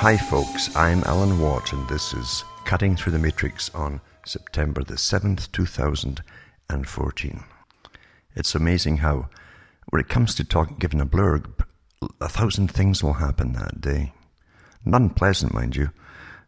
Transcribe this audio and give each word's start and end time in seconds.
Hi, 0.00 0.16
folks, 0.16 0.74
I'm 0.74 1.04
Alan 1.04 1.38
Watt, 1.40 1.74
and 1.74 1.86
this 1.86 2.14
is 2.14 2.42
Cutting 2.64 2.96
Through 2.96 3.12
the 3.12 3.18
Matrix 3.18 3.68
on 3.74 4.00
September 4.24 4.82
the 4.82 4.94
7th, 4.94 5.52
2014. 5.52 7.44
It's 8.34 8.54
amazing 8.54 8.96
how, 8.96 9.28
when 9.90 10.00
it 10.00 10.08
comes 10.08 10.34
to 10.36 10.44
talk, 10.44 10.78
giving 10.78 11.02
a 11.02 11.06
blurb, 11.06 11.66
a 12.18 12.30
thousand 12.30 12.68
things 12.68 13.04
will 13.04 13.12
happen 13.12 13.52
that 13.52 13.82
day. 13.82 14.14
None 14.86 15.10
pleasant, 15.10 15.52
mind 15.52 15.76
you. 15.76 15.90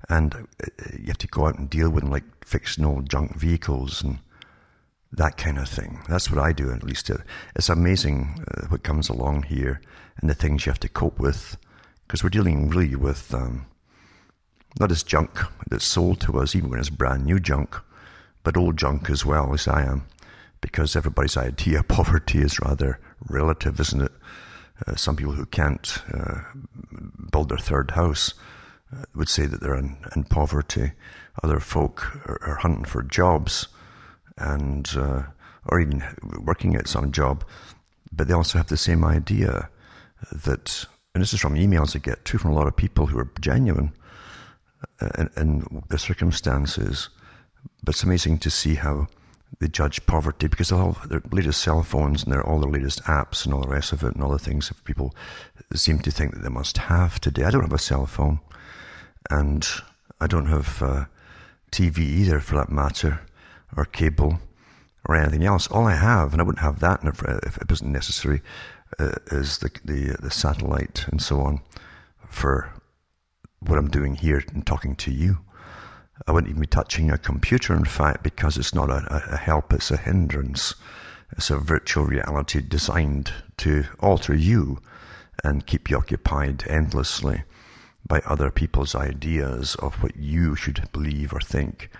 And 0.08 0.34
uh, 0.34 0.68
you 0.98 1.08
have 1.08 1.18
to 1.18 1.26
go 1.26 1.46
out 1.46 1.58
and 1.58 1.68
deal 1.68 1.90
with 1.90 2.04
like 2.04 2.46
fixing 2.46 2.86
old 2.86 3.10
junk 3.10 3.36
vehicles 3.36 4.02
and 4.02 4.20
that 5.12 5.36
kind 5.36 5.58
of 5.58 5.68
thing. 5.68 6.00
That's 6.08 6.30
what 6.30 6.42
I 6.42 6.52
do, 6.52 6.72
at 6.72 6.84
least. 6.84 7.10
It's 7.54 7.68
amazing 7.68 8.46
uh, 8.50 8.68
what 8.68 8.82
comes 8.82 9.10
along 9.10 9.42
here 9.42 9.82
and 10.22 10.30
the 10.30 10.34
things 10.34 10.64
you 10.64 10.70
have 10.70 10.80
to 10.80 10.88
cope 10.88 11.18
with 11.20 11.58
because 12.12 12.22
we're 12.22 12.28
dealing 12.28 12.68
really 12.68 12.94
with 12.94 13.32
um, 13.32 13.64
not 14.78 14.90
as 14.90 15.02
junk 15.02 15.40
that's 15.70 15.86
sold 15.86 16.20
to 16.20 16.38
us, 16.38 16.54
even 16.54 16.68
when 16.68 16.78
it's 16.78 16.90
brand 16.90 17.24
new 17.24 17.40
junk, 17.40 17.74
but 18.42 18.54
old 18.54 18.76
junk 18.76 19.08
as 19.08 19.24
well, 19.24 19.54
as 19.54 19.66
I 19.66 19.84
am, 19.84 20.04
because 20.60 20.94
everybody's 20.94 21.38
idea 21.38 21.78
of 21.78 21.88
poverty 21.88 22.40
is 22.40 22.60
rather 22.60 23.00
relative, 23.30 23.80
isn't 23.80 24.02
it? 24.02 24.12
Uh, 24.86 24.94
some 24.94 25.16
people 25.16 25.32
who 25.32 25.46
can't 25.46 26.02
uh, 26.12 26.42
build 27.30 27.48
their 27.48 27.56
third 27.56 27.92
house 27.92 28.34
uh, 28.94 29.04
would 29.14 29.30
say 29.30 29.46
that 29.46 29.62
they're 29.62 29.78
in, 29.78 29.96
in 30.14 30.24
poverty. 30.24 30.92
Other 31.42 31.60
folk 31.60 32.14
are, 32.26 32.38
are, 32.42 32.56
hunting 32.56 32.84
for 32.84 33.02
jobs 33.02 33.68
and 34.36 34.86
uh, 34.98 35.22
or 35.64 35.80
even 35.80 36.04
working 36.44 36.76
at 36.76 36.88
some 36.88 37.10
job, 37.10 37.42
but 38.12 38.28
they 38.28 38.34
also 38.34 38.58
have 38.58 38.68
the 38.68 38.76
same 38.76 39.02
idea 39.02 39.70
that, 40.30 40.84
and 41.14 41.22
this 41.22 41.34
is 41.34 41.40
from 41.40 41.54
emails 41.54 41.94
I 41.94 41.98
get 41.98 42.24
too 42.24 42.38
from 42.38 42.52
a 42.52 42.54
lot 42.54 42.66
of 42.66 42.76
people 42.76 43.06
who 43.06 43.18
are 43.18 43.30
genuine 43.40 43.92
uh, 45.00 45.08
in, 45.18 45.30
in 45.36 45.82
the 45.88 45.98
circumstances. 45.98 47.08
But 47.84 47.94
it's 47.94 48.02
amazing 48.02 48.38
to 48.38 48.50
see 48.50 48.76
how 48.76 49.08
they 49.60 49.68
judge 49.68 50.04
poverty 50.06 50.48
because 50.48 50.72
all 50.72 50.96
their 51.06 51.22
latest 51.30 51.60
cell 51.60 51.82
phones 51.82 52.24
and 52.24 52.32
their, 52.32 52.44
all 52.44 52.58
their 52.60 52.70
latest 52.70 53.02
apps 53.04 53.44
and 53.44 53.52
all 53.52 53.60
the 53.60 53.68
rest 53.68 53.92
of 53.92 54.02
it 54.02 54.14
and 54.14 54.22
all 54.22 54.30
the 54.30 54.38
things 54.38 54.68
that 54.68 54.82
people 54.84 55.14
seem 55.74 55.98
to 56.00 56.10
think 56.10 56.32
that 56.32 56.42
they 56.42 56.48
must 56.48 56.78
have 56.78 57.20
today. 57.20 57.44
I 57.44 57.50
don't 57.50 57.62
have 57.62 57.72
a 57.72 57.78
cell 57.78 58.06
phone 58.06 58.40
and 59.30 59.66
I 60.20 60.26
don't 60.26 60.46
have 60.46 60.82
uh, 60.82 61.04
TV 61.70 61.98
either 61.98 62.40
for 62.40 62.56
that 62.56 62.70
matter 62.70 63.20
or 63.76 63.84
cable 63.84 64.40
or 65.06 65.16
anything 65.16 65.44
else. 65.44 65.66
All 65.66 65.86
I 65.86 65.96
have, 65.96 66.32
and 66.32 66.40
I 66.40 66.44
wouldn't 66.44 66.64
have 66.64 66.80
that 66.80 67.00
if, 67.04 67.22
if 67.22 67.56
it 67.58 67.68
wasn't 67.68 67.90
necessary, 67.90 68.40
uh, 68.98 69.16
is 69.30 69.58
the, 69.58 69.70
the 69.84 70.16
the 70.20 70.30
satellite 70.30 71.06
and 71.08 71.20
so 71.20 71.40
on 71.40 71.60
for 72.28 72.72
what 73.60 73.78
I'm 73.78 73.90
doing 73.90 74.14
here 74.14 74.42
and 74.52 74.66
talking 74.66 74.96
to 74.96 75.10
you. 75.10 75.38
I 76.26 76.32
wouldn't 76.32 76.50
even 76.50 76.60
be 76.60 76.66
touching 76.66 77.10
a 77.10 77.18
computer, 77.18 77.74
in 77.74 77.84
fact, 77.84 78.22
because 78.22 78.56
it's 78.56 78.74
not 78.74 78.90
a, 78.90 79.24
a 79.32 79.36
help, 79.36 79.72
it's 79.72 79.90
a 79.90 79.96
hindrance. 79.96 80.74
It's 81.32 81.50
a 81.50 81.56
virtual 81.56 82.04
reality 82.04 82.60
designed 82.60 83.32
to 83.58 83.84
alter 84.00 84.34
you 84.34 84.78
and 85.42 85.66
keep 85.66 85.90
you 85.90 85.96
occupied 85.96 86.64
endlessly 86.68 87.42
by 88.06 88.20
other 88.26 88.50
people's 88.50 88.94
ideas 88.94 89.74
of 89.76 90.02
what 90.02 90.16
you 90.16 90.54
should 90.54 90.88
believe 90.92 91.32
or 91.32 91.40
think 91.40 91.90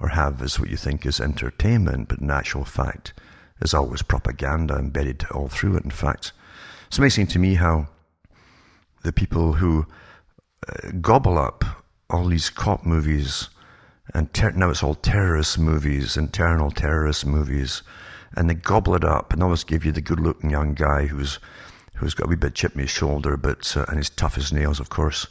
or 0.00 0.08
have 0.08 0.40
as 0.40 0.58
what 0.58 0.70
you 0.70 0.76
think 0.76 1.04
is 1.04 1.20
entertainment, 1.20 2.08
but 2.08 2.20
in 2.20 2.30
actual 2.30 2.64
fact 2.64 3.12
is 3.60 3.74
always 3.74 4.02
propaganda 4.02 4.74
embedded 4.76 5.24
all 5.32 5.48
through 5.48 5.76
it. 5.76 5.84
In 5.84 5.90
fact, 5.90 6.32
it's 6.86 6.98
amazing 6.98 7.26
to 7.28 7.38
me 7.38 7.54
how 7.54 7.88
the 9.02 9.12
people 9.12 9.54
who 9.54 9.86
uh, 10.68 10.90
gobble 11.00 11.38
up 11.38 11.64
all 12.10 12.26
these 12.26 12.50
cop 12.50 12.84
movies 12.84 13.48
and 14.14 14.32
ter- 14.32 14.52
now 14.52 14.70
it's 14.70 14.82
all 14.82 14.94
terrorist 14.94 15.58
movies, 15.58 16.16
internal 16.16 16.70
terrorist 16.70 17.26
movies, 17.26 17.82
and 18.34 18.48
they 18.48 18.54
gobble 18.54 18.94
it 18.94 19.04
up 19.04 19.32
and 19.32 19.42
always 19.42 19.64
give 19.64 19.84
you 19.84 19.92
the 19.92 20.00
good-looking 20.00 20.50
young 20.50 20.74
guy 20.74 21.06
who's 21.06 21.38
who's 21.94 22.14
got 22.14 22.26
a 22.26 22.28
wee 22.28 22.36
bit 22.36 22.54
chip 22.54 22.74
in 22.74 22.80
his 22.80 22.90
shoulder, 22.90 23.36
but 23.36 23.76
uh, 23.76 23.84
and 23.88 23.96
he's 23.98 24.10
tough 24.10 24.38
as 24.38 24.52
nails, 24.52 24.80
of 24.80 24.88
course. 24.88 25.26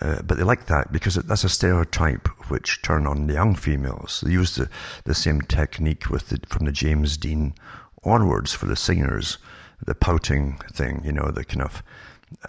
Uh, 0.00 0.22
but 0.22 0.38
they 0.38 0.42
like 0.42 0.66
that 0.66 0.90
because 0.90 1.16
that's 1.16 1.44
a 1.44 1.48
stereotype 1.48 2.26
which 2.48 2.80
turn 2.82 3.06
on 3.06 3.26
the 3.26 3.34
young 3.34 3.54
females. 3.54 4.22
They 4.24 4.32
use 4.32 4.56
the, 4.56 4.68
the 5.04 5.14
same 5.14 5.42
technique 5.42 6.08
with 6.08 6.30
the, 6.30 6.40
from 6.48 6.64
the 6.64 6.72
James 6.72 7.16
Dean 7.16 7.54
onwards 8.02 8.52
for 8.52 8.66
the 8.66 8.76
singers, 8.76 9.38
the 9.84 9.94
pouting 9.94 10.58
thing, 10.72 11.02
you 11.04 11.12
know, 11.12 11.30
the 11.30 11.44
kind 11.44 11.62
of 11.62 11.82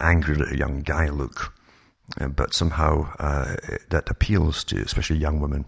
angry 0.00 0.34
little 0.34 0.56
young 0.56 0.80
guy 0.80 1.08
look. 1.08 1.54
Uh, 2.20 2.28
but 2.28 2.54
somehow 2.54 3.12
uh, 3.18 3.56
that 3.90 4.10
appeals 4.10 4.64
to 4.64 4.78
especially 4.78 5.16
young 5.16 5.40
women 5.40 5.64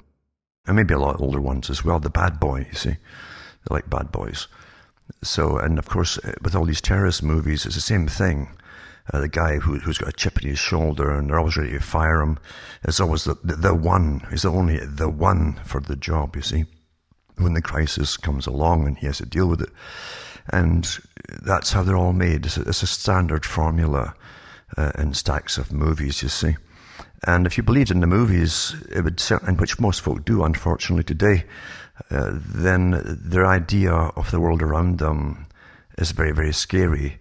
and 0.67 0.77
maybe 0.77 0.95
a 0.95 0.99
lot 0.99 1.21
older 1.21 1.41
ones 1.41 1.71
as 1.71 1.85
well. 1.85 2.01
The 2.01 2.11
bad 2.11 2.41
boy, 2.41 2.67
you 2.71 2.77
see, 2.77 2.91
they 2.91 3.75
like 3.75 3.89
bad 3.89 4.13
boys. 4.13 4.49
So, 5.23 5.59
and 5.59 5.79
of 5.79 5.89
course, 5.89 6.19
uh, 6.19 6.33
with 6.43 6.55
all 6.55 6.65
these 6.65 6.81
terrorist 6.81 7.23
movies, 7.23 7.65
it's 7.65 7.75
the 7.75 7.81
same 7.81 8.09
thing 8.09 8.49
uh, 9.13 9.21
the 9.21 9.29
guy 9.29 9.57
who, 9.57 9.79
has 9.79 9.99
got 9.99 10.09
a 10.09 10.13
chip 10.13 10.43
in 10.43 10.49
his 10.49 10.59
shoulder 10.59 11.11
and 11.11 11.29
they're 11.29 11.39
always 11.39 11.57
ready 11.57 11.73
to 11.73 11.81
fire 11.81 12.21
him. 12.21 12.39
It's 12.85 13.01
always 13.01 13.25
the, 13.25 13.37
the, 13.45 13.57
the 13.57 13.75
one. 13.75 14.27
He's 14.31 14.45
only 14.45 14.79
the 14.79 15.09
one 15.09 15.55
for 15.65 15.81
the 15.81 15.97
job, 15.97 16.37
you 16.37 16.43
see, 16.43 16.65
when 17.39 17.55
the 17.55 17.63
crisis 17.63 18.17
comes 18.17 18.47
along 18.47 18.87
and 18.87 18.99
he 18.99 19.07
has 19.07 19.19
to 19.19 19.27
deal 19.27 19.49
with 19.49 19.63
it. 19.63 19.71
And 20.51 20.89
that's 21.43 21.73
how 21.73 21.83
they're 21.83 21.97
all 21.97 22.13
made. 22.13 22.47
It's 22.47 22.57
a, 22.57 22.63
it's 22.63 22.83
a 22.83 22.87
standard 22.87 23.45
formula 23.45 24.15
uh, 24.77 24.93
in 24.99 25.15
stacks 25.15 25.59
of 25.59 25.73
movies, 25.73 26.23
you 26.23 26.29
see. 26.29 26.57
And 27.27 27.47
if 27.47 27.57
you 27.57 27.63
believed 27.63 27.91
in 27.91 28.01
the 28.01 28.07
movies, 28.07 28.75
it 28.91 29.03
would, 29.03 29.23
and 29.43 29.61
which 29.61 29.81
most 29.81 30.01
folk 30.01 30.25
do, 30.25 30.45
unfortunately, 30.45 31.05
today, 31.05 31.45
uh, 32.11 32.31
then 32.35 33.03
their 33.05 33.47
idea 33.47 33.93
of 33.93 34.31
the 34.31 34.41
world 34.41 34.63
around 34.63 34.99
them 34.99 35.47
is 35.99 36.13
very, 36.13 36.33
very 36.33 36.53
scary. 36.53 37.19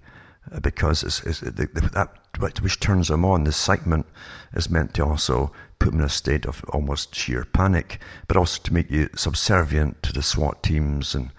Uh, 0.51 0.59
because 0.59 1.03
it's, 1.03 1.23
it's, 1.23 1.39
the, 1.39 1.51
the, 1.51 1.89
that 1.93 2.61
which 2.61 2.79
turns 2.79 3.07
them 3.07 3.25
on, 3.25 3.43
the 3.43 3.49
excitement, 3.49 4.05
is 4.53 4.69
meant 4.69 4.93
to 4.93 5.03
also 5.03 5.51
put 5.79 5.91
them 5.91 5.99
in 5.99 6.05
a 6.05 6.09
state 6.09 6.45
of 6.45 6.63
almost 6.69 7.15
sheer 7.15 7.45
panic, 7.45 7.99
but 8.27 8.37
also 8.37 8.61
to 8.63 8.73
make 8.73 8.91
you 8.91 9.09
subservient 9.15 10.01
to 10.03 10.13
the 10.13 10.21
SWAT 10.21 10.61
teams 10.61 11.15
and 11.15 11.31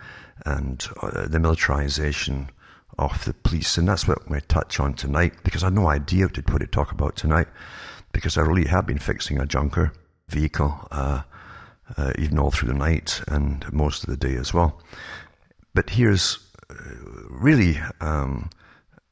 and 0.44 0.86
uh, 1.02 1.26
the 1.26 1.40
militarization 1.40 2.50
of 2.98 3.24
the 3.24 3.34
police. 3.34 3.76
And 3.76 3.88
that's 3.88 4.06
what 4.06 4.18
I'm 4.22 4.28
going 4.28 4.40
to 4.40 4.46
touch 4.46 4.80
on 4.80 4.94
tonight 4.94 5.34
because 5.44 5.62
I 5.62 5.66
had 5.66 5.74
no 5.74 5.88
idea 5.88 6.26
what 6.26 6.34
to 6.34 6.66
talk 6.66 6.92
about 6.92 7.16
tonight 7.16 7.48
because 8.12 8.38
I 8.38 8.42
really 8.42 8.66
have 8.68 8.86
been 8.86 8.98
fixing 8.98 9.38
a 9.38 9.46
junker 9.46 9.92
vehicle, 10.28 10.88
uh, 10.90 11.22
uh, 11.96 12.12
even 12.18 12.38
all 12.38 12.50
through 12.50 12.68
the 12.68 12.78
night 12.78 13.22
and 13.28 13.70
most 13.72 14.04
of 14.04 14.10
the 14.10 14.16
day 14.16 14.36
as 14.36 14.54
well. 14.54 14.80
But 15.74 15.90
here's 15.90 16.38
uh, 16.70 16.74
really 17.28 17.78
um, 18.00 18.50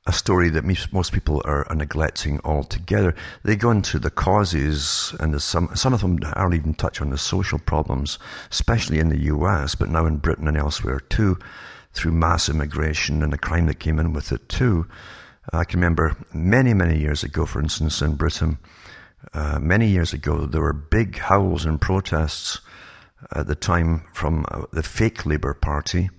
a 0.06 0.12
story 0.12 0.50
that 0.50 0.64
most 0.92 1.12
people 1.12 1.40
are, 1.46 1.66
neglecting 1.74 2.38
altogether. 2.44 3.14
They 3.42 3.56
go 3.56 3.70
into 3.70 3.98
the 3.98 4.10
causes, 4.10 5.14
and 5.18 5.40
some 5.40 5.74
some 5.74 5.94
of 5.94 6.02
them 6.02 6.18
aren't 6.34 6.54
even 6.54 6.74
touch 6.74 7.00
on 7.00 7.10
the 7.10 7.18
social 7.18 7.58
problems, 7.58 8.18
especially 8.50 8.98
in 8.98 9.08
the 9.08 9.22
U.S., 9.24 9.74
but 9.74 9.88
now 9.88 10.04
in 10.04 10.18
Britain 10.18 10.46
and 10.46 10.56
elsewhere 10.56 11.00
too, 11.00 11.38
through 11.94 12.12
mass 12.12 12.48
immigration 12.50 13.22
and 13.22 13.32
the 13.32 13.38
crime 13.38 13.66
that 13.66 13.78
came 13.80 13.98
in 13.98 14.12
with 14.12 14.30
it 14.30 14.46
too. 14.48 14.86
I 15.52 15.64
can 15.64 15.80
remember 15.80 16.16
many 16.34 16.74
many 16.74 16.98
years 16.98 17.24
ago, 17.24 17.46
for 17.46 17.60
instance, 17.60 18.02
in 18.02 18.16
Britain, 18.16 18.58
uh, 19.32 19.58
many 19.58 19.88
years 19.88 20.12
ago, 20.12 20.44
there 20.46 20.60
were 20.60 20.74
big 20.74 21.18
howls 21.18 21.64
and 21.64 21.80
protests 21.80 22.60
at 23.34 23.46
the 23.46 23.54
time 23.54 24.04
from 24.12 24.44
uh, 24.50 24.64
the 24.70 24.82
fake 24.82 25.24
Labour 25.24 25.54
Party 25.54 26.10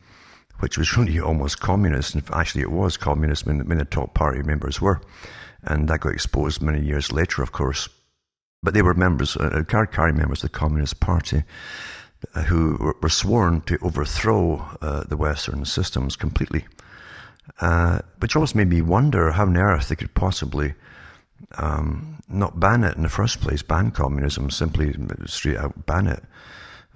which 0.60 0.78
was 0.78 0.96
really 0.98 1.20
almost 1.20 1.60
communist. 1.60 2.16
And 2.16 2.24
actually, 2.34 2.62
it 2.62 2.72
was 2.72 2.98
communist 2.98 3.46
when, 3.46 3.68
when 3.68 3.78
the 3.78 3.86
top 3.86 4.14
party 4.14 4.42
members 4.44 4.82
were. 4.82 5.02
And 5.64 5.88
that 5.88 6.02
got 6.02 6.14
exposed 6.14 6.62
many 6.62 6.82
years 6.82 7.12
later, 7.12 7.42
of 7.42 7.52
course. 7.52 7.90
But 8.62 8.74
they 8.74 8.82
were 8.82 8.94
members, 8.94 9.38
uh, 9.38 9.64
card 9.68 9.92
carrying 9.92 10.18
members 10.18 10.44
of 10.44 10.52
the 10.52 10.58
Communist 10.58 11.00
Party 11.00 11.44
uh, 12.34 12.44
who 12.44 12.96
were, 13.02 13.10
sworn 13.10 13.62
to 13.62 13.78
overthrow 13.82 14.66
uh, 14.82 15.04
the 15.04 15.18
Western 15.18 15.66
systems 15.66 16.16
completely. 16.16 16.66
Uh, 17.62 18.00
which 18.20 18.36
always 18.36 18.56
made 18.56 18.70
me 18.70 18.82
wonder 18.82 19.32
how 19.32 19.44
on 19.44 19.56
earth 19.56 19.90
they 19.90 19.96
could 19.96 20.14
possibly 20.16 20.74
um, 21.58 22.20
not 22.28 22.60
ban 22.60 22.84
it 22.84 22.96
in 22.96 23.04
the 23.04 23.10
first 23.10 23.40
place, 23.40 23.62
ban 23.62 23.92
communism, 23.92 24.50
simply 24.50 24.96
straight 25.26 25.58
out 25.58 25.86
ban 25.86 26.08
it. 26.08 26.24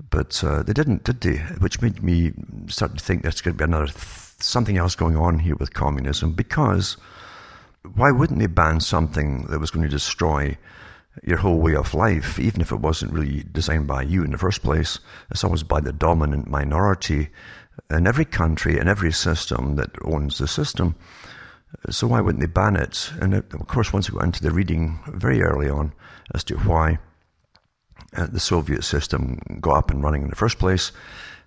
But 0.10 0.44
uh, 0.44 0.64
they 0.64 0.74
didn't, 0.74 1.04
did 1.04 1.22
they? 1.22 1.38
Which 1.60 1.82
made 1.82 2.02
me 2.02 2.34
start 2.68 2.98
to 2.98 3.04
think 3.04 3.22
there's 3.22 3.42
going 3.42 3.58
to 3.58 3.58
be 3.58 3.64
another 3.64 3.88
th- 3.88 3.98
something 4.40 4.78
else 4.78 4.96
going 4.96 5.18
on 5.18 5.40
here 5.40 5.56
with 5.56 5.74
communism. 5.74 6.32
Because 6.32 6.98
why 7.96 8.12
wouldn't 8.12 8.40
they 8.40 8.48
ban 8.48 8.80
something 8.80 9.46
that 9.48 9.60
was 9.60 9.72
going 9.72 9.84
to 9.84 9.90
destroy 9.90 10.58
your 11.24 11.38
whole 11.38 11.60
way 11.60 11.76
of 11.76 11.94
life, 11.94 12.40
even 12.40 12.62
if 12.62 12.72
it 12.72 12.80
wasn't 12.80 13.12
really 13.12 13.44
designed 13.52 13.88
by 13.88 14.04
you 14.04 14.24
in 14.24 14.32
the 14.32 14.38
first 14.38 14.64
place? 14.64 15.00
It's 15.32 15.44
always 15.44 15.64
by 15.64 15.82
the 15.82 15.94
dominant 15.94 16.48
minority 16.48 17.30
in 17.90 18.08
every 18.08 18.26
country, 18.26 18.78
in 18.78 18.88
every 18.88 19.12
system 19.12 19.76
that 19.76 19.92
owns 20.04 20.38
the 20.38 20.48
system. 20.48 20.96
So 21.90 22.08
why 22.08 22.22
wouldn't 22.22 22.42
they 22.42 22.48
ban 22.48 22.76
it? 22.76 23.12
And 23.22 23.34
of 23.34 23.68
course, 23.68 23.94
once 23.94 24.10
we 24.10 24.18
got 24.18 24.26
into 24.26 24.44
the 24.44 24.52
reading 24.52 25.00
very 25.08 25.42
early 25.42 25.70
on 25.70 25.94
as 26.34 26.44
to 26.46 26.56
why 26.58 27.00
uh, 28.16 28.28
the 28.28 28.40
Soviet 28.40 28.84
system 28.84 29.40
got 29.62 29.78
up 29.78 29.92
and 29.92 30.04
running 30.04 30.24
in 30.24 30.30
the 30.30 30.36
first 30.36 30.60
place, 30.60 30.92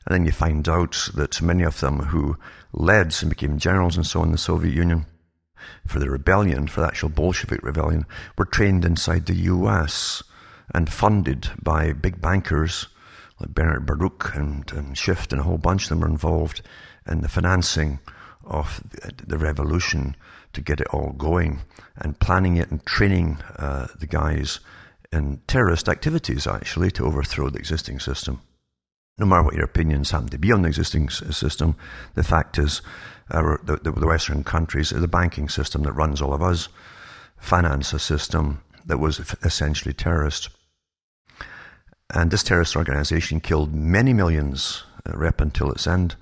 and 0.06 0.14
then 0.14 0.26
you 0.26 0.32
find 0.32 0.68
out 0.68 1.08
that 1.14 1.42
many 1.42 1.62
of 1.62 1.80
them 1.80 1.98
who 1.98 2.36
led 2.72 3.14
and 3.20 3.30
became 3.30 3.58
generals 3.58 3.96
and 3.96 4.06
so 4.06 4.20
on 4.20 4.26
in 4.26 4.32
the 4.32 4.38
Soviet 4.38 4.74
Union 4.74 5.06
for 5.86 5.98
the 5.98 6.10
rebellion, 6.10 6.66
for 6.66 6.80
the 6.80 6.86
actual 6.86 7.08
Bolshevik 7.08 7.62
rebellion, 7.62 8.04
were 8.36 8.44
trained 8.44 8.84
inside 8.84 9.26
the 9.26 9.34
US 9.34 10.22
and 10.74 10.92
funded 10.92 11.50
by 11.62 11.92
big 11.92 12.20
bankers 12.20 12.86
like 13.40 13.54
Bernard 13.54 13.86
Baruch 13.86 14.34
and, 14.34 14.70
and 14.72 14.96
Schiff 14.96 15.30
and 15.30 15.40
a 15.40 15.44
whole 15.44 15.58
bunch 15.58 15.84
of 15.84 15.88
them 15.90 16.00
were 16.00 16.08
involved 16.08 16.62
in 17.06 17.20
the 17.20 17.28
financing 17.28 17.98
of 18.44 18.82
the 19.26 19.38
revolution 19.38 20.16
to 20.52 20.60
get 20.60 20.80
it 20.80 20.86
all 20.88 21.12
going 21.12 21.60
and 21.96 22.18
planning 22.18 22.56
it 22.56 22.70
and 22.70 22.84
training 22.84 23.38
uh, 23.56 23.88
the 23.98 24.06
guys 24.06 24.60
in 25.12 25.40
terrorist 25.46 25.88
activities 25.88 26.46
actually 26.46 26.90
to 26.92 27.04
overthrow 27.04 27.50
the 27.50 27.58
existing 27.58 28.00
system. 28.00 28.40
No 29.18 29.26
matter 29.26 29.42
what 29.42 29.54
your 29.54 29.64
opinions 29.64 30.10
happen 30.10 30.28
to 30.30 30.38
be 30.38 30.52
on 30.52 30.62
the 30.62 30.68
existing 30.68 31.10
system, 31.10 31.76
the 32.14 32.24
fact 32.24 32.58
is 32.58 32.80
uh, 33.30 33.56
the, 33.62 33.76
the 33.76 34.06
Western 34.06 34.42
countries, 34.42 34.90
the 34.90 35.06
banking 35.06 35.48
system 35.48 35.82
that 35.82 35.92
runs 35.92 36.22
all 36.22 36.32
of 36.32 36.42
us, 36.42 36.68
finance 37.36 37.92
a 37.92 37.98
system 37.98 38.62
that 38.86 38.98
was 38.98 39.20
essentially 39.42 39.92
terrorist. 39.92 40.48
And 42.14 42.30
this 42.30 42.42
terrorist 42.42 42.74
organization 42.74 43.40
killed 43.40 43.74
many 43.74 44.12
millions 44.12 44.84
uh, 45.06 45.30
until 45.38 45.70
its 45.70 45.86
end. 45.86 46.16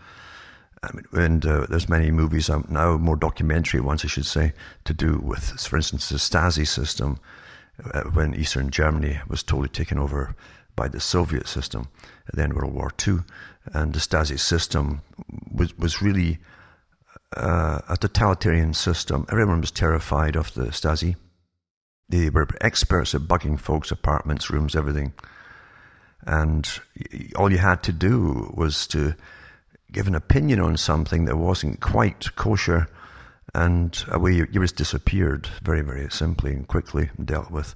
I 0.83 0.91
mean, 0.93 1.05
and 1.13 1.47
uh, 1.47 1.67
there's 1.69 1.89
many 1.89 2.11
movies 2.11 2.51
out 2.51 2.71
now, 2.71 2.97
more 2.97 3.17
documentary 3.17 3.81
ones, 3.81 4.05
I 4.05 4.09
should 4.09 4.27
say, 4.27 4.53
to 4.85 4.95
do 4.95 5.21
with, 5.23 5.61
for 5.61 5.77
instance, 5.77 6.09
the 6.09 6.17
Stasi 6.17 6.67
system 6.67 7.19
uh, 7.21 7.50
when 8.12 8.35
Eastern 8.35 8.71
Germany 8.71 9.21
was 9.29 9.43
totally 9.43 9.69
taken 9.69 9.99
over 9.99 10.35
by 10.77 10.88
the 10.88 11.00
Soviet 11.00 11.47
system 11.47 11.88
at 12.29 12.37
the 12.37 12.43
end 12.43 12.53
of 12.53 12.59
World 12.59 12.75
War 12.75 12.91
II. 13.06 13.19
And 13.73 13.93
the 13.93 13.99
Stasi 13.99 14.38
system 14.38 15.03
was, 15.53 15.77
was 15.79 16.03
really 16.03 16.38
uh, 17.37 17.81
a 17.88 17.97
totalitarian 17.97 18.75
system. 18.75 19.27
Everyone 19.31 19.61
was 19.61 19.71
terrified 19.71 20.37
of 20.37 20.55
the 20.55 20.67
Stasi. 20.67 21.17
They 22.09 22.31
were 22.31 22.49
experts 22.61 23.15
at 23.15 23.23
bugging 23.23 23.59
folks' 23.59 23.91
apartments, 23.91 24.50
rooms, 24.50 24.75
everything. 24.75 25.12
And 26.27 26.69
all 27.37 27.53
you 27.53 27.59
had 27.59 27.82
to 27.85 27.93
do 27.93 28.53
was 28.55 28.87
to 28.88 29.15
give 29.93 30.06
an 30.06 30.15
opinion 30.15 30.61
on 30.61 30.77
something 30.77 31.25
that 31.27 31.37
wasn't 31.37 31.81
quite 31.81 32.35
kosher, 32.37 32.88
and 33.55 34.05
away 34.08 34.32
you, 34.32 34.47
you 34.50 34.61
just 34.61 34.76
disappeared 34.76 35.49
very, 35.62 35.82
very 35.82 36.11
simply 36.11 36.52
and 36.52 36.67
quickly 36.67 37.11
dealt 37.25 37.50
with. 37.50 37.75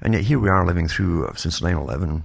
And 0.00 0.14
yet 0.14 0.24
here 0.24 0.38
we 0.38 0.48
are 0.48 0.66
living 0.66 0.88
through, 0.88 1.26
uh, 1.26 1.34
since 1.34 1.62
9 1.62 1.76
11, 1.76 2.24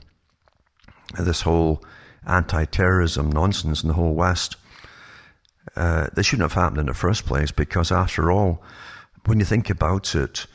this 1.20 1.42
whole 1.42 1.84
anti 2.26 2.66
terrorism 2.66 3.32
nonsense 3.32 3.84
in 3.84 3.88
the 3.88 3.94
whole 3.94 4.14
West. 4.14 4.56
Uh, 5.76 6.08
this 6.14 6.26
shouldn't 6.26 6.50
have 6.52 6.62
happened 6.62 6.80
in 6.80 6.88
the 6.88 6.94
first 6.94 7.26
place 7.26 7.52
because, 7.52 7.92
after 7.92 8.32
all, 8.32 8.62
when 9.26 9.40
you 9.40 9.46
think 9.46 9.70
about 9.70 10.16
it, 10.16 10.48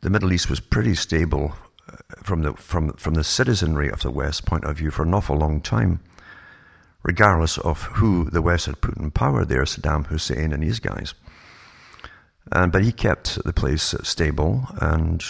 the 0.00 0.10
Middle 0.10 0.32
East 0.32 0.48
was 0.48 0.58
pretty 0.58 0.94
stable 0.94 1.54
uh, 1.88 1.96
from 2.22 2.42
the, 2.42 2.54
from, 2.54 2.92
from 2.94 3.14
the 3.14 3.24
citizenry 3.24 3.90
of 3.90 4.00
the 4.00 4.10
West 4.10 4.46
point 4.46 4.64
of 4.64 4.78
view 4.78 4.90
for 4.90 5.02
an 5.02 5.14
awful 5.14 5.36
long 5.36 5.60
time 5.60 6.00
regardless 7.02 7.58
of 7.58 7.82
who 7.82 8.30
the 8.30 8.42
West 8.42 8.66
had 8.66 8.80
put 8.80 8.96
in 8.96 9.10
power 9.10 9.44
there, 9.44 9.62
Saddam 9.62 10.06
Hussein 10.06 10.52
and 10.52 10.62
these 10.62 10.80
guys. 10.80 11.14
And, 12.50 12.72
but 12.72 12.82
he 12.82 12.92
kept 12.92 13.42
the 13.44 13.52
place 13.52 13.94
stable, 14.02 14.66
and 14.80 15.22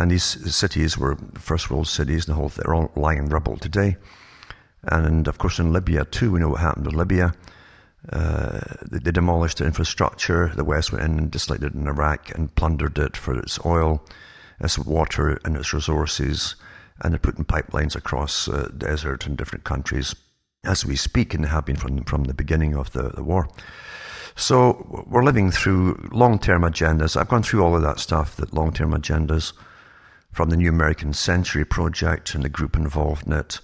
and 0.00 0.10
these 0.10 0.24
cities 0.52 0.98
were 0.98 1.16
first 1.34 1.70
world 1.70 1.86
cities, 1.86 2.26
and 2.26 2.34
the 2.34 2.38
whole 2.38 2.48
they're 2.48 2.74
all 2.74 2.90
lying 2.96 3.18
in 3.18 3.26
rubble 3.26 3.56
today. 3.56 3.96
And 4.82 5.28
of 5.28 5.38
course, 5.38 5.58
in 5.58 5.72
Libya 5.72 6.04
too, 6.04 6.32
we 6.32 6.40
know 6.40 6.48
what 6.48 6.60
happened 6.60 6.86
in 6.86 6.94
Libya. 6.94 7.34
Uh, 8.12 8.60
they, 8.82 8.98
they, 8.98 9.12
demolished 9.12 9.58
the 9.58 9.64
infrastructure. 9.64 10.52
The 10.54 10.64
West 10.64 10.92
went 10.92 11.04
in 11.04 11.18
and 11.18 11.30
disliked 11.30 11.62
it 11.62 11.72
in 11.72 11.86
Iraq 11.86 12.34
and 12.34 12.54
plundered 12.54 12.98
it 12.98 13.16
for 13.16 13.38
its 13.38 13.58
oil, 13.64 14.04
its 14.60 14.78
water, 14.78 15.40
and 15.44 15.56
its 15.56 15.72
resources. 15.72 16.56
And 17.00 17.12
they're 17.12 17.18
putting 17.18 17.46
pipelines 17.46 17.96
across 17.96 18.46
uh, 18.46 18.68
desert 18.76 19.26
in 19.26 19.36
different 19.36 19.64
countries 19.64 20.14
as 20.64 20.84
we 20.84 20.96
speak 20.96 21.32
and 21.32 21.46
have 21.46 21.64
been 21.64 21.76
from, 21.76 22.04
from 22.04 22.24
the 22.24 22.34
beginning 22.34 22.74
of 22.74 22.92
the, 22.92 23.10
the 23.10 23.22
war. 23.22 23.48
So 24.36 25.04
we're 25.08 25.22
living 25.22 25.52
through 25.52 26.08
long-term 26.10 26.62
agendas. 26.62 27.16
I've 27.16 27.28
gone 27.28 27.44
through 27.44 27.62
all 27.62 27.76
of 27.76 27.82
that 27.82 28.00
stuff, 28.00 28.36
that 28.36 28.52
long-term 28.52 28.92
agendas 28.92 29.52
from 30.32 30.50
the 30.50 30.56
New 30.56 30.68
American 30.68 31.12
Century 31.12 31.64
Project 31.64 32.34
and 32.34 32.42
the 32.42 32.48
group 32.48 32.74
involved 32.74 33.26
in 33.26 33.32
it. 33.32 33.60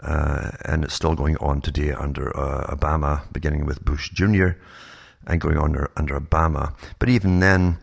Uh, 0.00 0.50
and 0.64 0.82
it's 0.82 0.94
still 0.94 1.14
going 1.14 1.36
on 1.36 1.60
today 1.60 1.92
under 1.92 2.36
uh, 2.36 2.74
Obama, 2.74 3.32
beginning 3.32 3.64
with 3.64 3.84
Bush 3.84 4.10
Jr. 4.10 4.50
and 5.28 5.40
going 5.40 5.56
on 5.56 5.66
under, 5.66 5.90
under 5.96 6.18
Obama. 6.18 6.74
But 6.98 7.08
even 7.08 7.38
then, 7.38 7.78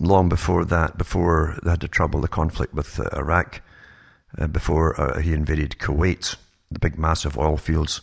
long 0.00 0.28
before 0.28 0.64
that, 0.64 0.98
before 0.98 1.56
they 1.62 1.70
had 1.70 1.80
the 1.80 1.86
trouble, 1.86 2.20
the 2.20 2.26
conflict 2.26 2.74
with 2.74 2.98
uh, 2.98 3.08
Iraq, 3.16 3.60
uh, 4.36 4.48
before 4.48 5.00
uh, 5.00 5.20
he 5.20 5.32
invaded 5.32 5.76
Kuwait, 5.78 6.34
the 6.72 6.80
big 6.80 6.98
massive 6.98 7.38
oil 7.38 7.56
fields 7.56 8.00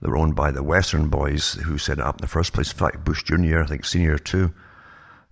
that 0.00 0.10
were 0.10 0.18
owned 0.18 0.34
by 0.34 0.50
the 0.50 0.62
Western 0.62 1.08
boys 1.08 1.54
who 1.54 1.78
set 1.78 1.98
it 1.98 2.04
up 2.04 2.16
in 2.16 2.22
the 2.22 2.28
first 2.28 2.52
place. 2.52 2.72
In 2.72 2.78
fact, 2.78 3.04
Bush 3.04 3.22
Jr., 3.22 3.60
I 3.60 3.66
think 3.66 3.84
Senior 3.84 4.18
too, 4.18 4.52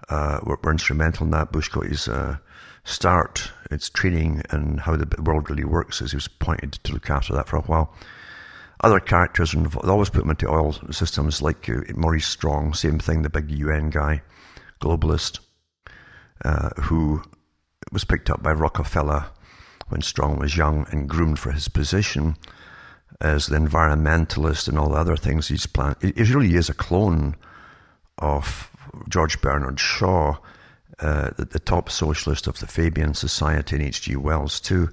uh, 0.09 0.41
were, 0.43 0.59
were, 0.63 0.73
instrumental 0.73 1.25
in 1.25 1.31
that. 1.33 1.53
Bush 1.53 1.69
got 1.69 1.87
his 1.87 2.09
uh, 2.09 2.37
start, 2.85 3.51
its 3.71 3.91
training, 3.91 4.43
and 4.51 4.81
how 4.81 4.97
the 4.97 5.23
world 5.23 5.51
really 5.51 5.65
works, 5.65 6.01
as 6.01 6.13
he 6.13 6.17
was 6.17 6.27
appointed 6.27 6.73
to 6.73 6.93
look 6.93 7.11
after 7.11 7.35
that 7.35 7.49
for 7.49 7.57
a 7.57 7.63
while. 7.63 7.95
Other 8.81 9.01
characters 9.01 9.55
involved, 9.55 9.89
always 9.89 10.11
put 10.11 10.21
them 10.21 10.31
into 10.31 10.51
oil 10.51 10.73
systems 10.91 11.41
like 11.41 11.69
uh, 11.69 11.81
Maurice 11.95 12.27
Strong, 12.27 12.75
same 12.75 12.99
thing, 12.99 13.23
the 13.23 13.31
big 13.31 13.51
UN 13.51 13.91
guy, 13.91 14.23
globalist, 14.81 15.41
uh, 16.45 16.71
who 16.83 17.23
was 17.93 18.05
picked 18.05 18.31
up 18.31 18.43
by 18.43 18.53
Rockefeller 18.53 19.27
when 19.89 20.03
Strong 20.03 20.39
was 20.39 20.57
young 20.57 20.87
and 20.91 21.09
groomed 21.09 21.39
for 21.39 21.53
his 21.53 21.69
position 21.69 22.37
as 23.21 23.47
the 23.47 23.57
environmentalist 23.57 24.69
and 24.69 24.79
all 24.79 24.91
the 24.91 24.97
other 24.97 25.17
things 25.17 25.49
he's 25.49 25.67
planned. 25.67 25.97
It 26.01 26.35
really 26.35 26.55
is 26.55 26.69
a 26.69 26.75
clone 26.75 27.37
of 28.19 28.71
George 29.09 29.41
Bernard 29.41 29.81
Shaw, 29.81 30.37
uh, 31.01 31.31
the, 31.37 31.45
the, 31.45 31.59
top 31.59 31.91
socialist 31.91 32.47
of 32.47 32.59
the 32.61 32.67
Fabian 32.67 33.15
Society, 33.15 33.77
and 33.77 33.85
H.G. 33.85 34.15
Wells 34.17 34.61
too, 34.61 34.89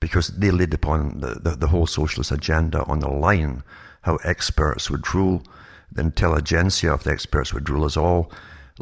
because 0.00 0.28
they 0.28 0.50
laid 0.50 0.74
upon 0.74 1.20
the, 1.20 1.34
the, 1.34 1.50
the 1.56 1.68
whole 1.68 1.86
socialist 1.86 2.30
agenda 2.30 2.84
on 2.84 3.00
the 3.00 3.08
line, 3.08 3.62
how 4.02 4.16
experts 4.16 4.90
would 4.90 5.14
rule, 5.14 5.42
the 5.90 6.02
intelligentsia 6.02 6.92
of 6.92 7.04
the 7.04 7.10
experts 7.10 7.54
would 7.54 7.70
rule 7.70 7.84
us 7.84 7.96
all, 7.96 8.30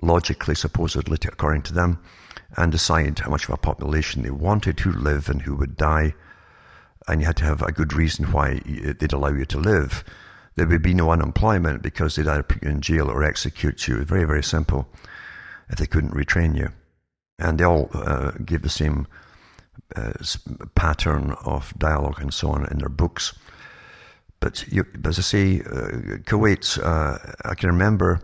logically, 0.02 0.54
supposedly, 0.54 1.18
according 1.24 1.62
to 1.62 1.74
them 1.74 2.00
and 2.56 2.72
decide 2.72 3.18
how 3.18 3.30
much 3.30 3.44
of 3.44 3.50
a 3.50 3.56
population 3.56 4.22
they 4.22 4.30
wanted, 4.30 4.80
who 4.80 4.92
live 4.92 5.28
and 5.28 5.42
who 5.42 5.54
would 5.54 5.76
die. 5.76 6.14
And 7.08 7.20
you 7.20 7.26
had 7.26 7.36
to 7.38 7.44
have 7.44 7.62
a 7.62 7.72
good 7.72 7.92
reason 7.92 8.26
why 8.26 8.60
they'd 8.64 9.12
allow 9.12 9.30
you 9.30 9.44
to 9.46 9.58
live. 9.58 10.04
There 10.56 10.66
would 10.66 10.82
be 10.82 10.94
no 10.94 11.10
unemployment 11.10 11.82
because 11.82 12.16
they'd 12.16 12.28
either 12.28 12.42
put 12.42 12.62
you 12.62 12.70
in 12.70 12.80
jail 12.80 13.10
or 13.10 13.24
execute 13.24 13.88
you. 13.88 14.04
Very, 14.04 14.24
very 14.24 14.42
simple 14.42 14.88
if 15.70 15.78
they 15.78 15.86
couldn't 15.86 16.14
retrain 16.14 16.56
you. 16.56 16.68
And 17.38 17.58
they 17.58 17.64
all 17.64 17.90
uh, 17.94 18.32
give 18.44 18.62
the 18.62 18.68
same 18.68 19.06
uh, 19.96 20.12
pattern 20.74 21.34
of 21.44 21.72
dialogue 21.78 22.20
and 22.20 22.34
so 22.34 22.50
on 22.50 22.66
in 22.70 22.78
their 22.78 22.88
books. 22.88 23.32
But 24.40 24.66
you, 24.68 24.84
as 25.04 25.18
I 25.18 25.22
say, 25.22 25.60
uh, 25.60 26.18
Kuwait, 26.24 26.78
uh, 26.82 27.18
I 27.44 27.54
can 27.54 27.70
remember 27.70 28.20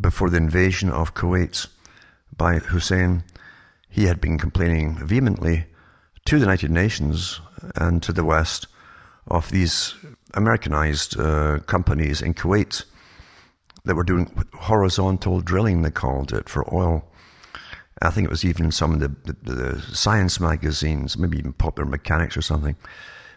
before 0.00 0.30
the 0.30 0.36
invasion 0.36 0.90
of 0.90 1.14
Kuwait, 1.14 1.66
by 2.36 2.58
Hussein, 2.58 3.24
he 3.88 4.04
had 4.04 4.20
been 4.20 4.38
complaining 4.38 4.94
vehemently 5.06 5.66
to 6.26 6.36
the 6.36 6.44
United 6.44 6.70
Nations 6.70 7.40
and 7.74 8.02
to 8.02 8.12
the 8.12 8.24
West 8.24 8.66
of 9.28 9.50
these 9.50 9.94
Americanized 10.34 11.18
uh, 11.18 11.58
companies 11.66 12.22
in 12.22 12.34
Kuwait 12.34 12.84
that 13.84 13.94
were 13.94 14.04
doing 14.04 14.30
horizontal 14.54 15.40
drilling, 15.40 15.82
they 15.82 15.90
called 15.90 16.32
it, 16.32 16.48
for 16.48 16.72
oil. 16.74 17.04
I 18.02 18.10
think 18.10 18.26
it 18.26 18.30
was 18.30 18.44
even 18.44 18.66
in 18.66 18.72
some 18.72 18.92
of 18.92 19.00
the, 19.00 19.08
the, 19.24 19.54
the 19.54 19.80
science 19.94 20.38
magazines, 20.38 21.16
maybe 21.16 21.38
even 21.38 21.52
Popular 21.54 21.88
Mechanics 21.88 22.36
or 22.36 22.42
something, 22.42 22.76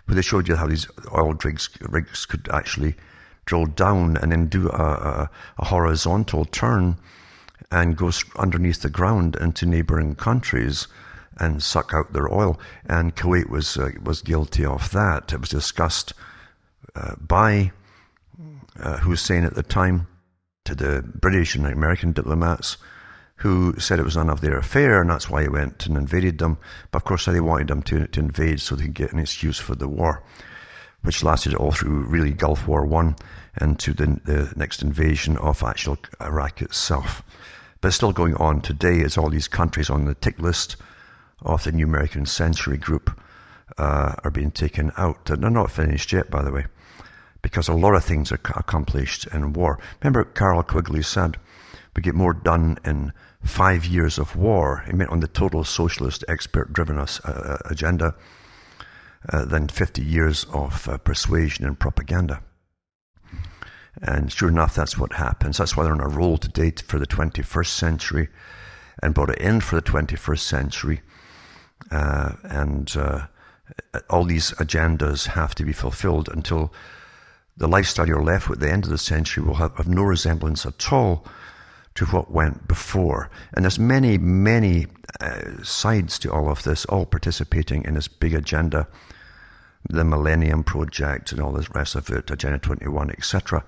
where 0.05 0.15
they 0.15 0.21
showed 0.21 0.47
you 0.47 0.55
how 0.55 0.67
these 0.67 0.87
oil 1.13 1.33
rigs, 1.43 1.69
rigs 1.81 2.25
could 2.25 2.49
actually 2.51 2.95
drill 3.45 3.67
down 3.67 4.17
and 4.17 4.31
then 4.31 4.47
do 4.47 4.69
a, 4.69 4.83
a, 4.83 5.29
a 5.59 5.65
horizontal 5.65 6.45
turn 6.45 6.97
and 7.71 7.95
go 7.95 8.11
underneath 8.35 8.81
the 8.81 8.89
ground 8.89 9.35
into 9.39 9.65
neighboring 9.65 10.15
countries 10.15 10.87
and 11.39 11.63
suck 11.63 11.93
out 11.93 12.13
their 12.13 12.31
oil. 12.31 12.59
And 12.85 13.15
Kuwait 13.15 13.49
was 13.49 13.77
uh, 13.77 13.91
was 14.03 14.21
guilty 14.21 14.65
of 14.65 14.91
that. 14.91 15.33
It 15.33 15.39
was 15.39 15.49
discussed 15.49 16.13
uh, 16.95 17.15
by 17.15 17.71
uh, 18.79 18.97
Hussein 18.97 19.43
at 19.43 19.55
the 19.55 19.63
time 19.63 20.07
to 20.65 20.75
the 20.75 21.01
British 21.01 21.55
and 21.55 21.65
American 21.65 22.11
diplomats 22.11 22.77
who 23.37 23.73
said 23.79 23.99
it 23.99 24.05
was 24.05 24.17
none 24.17 24.29
of 24.29 24.41
their 24.41 24.57
affair 24.57 24.99
and 24.99 25.09
that's 25.09 25.29
why 25.29 25.41
he 25.41 25.47
went 25.47 25.85
and 25.85 25.95
invaded 25.95 26.37
them. 26.39 26.57
But 26.91 26.97
of 26.97 27.05
course, 27.05 27.25
they 27.25 27.39
wanted 27.39 27.69
them 27.69 27.81
to, 27.83 28.07
to 28.07 28.19
invade 28.19 28.59
so 28.59 28.75
they 28.75 28.83
could 28.83 28.93
get 28.93 29.13
an 29.13 29.19
excuse 29.19 29.57
for 29.57 29.75
the 29.75 29.87
war, 29.87 30.23
which 31.01 31.23
lasted 31.23 31.55
all 31.55 31.71
through 31.71 32.05
really 32.07 32.33
Gulf 32.33 32.67
War 32.67 32.85
One 32.85 33.15
and 33.55 33.79
to 33.79 33.93
the, 33.93 34.19
the 34.25 34.53
next 34.55 34.81
invasion 34.81 35.37
of 35.37 35.63
actual 35.63 35.97
Iraq 36.21 36.61
itself. 36.61 37.23
But 37.81 37.93
still 37.93 38.11
going 38.11 38.35
on 38.35 38.61
today 38.61 39.01
as 39.03 39.17
all 39.17 39.29
these 39.29 39.47
countries 39.47 39.89
on 39.89 40.03
the 40.03 40.15
tick 40.15 40.39
list 40.39 40.75
of 41.41 41.63
the 41.63 41.71
New 41.71 41.85
American 41.85 42.25
Century 42.25 42.77
Group 42.77 43.19
uh, 43.77 44.15
are 44.23 44.31
being 44.31 44.51
taken 44.51 44.91
out. 44.97 45.25
They're 45.25 45.37
not 45.37 45.71
finished 45.71 46.11
yet, 46.11 46.29
by 46.29 46.43
the 46.43 46.51
way, 46.51 46.65
because 47.41 47.67
a 47.67 47.73
lot 47.73 47.95
of 47.95 48.03
things 48.03 48.31
are 48.31 48.39
accomplished 48.55 49.27
in 49.27 49.53
war. 49.53 49.79
Remember, 50.01 50.23
Carroll 50.23 50.63
Quigley 50.63 51.03
said, 51.03 51.37
we 51.99 52.01
get 52.01 52.15
more 52.15 52.33
done 52.33 52.77
in 52.85 53.11
five 53.43 53.85
years 53.85 54.17
of 54.17 54.37
war, 54.37 54.85
he 54.87 54.93
meant 54.93 55.09
on 55.09 55.19
the 55.19 55.27
total 55.27 55.65
socialist 55.65 56.23
expert 56.29 56.71
driven 56.71 56.97
uh, 56.97 57.05
uh, 57.25 57.57
agenda, 57.65 58.15
uh, 59.33 59.43
than 59.43 59.67
50 59.67 60.01
years 60.01 60.45
of 60.53 60.87
uh, 60.87 60.97
persuasion 60.99 61.65
and 61.65 61.77
propaganda. 61.77 62.41
And 64.01 64.31
sure 64.31 64.47
enough, 64.47 64.75
that's 64.75 64.97
what 64.97 65.11
happens. 65.11 65.57
That's 65.57 65.75
why 65.75 65.83
they're 65.83 65.91
on 65.91 65.99
a 65.99 66.07
roll 66.07 66.37
to 66.37 66.47
date 66.47 66.83
for 66.87 66.99
the 66.99 67.07
21st 67.07 67.67
century 67.67 68.29
and 69.03 69.13
brought 69.13 69.31
it 69.31 69.39
in 69.39 69.59
for 69.59 69.75
the 69.75 69.81
21st 69.81 70.39
century. 70.39 71.01
Uh, 71.91 72.33
and 72.43 72.95
uh, 72.97 73.25
all 74.09 74.23
these 74.23 74.51
agendas 74.53 75.27
have 75.27 75.55
to 75.55 75.63
be 75.63 75.73
fulfilled 75.73 76.29
until 76.31 76.73
the 77.57 77.67
lifestyle 77.67 78.07
you're 78.07 78.23
left 78.23 78.49
with 78.49 78.61
at 78.61 78.67
the 78.67 78.71
end 78.71 78.85
of 78.85 78.89
the 78.89 78.97
century 78.97 79.43
will 79.43 79.55
have, 79.55 79.75
have 79.75 79.87
no 79.87 80.03
resemblance 80.03 80.65
at 80.65 80.91
all 80.91 81.25
to 81.95 82.05
what 82.05 82.31
went 82.31 82.67
before. 82.67 83.29
And 83.53 83.65
there's 83.65 83.79
many, 83.79 84.17
many 84.17 84.87
uh, 85.19 85.63
sides 85.63 86.17
to 86.19 86.31
all 86.31 86.49
of 86.49 86.63
this, 86.63 86.85
all 86.85 87.05
participating 87.05 87.83
in 87.83 87.95
this 87.95 88.07
big 88.07 88.33
agenda, 88.33 88.87
the 89.89 90.05
Millennium 90.05 90.63
Project 90.63 91.31
and 91.31 91.41
all 91.41 91.51
this 91.51 91.73
rest 91.75 91.95
of 91.95 92.09
it, 92.09 92.31
Agenda 92.31 92.59
21, 92.59 93.11
etc. 93.11 93.63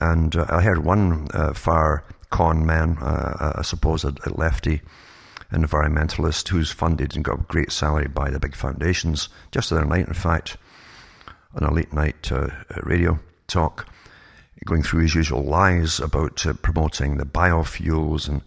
And 0.00 0.34
uh, 0.34 0.46
I 0.48 0.62
heard 0.62 0.84
one 0.84 1.28
uh, 1.32 1.52
far 1.52 2.04
con 2.30 2.66
man, 2.66 2.98
uh, 3.00 3.52
a 3.56 3.64
supposed 3.64 4.18
lefty, 4.36 4.82
environmentalist 5.52 6.48
who's 6.48 6.70
funded 6.70 7.14
and 7.14 7.24
got 7.24 7.40
a 7.40 7.42
great 7.44 7.72
salary 7.72 8.08
by 8.08 8.30
the 8.30 8.40
big 8.40 8.54
foundations, 8.54 9.28
just 9.52 9.70
the 9.70 9.76
other 9.76 9.84
night, 9.84 10.06
in 10.06 10.14
fact, 10.14 10.56
on 11.54 11.62
a 11.62 11.72
late 11.72 11.92
night 11.92 12.30
uh, 12.32 12.48
radio 12.82 13.18
talk, 13.46 13.88
going 14.64 14.82
through 14.82 15.02
his 15.02 15.14
usual 15.14 15.42
lies 15.42 16.00
about 16.00 16.44
uh, 16.46 16.52
promoting 16.54 17.16
the 17.16 17.26
biofuels 17.26 18.28
and 18.28 18.42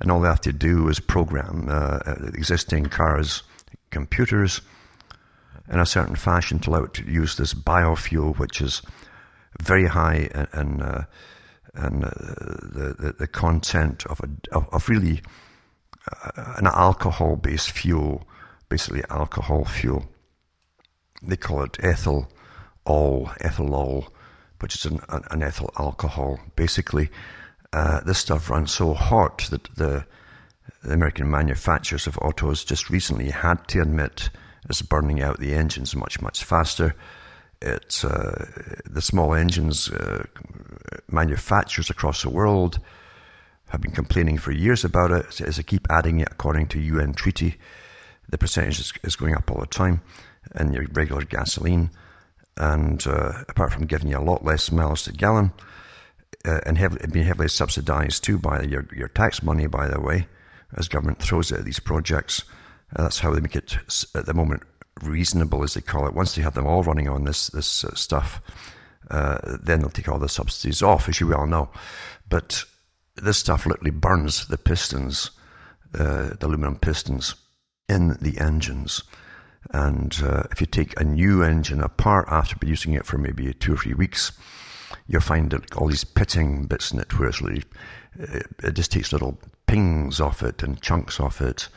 and 0.00 0.12
all 0.12 0.20
they 0.20 0.28
have 0.28 0.40
to 0.42 0.52
do 0.52 0.88
is 0.88 1.00
program 1.00 1.66
uh, 1.68 1.98
existing 2.34 2.86
cars, 2.86 3.42
computers, 3.90 4.60
in 5.70 5.80
a 5.80 5.86
certain 5.86 6.14
fashion 6.14 6.60
to 6.60 6.70
allow 6.70 6.84
it 6.84 6.94
to 6.94 7.04
use 7.04 7.36
this 7.36 7.52
biofuel, 7.52 8.38
which 8.38 8.60
is 8.60 8.80
very 9.60 9.86
high 9.86 10.28
in, 10.34 10.60
in 10.60 10.82
uh, 10.82 11.04
and 11.74 12.04
uh, 12.04 12.10
the, 12.10 12.94
the, 12.98 13.14
the 13.18 13.26
content 13.26 14.06
of 14.06 14.20
a 14.20 14.56
of, 14.56 14.68
of 14.72 14.88
really 14.88 15.20
uh, 15.20 15.47
an 16.36 16.66
alcohol 16.66 17.36
based 17.36 17.70
fuel, 17.70 18.26
basically 18.68 19.02
alcohol 19.10 19.64
fuel. 19.64 20.06
They 21.22 21.36
call 21.36 21.62
it 21.62 21.76
ethyl 21.82 22.28
all 22.84 23.26
ethanol 23.40 24.08
which 24.60 24.74
is 24.74 24.86
an, 24.86 25.00
an 25.08 25.42
ethyl 25.42 25.72
alcohol. 25.78 26.38
Basically, 26.56 27.10
uh, 27.72 28.00
this 28.00 28.18
stuff 28.18 28.50
runs 28.50 28.72
so 28.72 28.94
hot 28.94 29.46
that 29.50 29.64
the, 29.76 30.04
the, 30.82 30.92
American 30.92 31.30
manufacturers 31.30 32.06
of 32.06 32.18
autos 32.18 32.64
just 32.64 32.90
recently 32.90 33.30
had 33.30 33.66
to 33.68 33.80
admit 33.80 34.30
it's 34.68 34.82
burning 34.82 35.22
out 35.22 35.38
the 35.38 35.54
engines 35.54 35.94
much, 35.94 36.20
much 36.20 36.44
faster. 36.44 36.94
It's 37.60 38.04
uh, 38.04 38.46
the 38.84 39.02
small 39.02 39.34
engines 39.34 39.90
uh, 39.90 40.24
manufacturers 41.10 41.90
across 41.90 42.22
the 42.22 42.30
world 42.30 42.78
have 43.68 43.80
been 43.80 43.92
complaining 43.92 44.38
for 44.38 44.52
years 44.52 44.84
about 44.84 45.10
it. 45.10 45.40
As 45.40 45.56
they 45.56 45.62
keep 45.62 45.86
adding 45.90 46.20
it, 46.20 46.28
according 46.30 46.68
to 46.68 46.80
UN 46.80 47.12
treaty, 47.12 47.56
the 48.28 48.38
percentage 48.38 48.80
is, 48.80 48.92
is 49.02 49.16
going 49.16 49.34
up 49.34 49.50
all 49.50 49.60
the 49.60 49.66
time 49.66 50.02
in 50.58 50.72
your 50.72 50.86
regular 50.92 51.22
gasoline 51.22 51.90
and 52.58 53.06
uh, 53.06 53.44
apart 53.48 53.72
from 53.72 53.86
giving 53.86 54.08
you 54.08 54.18
a 54.18 54.20
lot 54.20 54.44
less 54.44 54.70
miles 54.70 55.04
to 55.04 55.12
gallon, 55.12 55.52
uh, 56.44 56.60
and 56.66 56.76
heavily, 56.76 57.00
being 57.10 57.26
heavily 57.26 57.48
subsidised 57.48 58.22
too 58.22 58.38
by 58.38 58.62
your, 58.62 58.86
your 58.94 59.08
tax 59.08 59.42
money, 59.42 59.66
by 59.66 59.88
the 59.88 60.00
way, 60.00 60.26
as 60.76 60.88
government 60.88 61.22
throws 61.22 61.52
it 61.52 61.60
at 61.60 61.64
these 61.64 61.80
projects. 61.80 62.44
Uh, 62.96 63.02
that's 63.02 63.20
how 63.20 63.32
they 63.32 63.40
make 63.40 63.56
it 63.56 63.76
at 64.14 64.26
the 64.26 64.34
moment 64.34 64.62
reasonable, 65.02 65.62
as 65.62 65.74
they 65.74 65.80
call 65.80 66.06
it. 66.06 66.14
Once 66.14 66.34
they 66.34 66.42
have 66.42 66.54
them 66.54 66.66
all 66.66 66.82
running 66.82 67.08
on 67.08 67.24
this 67.24 67.48
this 67.48 67.84
uh, 67.84 67.94
stuff, 67.94 68.40
uh, 69.10 69.38
then 69.62 69.80
they'll 69.80 69.90
take 69.90 70.08
all 70.08 70.18
the 70.18 70.28
subsidies 70.28 70.82
off, 70.82 71.08
as 71.08 71.20
you 71.20 71.28
well 71.28 71.46
know. 71.46 71.70
But 72.28 72.64
this 73.22 73.38
stuff 73.38 73.66
literally 73.66 73.90
burns 73.90 74.46
the 74.46 74.58
pistons, 74.58 75.30
uh, 75.94 76.30
the 76.38 76.46
aluminum 76.46 76.76
pistons 76.76 77.34
in 77.88 78.16
the 78.20 78.38
engines. 78.38 79.02
And 79.70 80.16
uh, 80.22 80.44
if 80.50 80.60
you 80.60 80.66
take 80.66 80.98
a 80.98 81.04
new 81.04 81.42
engine 81.42 81.80
apart 81.80 82.28
after 82.30 82.56
producing 82.56 82.94
it 82.94 83.06
for 83.06 83.18
maybe 83.18 83.52
two 83.54 83.74
or 83.74 83.76
three 83.76 83.94
weeks, 83.94 84.32
you'll 85.06 85.20
find 85.20 85.50
that 85.50 85.74
all 85.76 85.88
these 85.88 86.04
pitting 86.04 86.66
bits 86.66 86.92
in 86.92 87.00
it 87.00 87.18
where 87.18 87.28
it's 87.28 87.42
really, 87.42 87.64
uh, 88.20 88.40
it 88.62 88.74
just 88.74 88.92
takes 88.92 89.12
little 89.12 89.38
pings 89.66 90.20
off 90.20 90.42
it 90.42 90.62
and 90.62 90.80
chunks 90.80 91.20
off 91.20 91.40
it, 91.40 91.68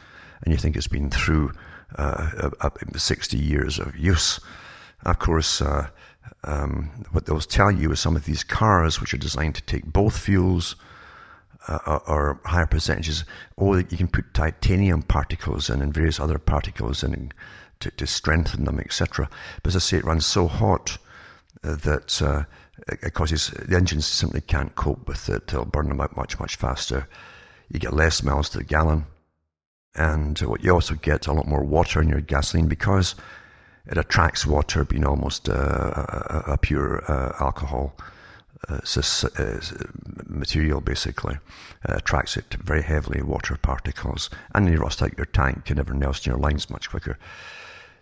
and 0.43 0.53
you 0.53 0.57
think 0.57 0.75
it's 0.75 0.87
been 0.87 1.09
through 1.09 1.51
uh, 1.97 2.49
60 2.95 3.37
years 3.37 3.79
of 3.79 3.95
use. 3.97 4.39
Of 5.03 5.19
course, 5.19 5.61
uh, 5.61 5.89
um, 6.43 7.05
what 7.11 7.25
they'll 7.25 7.39
tell 7.39 7.71
you 7.71 7.91
is 7.91 7.99
some 7.99 8.15
of 8.15 8.25
these 8.25 8.43
cars, 8.43 9.01
which 9.01 9.13
are 9.13 9.17
designed 9.17 9.55
to 9.55 9.61
take 9.63 9.85
both 9.85 10.17
fuels, 10.17 10.75
uh, 11.85 11.99
or 12.07 12.39
higher 12.45 12.65
percentages, 12.65 13.23
or 13.57 13.79
you 13.79 13.97
can 13.97 14.07
put 14.07 14.33
titanium 14.33 15.01
particles 15.01 15.69
in 15.69 15.81
and 15.81 15.93
various 15.93 16.19
other 16.19 16.37
particles 16.37 17.03
in 17.03 17.31
to, 17.79 17.91
to 17.91 18.07
strengthen 18.07 18.65
them, 18.65 18.79
etc. 18.79 19.29
But 19.63 19.69
as 19.69 19.75
I 19.75 19.79
say, 19.79 19.97
it 19.97 20.05
runs 20.05 20.25
so 20.25 20.47
hot 20.47 20.97
uh, 21.63 21.75
that 21.75 22.21
uh, 22.21 22.43
it 22.87 23.13
causes 23.13 23.49
the 23.49 23.75
engines 23.75 24.05
simply 24.05 24.41
can't 24.41 24.75
cope 24.75 25.07
with 25.07 25.29
it. 25.29 25.43
It'll 25.47 25.65
burn 25.65 25.89
them 25.89 26.01
out 26.01 26.15
much, 26.15 26.39
much 26.39 26.55
faster. 26.55 27.07
You 27.69 27.79
get 27.79 27.93
less 27.93 28.23
miles 28.23 28.49
to 28.49 28.59
the 28.59 28.63
gallon. 28.63 29.05
And 29.95 30.39
what 30.39 30.63
you 30.63 30.71
also 30.71 30.95
get 30.95 31.27
a 31.27 31.33
lot 31.33 31.47
more 31.47 31.63
water 31.63 32.01
in 32.01 32.09
your 32.09 32.21
gasoline 32.21 32.67
because 32.67 33.15
it 33.85 33.97
attracts 33.97 34.45
water, 34.45 34.85
being 34.85 35.05
almost 35.05 35.49
uh, 35.49 35.53
a, 35.53 36.43
a, 36.53 36.57
pure 36.57 37.03
uh, 37.11 37.33
alcohol 37.43 37.93
uh, 38.69 38.75
uh, 38.75 39.59
material, 40.31 40.81
basically. 40.81 41.37
It 41.83 41.95
attracts 41.97 42.37
it 42.37 42.53
very 42.53 42.81
heavily, 42.81 43.21
water 43.21 43.57
particles, 43.57 44.29
and 44.53 44.69
you 44.69 44.77
rust 44.77 45.01
out 45.01 45.17
your 45.17 45.25
tank 45.25 45.69
and 45.69 45.79
everything 45.79 46.03
else 46.03 46.25
in 46.25 46.31
your 46.31 46.39
lines 46.39 46.69
much 46.69 46.89
quicker 46.89 47.17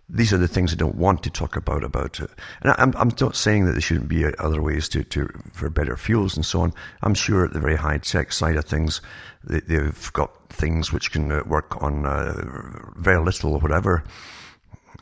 these 0.09 0.33
are 0.33 0.38
the 0.38 0.48
things 0.48 0.74
I 0.74 0.75
don't 0.75 0.95
want 0.95 1.21
to 1.24 1.29
talk 1.29 1.55
about 1.55 1.83
about 1.83 2.19
it. 2.19 2.31
And 2.62 2.74
I'm, 2.77 2.93
I'm 2.98 3.12
not 3.21 3.36
saying 3.36 3.65
that 3.65 3.74
there 3.74 3.81
shouldn't 3.81 4.07
be 4.07 4.25
other 4.39 4.62
ways 4.62 4.89
to, 4.89 5.03
to 5.03 5.29
for 5.53 5.69
better 5.69 5.95
fuels 5.95 6.36
and 6.36 6.45
so 6.45 6.62
on. 6.62 6.74
I'm 7.03 7.13
sure 7.13 7.45
at 7.45 7.53
the 7.53 7.59
very 7.59 7.75
high 7.75 8.00
tech 8.00 8.33
side 8.33 8.55
of 8.55 8.65
things, 8.65 9.01
they, 9.43 9.75
have 9.75 10.12
got 10.13 10.31
things 10.50 10.91
which 10.91 11.12
can 11.12 11.31
uh, 11.31 11.43
work 11.45 11.81
on 11.81 12.05
uh, 12.05 12.81
very 12.95 13.24
little 13.24 13.53
or 13.53 13.59
whatever 13.59 14.03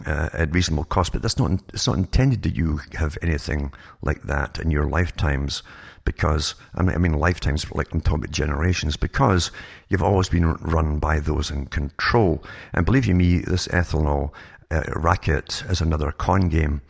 uh, 0.06 0.30
at 0.34 0.54
reasonable 0.54 0.84
cost. 0.84 1.14
But 1.14 1.22
that's 1.22 1.40
not 1.40 1.52
it's 1.74 1.88
not 1.88 1.98
intended 1.98 2.44
that 2.44 2.56
you 2.56 2.82
have 2.94 3.18
anything 3.22 3.72
like 4.02 4.24
that 4.24 4.60
in 4.60 4.72
your 4.72 4.88
lifetimes. 4.88 5.64
Because 6.08 6.56
I 6.76 6.84
mean, 6.84 6.96
I 6.96 6.98
mean 7.00 7.14
lifetimes, 7.14 7.70
like 7.74 7.94
I'm 7.94 8.00
talking 8.00 8.24
about 8.24 8.32
generations, 8.32 8.96
because 8.96 9.52
you've 9.90 10.02
always 10.02 10.30
been 10.30 10.54
run 10.54 11.00
by 11.00 11.20
those 11.20 11.52
in 11.52 11.66
control. 11.66 12.42
And 12.74 12.86
believe 12.86 13.06
you 13.06 13.14
me, 13.14 13.40
this 13.40 13.68
ethanol 13.68 14.32
uh, 14.72 14.84
racket 14.96 15.64
is 15.70 15.82
another 15.82 16.14
con 16.14 16.48
game 16.48 16.82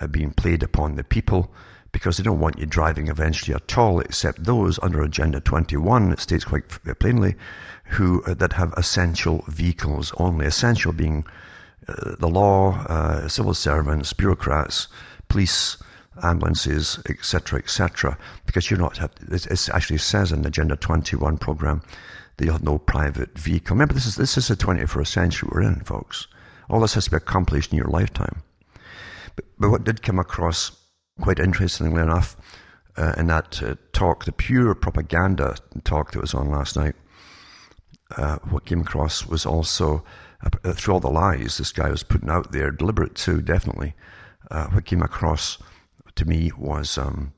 uh, 0.00 0.06
being 0.06 0.32
played 0.32 0.62
upon 0.62 0.96
the 0.96 1.04
people 1.04 1.52
because 1.92 2.16
they 2.16 2.24
don't 2.24 2.40
want 2.40 2.58
you 2.58 2.66
driving 2.66 3.08
eventually 3.08 3.54
at 3.54 3.76
all, 3.78 4.00
except 4.00 4.44
those 4.44 4.80
under 4.82 5.02
Agenda 5.02 5.40
21, 5.40 6.12
it 6.12 6.20
states 6.20 6.44
quite 6.44 6.66
plainly, 6.98 7.36
who 7.84 8.22
uh, 8.24 8.32
that 8.34 8.54
have 8.54 8.72
essential 8.78 9.44
vehicles 9.48 10.12
only. 10.18 10.46
Essential 10.46 10.92
being 10.92 11.24
uh, 11.86 12.16
the 12.18 12.28
law, 12.28 12.72
uh, 12.88 13.28
civil 13.28 13.54
servants, 13.54 14.14
bureaucrats, 14.14 14.88
police, 15.28 15.76
ambulances, 16.22 16.98
etc., 17.08 17.58
etc. 17.58 18.16
Because 18.46 18.70
you're 18.70 18.80
not. 18.80 19.00
It 19.30 19.68
actually 19.72 19.98
says 19.98 20.32
in 20.32 20.42
the 20.42 20.48
Agenda 20.48 20.76
21 20.76 21.38
program 21.38 21.82
that 22.36 22.44
you 22.44 22.52
have 22.52 22.62
no 22.62 22.78
private 22.78 23.38
vehicle. 23.38 23.74
Remember, 23.74 23.94
this 23.94 24.06
is 24.06 24.16
this 24.16 24.36
is 24.36 24.48
the 24.48 24.56
21st 24.56 25.06
century 25.06 25.48
we're 25.52 25.62
in, 25.62 25.80
folks. 25.80 26.26
All 26.68 26.80
this 26.80 26.94
has 26.94 27.04
to 27.04 27.10
be 27.10 27.16
accomplished 27.16 27.72
in 27.72 27.78
your 27.78 27.88
lifetime. 27.88 28.42
But, 29.36 29.44
but 29.58 29.70
what 29.70 29.84
did 29.84 30.02
come 30.02 30.18
across 30.18 30.72
quite 31.20 31.38
interestingly 31.38 32.02
enough 32.02 32.36
uh, 32.96 33.14
in 33.16 33.26
that 33.26 33.62
uh, 33.62 33.74
talk, 33.92 34.24
the 34.24 34.32
pure 34.32 34.74
propaganda 34.74 35.56
talk 35.84 36.12
that 36.12 36.20
was 36.20 36.34
on 36.34 36.50
last 36.50 36.76
night, 36.76 36.94
uh, 38.16 38.38
what 38.50 38.64
came 38.64 38.80
across 38.80 39.26
was 39.26 39.44
also, 39.44 40.04
uh, 40.44 40.72
through 40.72 40.94
all 40.94 41.00
the 41.00 41.08
lies 41.08 41.58
this 41.58 41.72
guy 41.72 41.90
was 41.90 42.02
putting 42.02 42.28
out 42.28 42.52
there, 42.52 42.70
deliberate 42.70 43.14
too, 43.14 43.40
definitely, 43.40 43.94
uh, 44.50 44.66
what 44.68 44.84
came 44.84 45.02
across 45.02 45.58
to 46.16 46.24
me 46.24 46.52
was 46.56 46.98
um, 46.98 47.32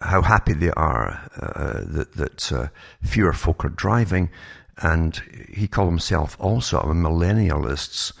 how 0.00 0.22
happy 0.22 0.54
they 0.54 0.70
are 0.70 1.30
uh, 1.36 1.84
that, 1.86 2.12
that 2.16 2.52
uh, 2.52 2.68
fewer 3.02 3.32
folk 3.32 3.64
are 3.64 3.70
driving. 3.70 4.30
And 4.78 5.20
he 5.52 5.68
called 5.68 5.90
himself 5.90 6.36
also 6.40 6.80
a 6.80 6.94
millennialist. 6.94 8.12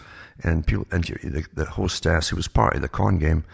And, 0.42 0.66
people, 0.66 0.86
and 0.90 1.04
the, 1.04 1.44
the 1.54 1.64
hostess, 1.64 2.28
who 2.28 2.36
was 2.36 2.48
part 2.48 2.74
of 2.74 2.82
the 2.82 2.88
con 2.88 3.18
game, 3.18 3.44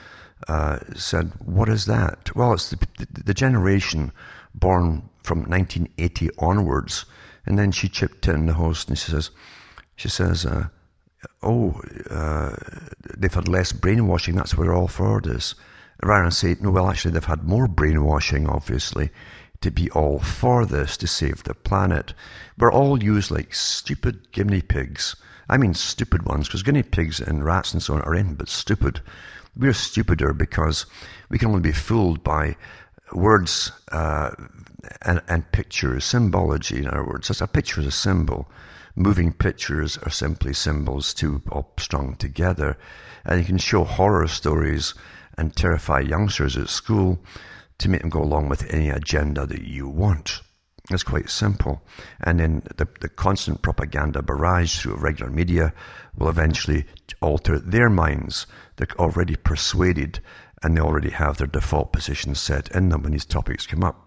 uh, 0.49 0.79
said, 0.95 1.33
What 1.45 1.69
is 1.69 1.87
that? 1.87 2.35
Well, 2.35 2.53
it's 2.53 2.71
the, 2.71 2.79
the, 3.25 3.35
generation 3.35 4.13
born 4.55 5.09
from 5.23 5.41
1980 5.41 6.31
onwards. 6.39 7.07
And 7.45 7.59
then 7.59 7.73
she 7.73 7.89
chipped 7.89 8.29
in, 8.29 8.47
the 8.47 8.53
host, 8.55 8.89
and 8.89 8.99
she 8.99 9.11
says, 9.11 9.31
she 9.97 10.09
says, 10.09 10.47
uh, 10.47 10.69
Oh, 11.43 11.81
uh, 12.11 12.55
they've 13.17 13.35
had 13.35 13.49
less 13.49 13.73
brainwashing, 13.73 14.37
that's 14.37 14.57
what 14.57 14.67
we're 14.67 14.75
all 14.75 14.89
for 14.89 15.21
this 15.21 15.55
rather 16.03 16.31
said, 16.31 16.63
no, 16.63 16.71
well, 16.71 16.91
actually, 16.91 17.13
they've 17.13 17.25
had 17.25 17.45
more 17.45 17.67
brainwashing, 17.69 18.49
obviously, 18.49 19.11
to 19.61 19.71
be 19.71 19.91
all 19.91 20.19
for 20.19 20.67
this 20.67 20.97
to 20.99 21.07
save 21.07 21.45
the 21.45 21.55
planet. 21.55 22.13
We're 22.59 22.73
all 22.73 23.03
used 23.03 23.31
like 23.31 23.55
stupid 23.55 24.31
guinea 24.33 24.63
pigs. 24.63 25.17
I 25.49 25.57
mean, 25.57 25.75
stupid 25.75 26.25
ones, 26.25 26.49
because 26.49 26.63
guinea 26.63 26.83
pigs 26.83 27.21
and 27.21 27.45
rats 27.45 27.73
and 27.73 27.83
so 27.83 27.95
on 27.95 28.03
are 28.03 28.15
in, 28.15 28.35
but 28.35 28.49
stupid. 28.49 29.01
We're 29.57 29.73
stupider 29.73 30.33
because 30.33 30.87
we 31.31 31.39
can 31.39 31.49
only 31.49 31.61
be 31.61 31.73
fooled 31.73 32.23
by 32.23 32.57
words 33.13 33.73
uh, 33.93 34.33
and, 35.03 35.23
and 35.29 35.51
pictures, 35.53 36.05
symbology, 36.05 36.79
in 36.79 36.89
other 36.89 37.07
words. 37.07 37.31
As 37.31 37.41
a 37.41 37.47
picture 37.47 37.81
is 37.81 37.87
a 37.87 37.91
symbol. 37.93 38.51
Moving 38.97 39.33
pictures 39.33 39.99
are 39.99 40.11
simply 40.11 40.53
symbols 40.53 41.15
too 41.15 41.43
all 41.51 41.73
strung 41.79 42.17
together. 42.17 42.77
And 43.25 43.39
you 43.39 43.47
can 43.47 43.59
show 43.59 43.85
horror 43.85 44.27
stories 44.27 44.95
and 45.39 45.55
terrify 45.55 46.01
youngsters 46.01 46.57
at 46.57 46.69
school 46.69 47.19
to 47.79 47.89
make 47.89 48.01
them 48.01 48.11
go 48.11 48.23
along 48.23 48.49
with 48.49 48.73
any 48.73 48.89
agenda 48.89 49.47
that 49.47 49.63
you 49.63 49.89
want. 49.89 50.41
It's 50.91 51.03
quite 51.03 51.29
simple. 51.29 51.83
And 52.21 52.39
then 52.39 52.63
the, 52.77 52.87
the 53.01 53.09
constant 53.09 53.61
propaganda 53.61 54.23
barrage 54.23 54.79
through 54.79 54.97
regular 54.97 55.31
media 55.31 55.73
will 56.17 56.29
eventually 56.29 56.85
alter 57.21 57.59
their 57.59 57.91
minds. 57.91 58.47
They're 58.77 58.87
already 58.99 59.37
persuaded 59.37 60.21
and 60.63 60.77
they 60.77 60.81
already 60.81 61.11
have 61.11 61.39
their 61.39 61.47
default 61.47 61.93
positions 61.93 62.41
set 62.41 62.71
in 62.71 62.89
them 62.89 63.03
when 63.03 63.13
these 63.13 63.27
topics 63.27 63.67
come 63.67 63.85
up. 63.85 64.07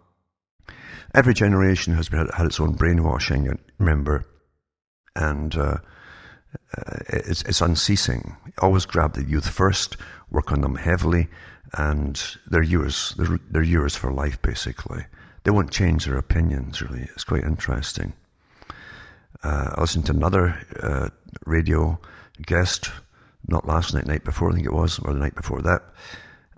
Every 1.14 1.34
generation 1.34 1.94
has 1.96 2.08
had, 2.08 2.28
its 2.40 2.60
own 2.60 2.74
brainwashing, 2.74 3.58
remember, 3.78 4.26
and 5.16 5.56
uh, 5.56 5.78
uh, 6.78 6.98
it's, 7.10 7.42
it's 7.44 7.62
unceasing. 7.62 8.36
Always 8.60 8.86
grab 8.86 9.14
the 9.14 9.24
youth 9.24 9.48
first, 9.48 9.98
work 10.32 10.52
on 10.52 10.62
them 10.62 10.76
heavily, 10.76 11.28
and 11.74 12.22
they're 12.48 12.64
yours. 12.64 13.14
They're, 13.18 13.40
they're 13.50 13.64
yours 13.64 13.96
for 13.96 14.12
life, 14.12 14.42
basically. 14.42 15.06
They 15.44 15.52
won't 15.52 15.72
change 15.72 16.06
their 16.06 16.18
opinions, 16.18 16.82
really. 16.82 17.04
It's 17.14 17.24
quite 17.24 17.44
interesting. 17.44 18.14
Uh, 19.44 19.74
I 19.76 19.82
listened 19.82 20.06
to 20.08 20.12
another 20.14 20.60
uh, 20.82 21.10
radio 21.46 22.00
guest, 22.46 22.92
not 23.48 23.68
last 23.68 23.94
night, 23.94 24.06
night 24.06 24.24
before, 24.24 24.52
I 24.52 24.56
think 24.56 24.66
it 24.66 24.74
was, 24.74 25.00
or 25.00 25.14
the 25.14 25.20
night 25.20 25.36
before 25.36 25.62
that, 25.62 25.84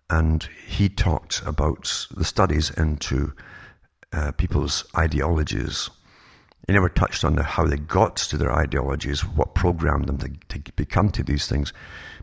and 0.09 0.47
he 0.67 0.89
talked 0.89 1.41
about 1.45 2.07
the 2.11 2.25
studies 2.25 2.69
into 2.71 3.33
uh, 4.11 4.31
people's 4.33 4.85
ideologies 4.97 5.89
he 6.67 6.73
never 6.73 6.89
touched 6.89 7.23
on 7.23 7.37
how 7.37 7.65
they 7.65 7.77
got 7.77 8.17
to 8.17 8.37
their 8.37 8.53
ideologies, 8.53 9.21
what 9.21 9.55
programmed 9.55 10.07
them 10.07 10.17
to, 10.19 10.59
to 10.59 10.71
become 10.73 11.09
to 11.11 11.23
these 11.23 11.47
things. 11.47 11.73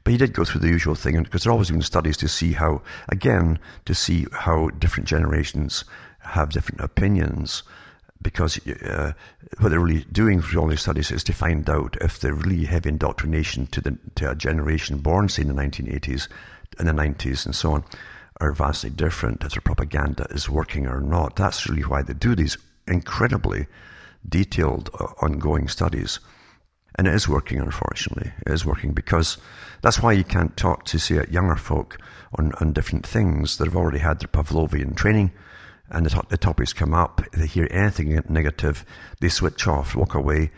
But 0.05 0.13
he 0.13 0.17
did 0.17 0.33
go 0.33 0.45
through 0.45 0.61
the 0.61 0.69
usual 0.69 0.95
thing, 0.95 1.23
because 1.23 1.43
there 1.43 1.51
are 1.51 1.53
always 1.53 1.71
been 1.71 1.83
studies 1.83 2.17
to 2.19 2.29
see 2.29 2.53
how, 2.53 2.83
again, 3.09 3.59
to 3.87 3.95
see 3.95 4.27
how 4.33 4.69
different 4.71 5.09
generations 5.09 5.85
have 6.21 6.51
different 6.51 6.81
opinions. 6.81 7.63
Because 8.21 8.59
uh, 8.67 9.13
what 9.59 9.69
they're 9.69 9.81
really 9.81 10.05
doing 10.11 10.41
through 10.41 10.61
all 10.61 10.69
these 10.69 10.81
studies 10.81 11.11
is 11.11 11.23
to 11.25 11.33
find 11.33 11.69
out 11.69 11.97
if 12.01 12.19
the 12.19 12.33
really 12.33 12.65
heavy 12.65 12.89
indoctrination 12.89 13.67
to, 13.69 13.81
the, 13.81 13.99
to 14.17 14.31
a 14.31 14.35
generation 14.35 14.99
born, 14.99 15.29
say, 15.29 15.43
in 15.43 15.49
the 15.49 15.55
1980s 15.55 16.29
and 16.79 16.89
the 16.89 16.93
90s 16.93 17.45
and 17.45 17.55
so 17.55 17.73
on, 17.73 17.85
are 18.41 18.53
vastly 18.53 18.91
different, 18.91 19.43
if 19.45 19.53
their 19.53 19.61
propaganda 19.61 20.27
is 20.31 20.49
working 20.49 20.87
or 20.87 21.01
not. 21.01 21.37
That's 21.37 21.69
really 21.69 21.83
why 21.83 22.03
they 22.03 22.15
do 22.15 22.35
these 22.35 22.57
incredibly 22.87 23.67
detailed, 24.27 24.91
uh, 24.99 25.07
ongoing 25.21 25.69
studies. 25.69 26.21
And 26.97 27.07
it 27.07 27.15
is 27.15 27.29
working, 27.29 27.61
unfortunately. 27.61 28.33
It 28.47 28.53
is 28.53 28.67
working 28.67 28.93
because 28.93 29.39
that's 29.83 30.03
why 30.03 30.13
you 30.13 30.25
can't 30.25 30.57
talk 30.57 30.85
to, 30.87 30.99
say, 30.99 31.25
younger 31.31 31.57
folk 31.57 31.99
on, 32.39 32.53
on 32.61 32.73
different 32.73 33.07
things 33.07 33.59
that 33.59 33.67
have 33.67 33.77
already 33.77 33.99
had 33.99 34.21
their 34.21 34.29
Pavlovian 34.29 34.97
training 34.97 35.33
and 35.91 36.07
the, 36.07 36.23
the 36.29 36.37
topics 36.37 36.73
come 36.73 36.95
up, 36.95 37.23
they 37.33 37.47
hear 37.47 37.69
anything 37.71 38.21
negative, 38.29 38.85
they 39.21 39.29
switch 39.29 39.67
off, 39.67 39.95
walk 39.95 40.15
away, 40.15 40.51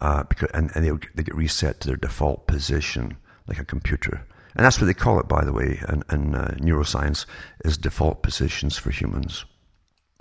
uh, 0.00 0.22
because, 0.24 0.50
and, 0.54 0.70
and 0.74 0.84
they, 0.84 1.06
they 1.14 1.22
get 1.22 1.34
reset 1.34 1.80
to 1.80 1.88
their 1.88 1.96
default 1.96 2.46
position, 2.46 3.16
like 3.46 3.58
a 3.58 3.64
computer. 3.64 4.24
And 4.54 4.64
that's 4.64 4.80
what 4.80 4.86
they 4.86 4.94
call 4.94 5.20
it, 5.20 5.28
by 5.28 5.44
the 5.44 5.52
way, 5.52 5.80
in, 5.88 6.02
in 6.10 6.34
uh, 6.34 6.54
neuroscience, 6.58 7.26
is 7.64 7.76
default 7.76 8.22
positions 8.22 8.76
for 8.78 8.90
humans. 8.90 9.44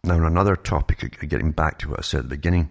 Now, 0.03 0.15
on 0.15 0.25
another 0.25 0.55
topic, 0.55 1.19
getting 1.27 1.51
back 1.51 1.79
to 1.79 1.89
what 1.89 1.99
I 1.99 2.01
said 2.03 2.19
at 2.19 2.23
the 2.29 2.35
beginning, 2.35 2.69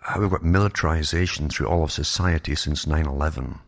how 0.00 0.20
we've 0.20 0.30
got 0.30 0.44
militarization 0.44 1.48
through 1.48 1.68
all 1.68 1.84
of 1.84 1.92
society 1.92 2.54
since 2.54 2.86
9 2.86 3.06
11. 3.06 3.58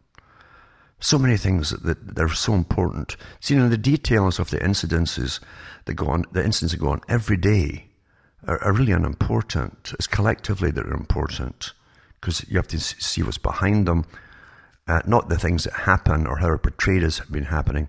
So 0.98 1.18
many 1.18 1.36
things 1.36 1.70
that, 1.70 2.14
that, 2.14 2.22
are 2.22 2.28
so 2.28 2.54
important. 2.54 3.16
See, 3.40 3.54
you 3.54 3.60
know, 3.60 3.68
the 3.68 3.76
details 3.76 4.38
of 4.38 4.50
the 4.50 4.58
incidences 4.58 5.40
that 5.84 5.94
go 5.94 6.06
on, 6.06 6.24
the 6.32 6.44
incidents 6.44 6.72
that 6.72 6.80
go 6.80 6.90
on 6.90 7.00
every 7.08 7.36
day 7.36 7.86
are, 8.46 8.62
are 8.62 8.72
really 8.72 8.92
unimportant. 8.92 9.92
It's 9.94 10.06
collectively 10.06 10.70
that 10.70 10.86
are 10.86 10.94
important 10.94 11.72
because 12.20 12.48
you 12.48 12.56
have 12.56 12.68
to 12.68 12.78
see 12.78 13.22
what's 13.22 13.38
behind 13.38 13.88
them, 13.88 14.06
uh, 14.86 15.00
not 15.04 15.28
the 15.28 15.38
things 15.38 15.64
that 15.64 15.72
happen 15.72 16.26
or 16.26 16.36
how 16.38 16.46
they're 16.46 16.58
portrayed 16.58 17.02
as 17.02 17.18
been 17.20 17.44
happening, 17.44 17.88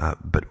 uh, 0.00 0.16
but 0.24 0.44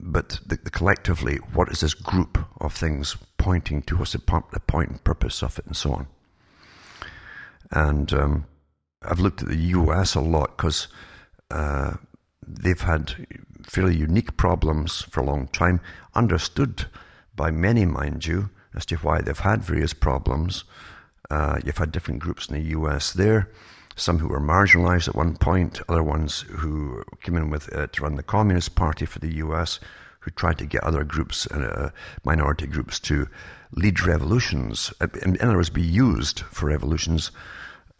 but 0.00 0.40
the, 0.46 0.56
the 0.56 0.70
collectively, 0.70 1.36
what 1.54 1.68
is 1.70 1.80
this 1.80 1.94
group 1.94 2.38
of 2.60 2.74
things 2.74 3.16
pointing 3.36 3.82
to? 3.82 3.96
What's 3.96 4.12
the, 4.12 4.42
the 4.52 4.60
point 4.60 4.90
and 4.90 5.04
purpose 5.04 5.42
of 5.42 5.58
it, 5.58 5.66
and 5.66 5.76
so 5.76 5.92
on. 5.92 6.06
And 7.70 8.12
um, 8.12 8.46
I've 9.02 9.20
looked 9.20 9.42
at 9.42 9.48
the 9.48 9.56
U.S. 9.56 10.14
a 10.14 10.20
lot 10.20 10.56
because 10.56 10.88
uh, 11.50 11.94
they've 12.46 12.80
had 12.80 13.26
fairly 13.62 13.96
unique 13.96 14.36
problems 14.36 15.02
for 15.02 15.20
a 15.20 15.26
long 15.26 15.48
time, 15.48 15.80
understood 16.14 16.86
by 17.36 17.50
many, 17.50 17.84
mind 17.84 18.26
you, 18.26 18.50
as 18.74 18.86
to 18.86 18.96
why 18.96 19.20
they've 19.20 19.38
had 19.38 19.62
various 19.62 19.92
problems. 19.92 20.64
Uh, 21.30 21.58
you've 21.64 21.78
had 21.78 21.92
different 21.92 22.20
groups 22.20 22.48
in 22.48 22.54
the 22.54 22.70
U.S. 22.70 23.12
there 23.12 23.50
some 23.98 24.18
who 24.18 24.28
were 24.28 24.40
marginalized 24.40 25.08
at 25.08 25.14
one 25.14 25.36
point, 25.36 25.80
other 25.88 26.02
ones 26.02 26.42
who 26.48 27.02
came 27.22 27.36
in 27.36 27.50
with 27.50 27.74
uh, 27.74 27.86
to 27.88 28.02
run 28.02 28.16
the 28.16 28.22
Communist 28.22 28.74
Party 28.74 29.04
for 29.04 29.18
the 29.18 29.34
US, 29.36 29.80
who 30.20 30.30
tried 30.30 30.58
to 30.58 30.66
get 30.66 30.84
other 30.84 31.04
groups, 31.04 31.46
uh, 31.48 31.90
minority 32.24 32.66
groups, 32.66 32.98
to 33.00 33.28
lead 33.72 34.00
revolutions, 34.04 34.92
uh, 35.00 35.08
in, 35.22 35.36
in 35.36 35.42
other 35.42 35.56
words, 35.56 35.70
be 35.70 35.82
used 35.82 36.40
for 36.40 36.66
revolutions 36.66 37.30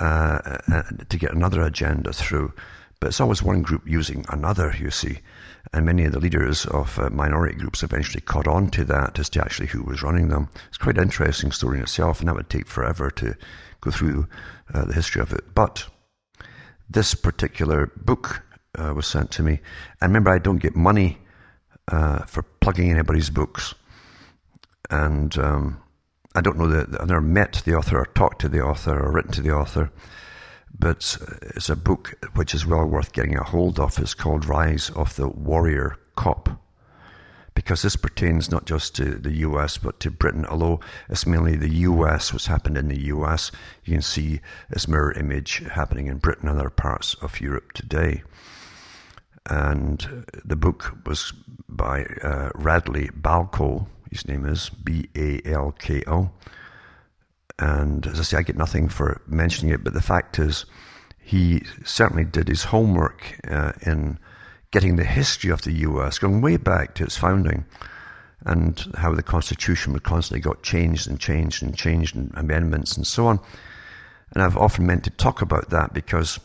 uh, 0.01 0.59
uh, 0.73 0.83
to 1.09 1.19
get 1.19 1.33
another 1.33 1.63
agenda 1.63 2.13
through. 2.13 2.53
But 3.01 3.09
it's 3.09 3.21
always 3.21 3.43
one 3.43 3.63
group 3.63 3.83
using 3.87 4.25
another, 4.29 4.75
you 4.79 4.91
see. 4.91 5.21
And 5.73 5.87
many 5.87 6.05
of 6.05 6.13
the 6.13 6.21
leaders 6.21 6.67
of 6.67 6.99
uh, 6.99 7.11
minority 7.11 7.57
groups 7.57 7.83
eventually 7.83 8.21
caught 8.21 8.49
on 8.49 8.71
to 8.71 8.85
that 8.87 9.19
as 9.19 9.29
to 9.31 9.41
actually 9.41 9.69
who 9.69 9.83
was 9.83 10.03
running 10.03 10.29
them. 10.29 10.49
It's 10.69 10.79
quite 10.79 10.97
an 10.97 11.05
interesting 11.05 11.53
story 11.53 11.79
in 11.79 11.83
itself, 11.83 12.21
and 12.21 12.29
that 12.29 12.35
would 12.35 12.51
take 12.51 12.67
forever 12.67 13.11
to 13.13 13.37
go 13.81 13.91
through 13.91 14.27
uh, 14.75 14.85
the 14.85 14.95
history 14.95 15.23
of 15.23 15.33
it. 15.33 15.55
But 15.55 15.87
this 16.89 17.15
particular 17.15 17.93
book 17.97 18.43
uh, 18.79 18.93
was 18.95 19.07
sent 19.07 19.31
to 19.33 19.43
me. 19.43 19.61
And 20.01 20.11
remember, 20.11 20.31
I 20.31 20.39
don't 20.39 20.59
get 20.59 20.77
money 20.77 21.19
uh, 21.89 22.25
for 22.27 22.43
plugging 22.43 22.91
anybody's 22.91 23.31
books. 23.31 23.75
And 24.91 25.37
um, 25.39 25.81
I 26.35 26.41
don't 26.41 26.59
know 26.59 26.69
that 26.69 27.01
I've 27.01 27.09
never 27.09 27.21
met 27.21 27.63
the 27.65 27.75
author 27.75 27.99
or 27.99 28.07
talked 28.07 28.41
to 28.43 28.49
the 28.49 28.61
author 28.61 28.99
or 28.99 29.13
written 29.13 29.33
to 29.33 29.43
the 29.43 29.53
author. 29.53 29.91
But 30.79 31.17
it's 31.57 31.69
a 31.69 31.77
book 31.77 32.15
which 32.35 32.55
is 32.55 32.67
well 32.67 32.87
worth 32.87 33.13
getting 33.13 33.37
a 33.37 33.43
hold 33.43 33.81
of. 33.81 33.99
It's 33.99 34.15
called 34.15 34.47
Rise 34.47 34.91
of 34.91 35.17
the 35.17 35.29
Warrior 35.29 35.97
Cop 36.17 36.68
because 37.69 37.83
this 37.83 37.97
pertains 37.97 38.51
not 38.51 38.65
just 38.65 38.97
to 38.97 39.05
the 39.05 39.41
US 39.47 39.77
but 39.77 40.01
to 40.01 40.11
Britain, 40.11 40.47
although 40.47 40.81
it's 41.11 41.27
mainly 41.27 41.55
the 41.55 41.69
US, 41.91 42.33
what's 42.33 42.47
happened 42.47 42.79
in 42.79 42.89
the 42.89 43.09
US. 43.09 43.53
You 43.85 43.93
can 43.93 44.01
see 44.01 44.41
this 44.71 44.89
mirror 44.89 45.13
image 45.13 45.63
happening 45.71 46.07
in 46.07 46.17
Britain 46.17 46.49
and 46.49 46.59
other 46.59 46.71
parts 46.71 47.13
of 47.21 47.43
Europe 47.43 47.73
today. 47.73 48.23
And 49.51 50.25
the 50.47 50.57
book 50.57 50.97
was 51.05 51.35
by 51.69 52.05
uh, 52.23 52.49
Radley 52.55 53.09
Balko. 53.09 53.87
his 54.11 54.27
name 54.27 54.47
is 54.47 54.71
B 54.71 55.11
A 55.15 55.43
L 55.45 55.73
K 55.79 56.03
O. 56.07 56.31
And 57.59 58.07
as 58.07 58.19
I 58.19 58.23
say, 58.23 58.39
I 58.39 58.43
get 58.43 58.57
nothing 58.57 58.89
for 58.89 59.21
mentioning 59.27 59.75
it, 59.75 59.85
but 59.85 59.93
the 59.93 60.01
fact 60.01 60.39
is, 60.39 60.65
he 61.19 61.65
certainly 61.85 62.25
did 62.25 62.49
his 62.49 62.65
homework 62.65 63.39
uh, 63.47 63.73
in 63.83 64.19
getting 64.71 64.97
the 64.97 65.05
history 65.05 65.51
of 65.51 65.63
the 65.63 65.73
US, 65.73 66.19
going 66.19 66.41
way 66.41 66.57
back 66.57 66.95
to 66.95 67.05
its 67.05 67.17
founding, 67.17 67.65
and 68.45 68.85
how 68.97 69.15
the 69.15 69.23
Constitution 69.23 69.99
constantly 70.01 70.41
got 70.41 70.63
changed 70.63 71.09
and 71.09 71.19
changed 71.19 71.63
and 71.63 71.77
changed, 71.77 72.15
and 72.15 72.33
amendments 72.35 72.97
and 72.97 73.07
so 73.07 73.27
on. 73.27 73.41
And 74.33 74.43
I've 74.43 74.57
often 74.57 74.87
meant 74.87 75.05
to 75.05 75.11
talk 75.11 75.43
about 75.43 75.71
that 75.71 75.93
because 75.93 76.39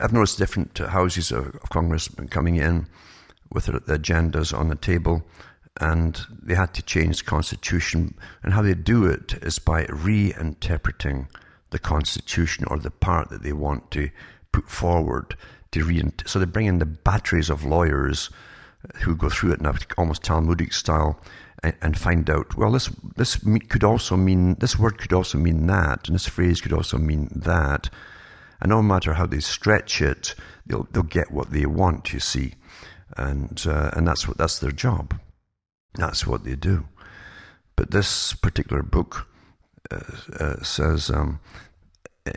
I've 0.00 0.12
noticed 0.12 0.38
different 0.38 0.78
houses 0.78 1.30
of, 1.30 1.48
of 1.56 1.68
Congress 1.70 2.08
coming 2.30 2.56
in 2.56 2.86
with 3.52 3.66
their 3.66 3.98
agendas 3.98 4.56
on 4.56 4.68
the 4.68 4.76
table, 4.76 5.22
and 5.80 6.20
they 6.42 6.54
had 6.54 6.72
to 6.74 6.82
change 6.82 7.18
the 7.18 7.24
Constitution. 7.24 8.14
And 8.42 8.54
how 8.54 8.62
they 8.62 8.74
do 8.74 9.04
it 9.04 9.34
is 9.42 9.58
by 9.58 9.84
reinterpreting 9.84 11.28
the 11.70 11.78
Constitution 11.78 12.64
or 12.68 12.78
the 12.78 12.90
part 12.90 13.28
that 13.30 13.42
they 13.42 13.52
want 13.52 13.90
to 13.92 14.10
put 14.52 14.68
forward 14.68 15.36
to. 15.72 16.12
So 16.26 16.38
they 16.38 16.44
bring 16.44 16.66
in 16.66 16.78
the 16.78 16.86
batteries 16.86 17.50
of 17.50 17.64
lawyers 17.64 18.30
who 19.02 19.14
go 19.14 19.28
through 19.28 19.52
it 19.52 19.60
in 19.60 19.72
almost 19.98 20.22
Talmudic 20.22 20.72
style 20.72 21.20
and, 21.62 21.74
and 21.82 21.98
find 21.98 22.28
out. 22.30 22.56
Well, 22.56 22.72
this 22.72 22.90
this 23.16 23.36
could 23.68 23.84
also 23.84 24.16
mean 24.16 24.54
this 24.60 24.78
word 24.78 24.98
could 24.98 25.12
also 25.12 25.38
mean 25.38 25.66
that, 25.66 26.08
and 26.08 26.14
this 26.14 26.26
phrase 26.26 26.60
could 26.60 26.72
also 26.72 26.98
mean 26.98 27.28
that. 27.34 27.90
And 28.60 28.70
no 28.70 28.82
matter 28.82 29.14
how 29.14 29.26
they 29.26 29.40
stretch 29.40 30.02
it, 30.02 30.34
they'll, 30.66 30.86
they'll 30.92 31.02
get 31.02 31.30
what 31.30 31.50
they 31.50 31.66
want, 31.66 32.12
you 32.12 32.20
see. 32.20 32.54
And, 33.16 33.62
uh, 33.66 33.90
and 33.94 34.06
that's 34.06 34.28
what, 34.28 34.36
that's 34.36 34.58
their 34.58 34.70
job. 34.70 35.18
That's 35.94 36.26
what 36.26 36.44
they 36.44 36.56
do. 36.56 36.86
But 37.74 37.90
this 37.90 38.34
particular 38.34 38.82
book 38.82 39.26
uh, 39.90 40.00
uh, 40.38 40.62
says, 40.62 41.10
um, 41.10 41.40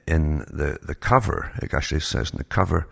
in 0.08 0.40
the, 0.40 0.80
the 0.82 0.96
cover, 0.96 1.52
it 1.62 1.74
actually 1.74 2.00
says 2.00 2.32
in 2.32 2.38
the 2.38 2.46
cover, 2.46 2.88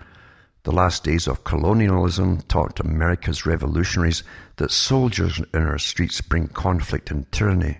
the 0.63 0.71
last 0.71 1.03
days 1.03 1.27
of 1.27 1.43
colonialism 1.43 2.41
taught 2.43 2.79
America's 2.79 3.45
revolutionaries 3.45 4.23
that 4.57 4.71
soldiers 4.71 5.41
in 5.53 5.63
our 5.63 5.79
streets 5.79 6.21
bring 6.21 6.47
conflict 6.47 7.09
and 7.09 7.31
tyranny. 7.31 7.79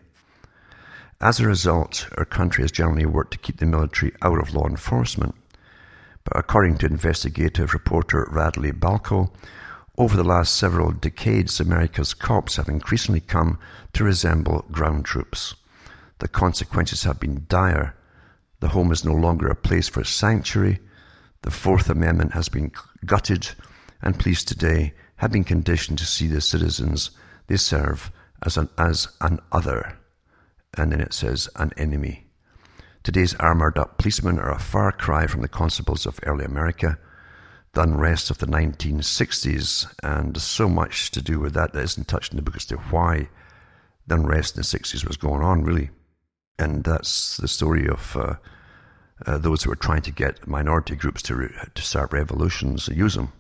As 1.20 1.40
a 1.40 1.46
result, 1.46 2.08
our 2.18 2.26
country 2.26 2.64
has 2.64 2.72
generally 2.72 3.06
worked 3.06 3.34
to 3.34 3.38
keep 3.38 3.58
the 3.58 3.68
military 3.68 4.14
out 4.24 4.40
of 4.40 4.56
law 4.56 4.68
enforcement. 4.68 5.36
But 6.24 6.38
according 6.38 6.80
to 6.80 6.88
investigative 6.88 7.74
reporter 7.74 8.28
Radley 8.32 8.72
Balko, 8.72 9.32
over 9.98 10.18
the 10.18 10.24
last 10.24 10.56
several 10.56 10.92
decades, 10.92 11.60
America's 11.60 12.16
cops 12.16 12.56
have 12.56 12.68
increasingly 12.68 13.20
come 13.20 13.60
to 13.94 14.04
resemble 14.04 14.66
ground 14.72 15.06
troops. 15.06 15.54
The 16.18 16.28
consequences 16.28 17.04
have 17.04 17.20
been 17.20 17.46
dire. 17.48 17.96
The 18.60 18.70
home 18.70 18.92
is 18.92 19.06
no 19.06 19.14
longer 19.14 19.48
a 19.48 19.56
place 19.56 19.88
for 19.88 20.04
sanctuary. 20.04 20.80
The 21.44 21.52
Fourth 21.52 21.90
Amendment 21.90 22.34
has 22.34 22.50
been 22.50 22.72
gutted, 23.04 23.50
and 24.02 24.20
police 24.20 24.44
today 24.44 24.94
have 25.16 25.32
been 25.32 25.44
conditioned 25.44 25.98
to 25.98 26.06
see 26.06 26.28
the 26.28 26.40
citizens 26.40 27.10
they 27.48 27.58
serve 27.58 28.12
as 28.44 28.58
an, 28.58 28.70
as 28.78 29.08
an 29.22 29.40
other. 29.52 29.98
And 30.78 30.92
then 30.92 31.02
it 31.02 31.14
says 31.14 31.50
an 31.56 31.72
enemy. 31.78 32.28
Today's 33.02 33.34
armoured 33.36 33.80
up 33.80 33.98
policemen 33.98 34.38
are 34.38 34.52
a 34.52 34.60
far 34.60 34.92
cry 34.92 35.26
from 35.26 35.42
the 35.42 35.48
constables 35.48 36.06
of 36.06 36.20
early 36.28 36.46
America, 36.46 37.00
the 37.74 37.82
unrest 37.82 38.30
of 38.30 38.38
the 38.38 38.46
1960s, 38.46 39.92
and 40.04 40.40
so 40.40 40.70
much 40.70 41.10
to 41.10 41.24
do 41.24 41.40
with 41.40 41.54
that 41.56 41.74
that 41.74 41.84
isn't 41.84 42.08
touched 42.08 42.34
in 42.34 42.36
the 42.36 42.44
book 42.44 42.56
as 42.56 42.66
to 42.66 42.78
why 42.78 43.30
the 44.06 44.14
unrest 44.14 44.56
in 44.56 44.62
the 44.62 44.64
60s 44.64 45.08
was 45.08 45.18
going 45.18 45.42
on, 45.42 45.64
really. 45.64 45.90
And 46.60 46.84
that's 46.84 47.38
the 47.38 47.48
story 47.48 47.88
of 47.88 48.16
uh, 48.16 48.36
uh, 49.26 49.38
those 49.38 49.64
who 49.64 49.72
are 49.72 49.76
trying 49.76 50.02
to 50.04 50.12
get 50.12 50.48
minority 50.48 50.96
groups 50.96 51.22
to, 51.24 51.36
re- 51.36 51.54
to 51.76 51.82
start 51.82 52.14
revolutions, 52.14 52.88
use 52.90 53.16
them. 53.16 53.32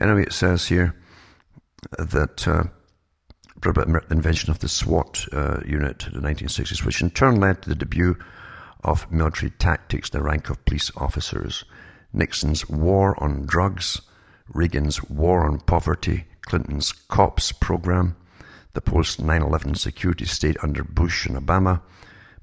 Anyway, 0.00 0.22
it 0.22 0.32
says 0.32 0.66
here 0.66 0.94
that 1.98 2.48
uh, 2.48 2.64
the 3.60 4.02
invention 4.10 4.50
of 4.50 4.58
the 4.58 4.68
SWAT 4.68 5.26
uh, 5.32 5.60
unit 5.64 6.06
in 6.06 6.20
the 6.20 6.28
1960s, 6.28 6.84
which 6.84 7.00
in 7.00 7.10
turn 7.10 7.40
led 7.40 7.62
to 7.62 7.68
the 7.68 7.74
debut 7.74 8.16
of 8.82 9.10
military 9.10 9.50
tactics 9.50 10.10
in 10.10 10.18
the 10.18 10.24
rank 10.24 10.50
of 10.50 10.64
police 10.64 10.90
officers. 10.96 11.64
Nixon's 12.12 12.68
war 12.68 13.20
on 13.22 13.46
drugs, 13.46 14.02
Reagan's 14.52 15.02
war 15.04 15.46
on 15.46 15.60
poverty, 15.60 16.26
Clinton's 16.42 16.92
COPS 16.92 17.52
program, 17.52 18.16
the 18.74 18.80
post 18.80 19.20
9 19.20 19.42
11 19.42 19.76
security 19.76 20.26
state 20.26 20.56
under 20.62 20.84
Bush 20.84 21.26
and 21.26 21.36
Obama. 21.36 21.80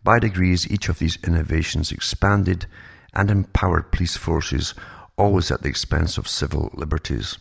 By 0.03 0.19
degrees, 0.19 0.69
each 0.69 0.89
of 0.89 0.97
these 0.97 1.17
innovations 1.23 1.91
expanded 1.91 2.65
and 3.13 3.29
empowered 3.29 3.91
police 3.91 4.17
forces, 4.17 4.73
always 5.15 5.51
at 5.51 5.61
the 5.61 5.69
expense 5.69 6.17
of 6.17 6.27
civil 6.27 6.71
liberties. 6.73 7.37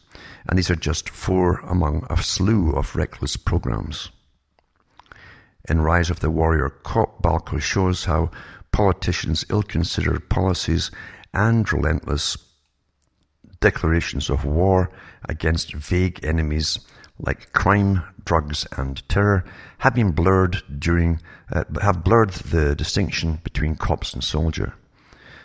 And 0.49 0.59
these 0.59 0.71
are 0.71 0.77
just 0.77 1.09
four 1.09 1.61
among 1.61 2.07
a 2.11 2.23
slew 2.23 2.73
of 2.73 2.95
reckless 2.95 3.37
programs. 3.37 4.11
In 5.69 5.81
Rise 5.81 6.11
of 6.11 6.21
the 6.21 6.31
Warrior 6.31 6.71
Cop, 6.71 7.23
Balko 7.23 7.61
shows 7.61 8.05
how 8.05 8.31
politicians' 8.73 9.45
ill-considered 9.49 10.29
policies 10.29 10.91
and 11.33 11.71
relentless 11.73 12.37
declarations 13.61 14.31
of 14.31 14.45
war 14.45 14.91
against 15.29 15.75
vague 15.75 16.25
enemies 16.25 16.81
like 17.23 17.53
crime, 17.53 18.03
drugs, 18.25 18.67
and 18.77 19.07
terror 19.09 19.45
have 19.79 19.95
been 19.95 20.13
blurred 20.13 20.63
during 20.79 21.21
uh, 21.53 21.65
have 21.83 22.05
blurred 22.05 22.31
the 22.31 22.75
distinction 22.75 23.41
between 23.45 23.77
cops 23.77 24.15
and 24.15 24.23
soldier. 24.23 24.75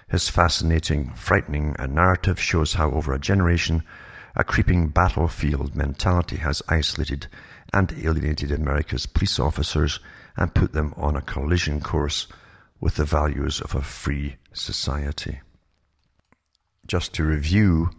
His 0.07 0.29
fascinating, 0.29 1.13
frightening 1.15 1.75
narrative 1.89 2.39
shows 2.39 2.73
how 2.73 2.91
over 2.91 3.13
a 3.13 3.19
generation 3.19 3.83
a 4.35 4.43
creeping 4.43 4.89
battlefield 4.89 5.75
mentality 5.75 6.37
has 6.37 6.61
isolated 6.67 7.27
and 7.73 7.93
alienated 8.03 8.51
America's 8.51 9.05
police 9.05 9.39
officers 9.39 9.99
and 10.37 10.53
put 10.53 10.73
them 10.73 10.93
on 10.97 11.15
a 11.15 11.21
collision 11.21 11.81
course 11.81 12.27
with 12.79 12.95
the 12.95 13.05
values 13.05 13.61
of 13.61 13.73
a 13.73 13.81
free 13.81 14.35
society. 14.53 15.39
Just 16.85 17.13
to 17.13 17.23
review 17.23 17.89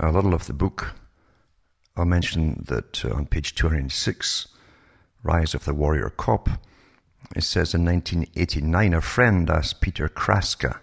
a 0.00 0.10
little 0.10 0.34
of 0.34 0.46
the 0.46 0.54
book, 0.54 0.94
I'll 1.94 2.06
mention 2.06 2.64
that 2.68 3.04
uh, 3.04 3.12
on 3.12 3.26
page 3.26 3.54
206, 3.54 4.48
Rise 5.22 5.54
of 5.54 5.66
the 5.66 5.74
Warrior 5.74 6.10
Cop, 6.10 6.48
it 7.36 7.44
says 7.44 7.74
in 7.74 7.84
1989, 7.84 8.94
a 8.94 9.00
friend 9.02 9.50
asked 9.50 9.82
Peter 9.82 10.08
Kraska 10.08 10.80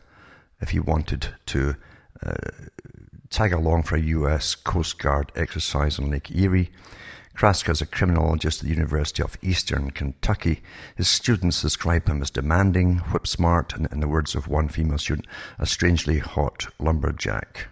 if 0.62 0.70
he 0.70 0.80
wanted 0.80 1.30
to 1.48 1.76
uh, 2.24 2.34
tag 3.32 3.54
along 3.54 3.84
for 3.84 3.96
a 3.96 4.02
US 4.02 4.54
Coast 4.54 5.00
Guard 5.00 5.32
exercise 5.36 5.98
on 5.98 6.12
Lake 6.12 6.30
Erie. 6.32 6.72
Kraska 7.36 7.72
is 7.72 7.82
a 7.82 7.88
criminologist 7.88 8.62
at 8.62 8.68
the 8.68 8.74
University 8.76 9.24
of 9.24 9.38
Eastern 9.42 9.90
Kentucky. 9.92 10.62
His 10.96 11.08
students 11.08 11.62
describe 11.62 12.08
him 12.08 12.22
as 12.22 12.30
demanding, 12.30 12.98
whip 12.98 13.26
smart, 13.26 13.74
and 13.74 13.88
in 13.92 14.00
the 14.00 14.08
words 14.08 14.36
of 14.36 14.48
one 14.48 14.68
female 14.68 14.98
student, 15.00 15.28
a 15.58 15.66
strangely 15.66 16.20
hot 16.20 16.68
lumberjack. 16.80 17.68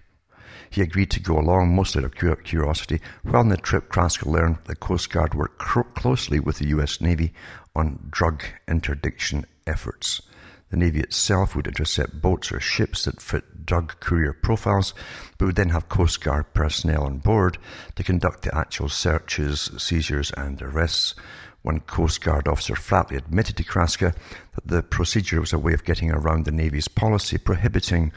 He 0.69 0.81
agreed 0.81 1.11
to 1.11 1.19
go 1.19 1.39
along, 1.39 1.75
mostly 1.75 2.03
out 2.03 2.11
of 2.19 2.43
curiosity. 2.43 3.01
While 3.23 3.41
on 3.41 3.49
the 3.49 3.57
trip, 3.57 3.89
Kraska 3.89 4.25
learned 4.25 4.57
the 4.65 4.75
Coast 4.75 5.09
Guard 5.09 5.33
worked 5.33 5.59
closely 5.59 6.39
with 6.39 6.59
the 6.59 6.67
US 6.67 7.01
Navy 7.01 7.33
on 7.75 8.07
drug 8.09 8.43
interdiction 8.67 9.45
efforts. 9.65 10.21
The 10.69 10.77
Navy 10.77 10.99
itself 10.99 11.55
would 11.55 11.67
intercept 11.67 12.21
boats 12.21 12.51
or 12.51 12.59
ships 12.59 13.05
that 13.05 13.21
fit 13.21 13.65
drug 13.65 13.97
courier 14.01 14.33
profiles, 14.33 14.93
but 15.37 15.45
would 15.45 15.55
then 15.55 15.69
have 15.69 15.87
Coast 15.87 16.21
Guard 16.21 16.53
personnel 16.53 17.03
on 17.03 17.19
board 17.19 17.57
to 17.95 18.03
conduct 18.03 18.41
the 18.41 18.53
actual 18.53 18.89
searches, 18.89 19.71
seizures, 19.77 20.31
and 20.35 20.61
arrests. 20.61 21.15
One 21.61 21.79
Coast 21.79 22.21
Guard 22.21 22.47
officer 22.47 22.75
flatly 22.75 23.15
admitted 23.15 23.55
to 23.57 23.63
Kraska 23.63 24.13
that 24.55 24.67
the 24.67 24.83
procedure 24.83 25.39
was 25.39 25.53
a 25.53 25.59
way 25.59 25.73
of 25.73 25.85
getting 25.85 26.11
around 26.11 26.43
the 26.45 26.51
Navy's 26.51 26.87
policy 26.87 27.37
prohibiting 27.37 28.11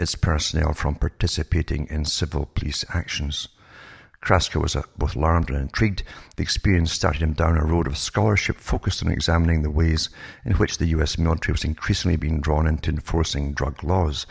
its 0.00 0.14
personnel 0.14 0.72
from 0.72 0.94
participating 0.94 1.86
in 1.88 2.04
civil 2.04 2.46
police 2.46 2.84
actions. 2.88 3.48
Kraska 4.22 4.60
was 4.60 4.76
uh, 4.76 4.82
both 4.98 5.16
alarmed 5.16 5.48
and 5.48 5.58
intrigued. 5.58 6.02
The 6.36 6.42
experience 6.42 6.92
started 6.92 7.22
him 7.22 7.32
down 7.32 7.56
a 7.56 7.64
road 7.64 7.86
of 7.86 7.96
scholarship 7.96 8.58
focused 8.58 9.02
on 9.02 9.10
examining 9.10 9.62
the 9.62 9.70
ways 9.70 10.10
in 10.44 10.52
which 10.54 10.76
the 10.76 10.88
US 10.88 11.16
military 11.16 11.52
was 11.52 11.64
increasingly 11.64 12.16
being 12.16 12.42
drawn 12.42 12.66
into 12.66 12.90
enforcing 12.90 13.54
drug 13.54 13.82
laws. 13.82 14.26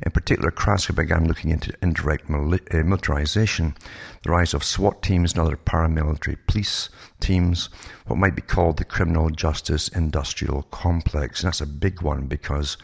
In 0.00 0.12
particular, 0.12 0.50
Kraska 0.50 0.94
began 0.94 1.28
looking 1.28 1.50
into 1.50 1.74
indirect 1.82 2.30
uh, 2.30 2.82
militarization, 2.84 3.76
the 4.22 4.30
rise 4.30 4.54
of 4.54 4.64
SWAT 4.64 5.02
teams 5.02 5.32
and 5.32 5.42
other 5.42 5.58
paramilitary 5.58 6.38
police 6.46 6.88
teams, 7.20 7.68
what 8.06 8.18
might 8.18 8.34
be 8.34 8.42
called 8.42 8.78
the 8.78 8.84
criminal 8.84 9.28
justice 9.28 9.88
industrial 9.88 10.62
complex. 10.70 11.42
And 11.42 11.48
that's 11.48 11.60
a 11.60 11.66
big 11.66 12.00
one 12.00 12.28
because 12.28 12.78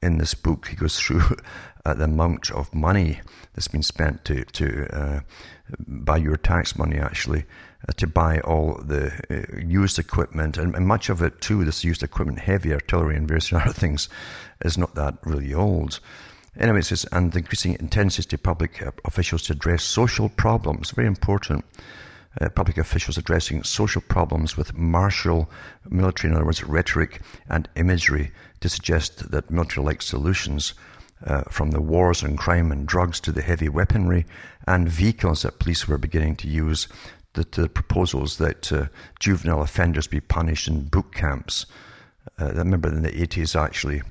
in 0.00 0.18
this 0.18 0.34
book, 0.34 0.68
he 0.68 0.76
goes 0.76 0.96
through 0.96 1.22
uh, 1.84 1.94
the 1.94 2.04
amount 2.04 2.50
of 2.50 2.74
money 2.74 3.20
that's 3.54 3.68
been 3.68 3.82
spent 3.82 4.24
to, 4.24 4.44
to 4.46 4.86
uh, 4.96 5.20
by 5.78 6.16
your 6.16 6.36
tax 6.36 6.76
money, 6.76 6.98
actually, 6.98 7.44
uh, 7.88 7.92
to 7.96 8.06
buy 8.06 8.40
all 8.40 8.80
the 8.84 9.12
uh, 9.30 9.58
used 9.60 9.98
equipment, 9.98 10.56
and, 10.56 10.74
and, 10.74 10.86
much 10.86 11.08
of 11.08 11.22
it 11.22 11.40
too, 11.40 11.64
this 11.64 11.84
used 11.84 12.02
equipment, 12.02 12.38
heavy 12.38 12.72
artillery 12.72 13.16
and 13.16 13.28
various 13.28 13.52
other 13.52 13.72
things, 13.72 14.08
is 14.64 14.78
not 14.78 14.94
that 14.94 15.18
really 15.24 15.52
old. 15.52 16.00
Anyway, 16.58 16.78
it 16.78 16.84
says, 16.84 17.04
and 17.12 17.34
increasing 17.34 17.76
intensity 17.80 18.28
to 18.28 18.38
public 18.38 18.80
uh, 18.80 18.90
officials 19.04 19.42
to 19.42 19.52
address 19.52 19.82
social 19.82 20.28
problems, 20.28 20.92
very 20.92 21.08
important. 21.08 21.64
Uh, 22.40 22.48
public 22.48 22.78
officials 22.78 23.16
addressing 23.16 23.62
social 23.62 24.02
problems 24.02 24.56
with 24.56 24.76
martial 24.76 25.48
military, 25.88 26.30
in 26.30 26.36
other 26.36 26.44
words, 26.44 26.64
rhetoric 26.64 27.20
and 27.48 27.68
imagery 27.76 28.32
to 28.58 28.68
suggest 28.68 29.30
that 29.30 29.50
military-like 29.50 30.02
solutions 30.02 30.74
uh, 31.24 31.42
from 31.50 31.70
the 31.70 31.80
wars 31.80 32.22
on 32.22 32.36
crime 32.36 32.70
and 32.70 32.86
drugs 32.86 33.20
to 33.20 33.32
the 33.32 33.42
heavy 33.42 33.68
weaponry 33.68 34.26
and 34.66 34.88
vehicles 34.88 35.42
that 35.42 35.58
police 35.58 35.88
were 35.88 35.98
beginning 35.98 36.36
to 36.36 36.48
use 36.48 36.88
the, 37.34 37.46
the 37.52 37.68
proposals 37.68 38.38
that 38.38 38.72
uh, 38.72 38.86
juvenile 39.20 39.62
offenders 39.62 40.06
be 40.06 40.20
punished 40.20 40.68
in 40.68 40.84
boot 40.84 41.12
camps. 41.12 41.66
Uh, 42.38 42.46
I 42.46 42.58
remember 42.58 42.88
in 42.88 43.02
the 43.02 43.10
80s, 43.10 43.60
actually, 43.60 44.02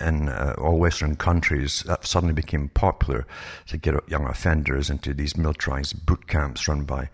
in 0.00 0.28
uh, 0.28 0.54
all 0.58 0.78
Western 0.78 1.16
countries, 1.16 1.82
that 1.86 2.06
suddenly 2.06 2.34
became 2.34 2.68
popular 2.70 3.26
to 3.66 3.76
get 3.76 3.94
young 4.08 4.26
offenders 4.26 4.90
into 4.90 5.12
these 5.14 5.36
militarized 5.36 6.06
boot 6.06 6.26
camps 6.26 6.66
run 6.66 6.84
by 6.84 7.10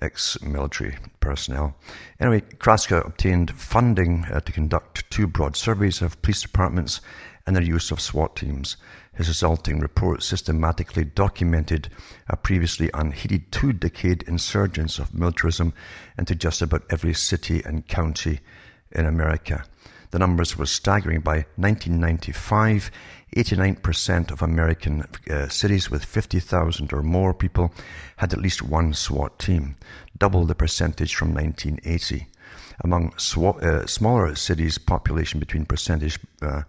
ex-military 0.00 0.96
personnel. 1.20 1.76
Anyway, 2.18 2.40
Kraska 2.58 3.04
obtained 3.04 3.50
funding 3.50 4.24
uh, 4.26 4.40
to 4.40 4.52
conduct 4.52 5.10
two 5.10 5.26
broad 5.26 5.56
surveys 5.56 6.00
of 6.00 6.20
police 6.22 6.42
departments 6.42 7.00
and 7.46 7.56
their 7.56 7.62
use 7.62 7.90
of 7.90 8.00
SWAT 8.00 8.36
teams. 8.36 8.76
His 9.14 9.28
resulting 9.28 9.80
report 9.80 10.22
systematically 10.22 11.04
documented 11.04 11.88
a 12.28 12.36
previously 12.36 12.90
unheeded 12.94 13.52
two-decade 13.52 14.22
insurgence 14.22 14.98
of 14.98 15.14
militarism 15.14 15.74
into 16.16 16.34
just 16.34 16.62
about 16.62 16.84
every 16.90 17.14
city 17.14 17.62
and 17.64 17.86
county 17.86 18.40
in 18.90 19.06
America. 19.06 19.64
The 20.12 20.18
numbers 20.18 20.58
were 20.58 20.66
staggering. 20.66 21.20
By 21.20 21.46
1995, 21.56 22.90
89% 23.34 24.30
of 24.30 24.42
American 24.42 25.04
uh, 25.30 25.48
cities 25.48 25.90
with 25.90 26.04
50,000 26.04 26.92
or 26.92 27.02
more 27.02 27.32
people 27.32 27.72
had 28.16 28.32
at 28.32 28.40
least 28.40 28.62
one 28.62 28.92
SWAT 28.92 29.38
team, 29.38 29.76
double 30.18 30.44
the 30.44 30.54
percentage 30.54 31.14
from 31.14 31.32
1980. 31.34 32.26
Among 32.84 33.16
SWAT, 33.16 33.62
uh, 33.62 33.86
smaller 33.86 34.34
cities, 34.34 34.76
population 34.76 35.40
between 35.40 35.64
percentage 35.64 36.18
uh, 36.42 36.62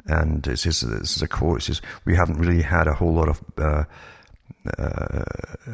And 0.06 0.46
it 0.46 0.58
says, 0.58 0.80
this 0.80 1.16
is 1.16 1.22
a 1.22 1.28
quote, 1.28 1.60
it 1.60 1.64
says, 1.64 1.82
we 2.04 2.14
haven't 2.14 2.38
really 2.38 2.62
had 2.62 2.86
a 2.86 2.94
whole 2.94 3.14
lot 3.14 3.28
of, 3.28 3.42
uh, 3.56 3.84
uh, 4.78 5.24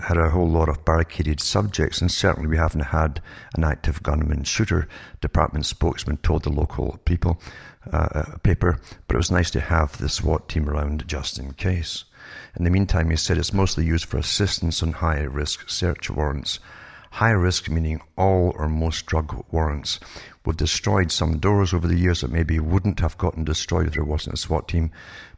had 0.03 0.16
a 0.16 0.31
whole 0.31 0.49
lot 0.49 0.68
of 0.68 0.85
barricaded 0.85 1.40
subjects, 1.40 2.01
and 2.01 2.11
certainly 2.11 2.49
we 2.49 2.57
haven't 2.57 2.81
had 2.81 3.20
an 3.57 3.64
active 3.64 4.03
gunman 4.03 4.44
shooter, 4.44 4.87
department 5.20 5.66
spokesman 5.66 6.16
told 6.18 6.44
the 6.44 6.51
local 6.51 6.99
people, 7.05 7.40
uh, 7.92 8.37
paper, 8.42 8.79
but 9.07 9.14
it 9.14 9.18
was 9.18 9.31
nice 9.31 9.51
to 9.51 9.61
have 9.61 9.96
the 9.99 10.09
SWAT 10.09 10.49
team 10.49 10.68
around 10.68 11.09
just 11.09 11.38
in 11.38 11.53
case. 11.55 12.05
In 12.57 12.64
the 12.64 12.70
meantime, 12.70 13.11
he 13.11 13.16
said 13.16 13.38
it's 13.38 13.53
mostly 13.53 13.85
used 13.85 14.05
for 14.05 14.18
assistance 14.18 14.83
on 14.83 14.92
high 14.92 15.23
risk 15.23 15.68
search 15.68 16.11
warrants. 16.11 16.61
High 17.12 17.31
risk 17.31 17.68
meaning 17.68 18.01
all 18.16 18.53
or 18.57 18.68
most 18.68 19.07
drug 19.07 19.44
warrants. 19.51 19.99
We've 20.44 20.57
destroyed 20.57 21.12
some 21.12 21.38
doors 21.38 21.74
over 21.74 21.87
the 21.87 21.98
years 21.98 22.22
that 22.22 22.33
maybe 22.33 22.59
wouldn't 22.59 23.00
have 23.00 23.18
gotten 23.18 23.44
destroyed 23.44 23.88
if 23.88 23.94
there 23.94 24.05
wasn't 24.05 24.35
a 24.35 24.38
SWAT 24.38 24.68
team, 24.68 24.90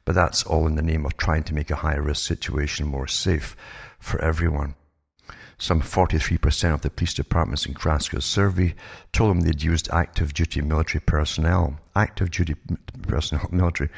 but 0.05 0.15
that's 0.15 0.45
all 0.45 0.67
in 0.69 0.77
the 0.77 0.83
name 0.83 1.05
of 1.05 1.17
trying 1.17 1.43
to 1.45 1.55
make 1.55 1.71
a 1.73 1.77
high 1.77 1.97
risk 1.97 2.25
situation 2.25 2.87
more 2.87 3.09
safe 3.09 3.57
for 3.99 4.21
everyone. 4.23 4.77
Some 5.59 5.81
43% 5.81 6.75
of 6.75 6.81
the 6.81 6.91
police 6.91 7.15
departments 7.15 7.67
in 7.67 7.75
Kraska's 7.75 8.25
survey 8.25 8.75
told 9.13 9.31
them 9.31 9.41
they'd 9.43 9.63
used 9.63 9.89
active 9.93 10.35
duty 10.35 10.61
military 10.61 11.01
personnel, 11.01 11.79
active 11.95 12.31
duty 12.31 12.57
personnel, 13.07 13.49
military, 13.53 13.91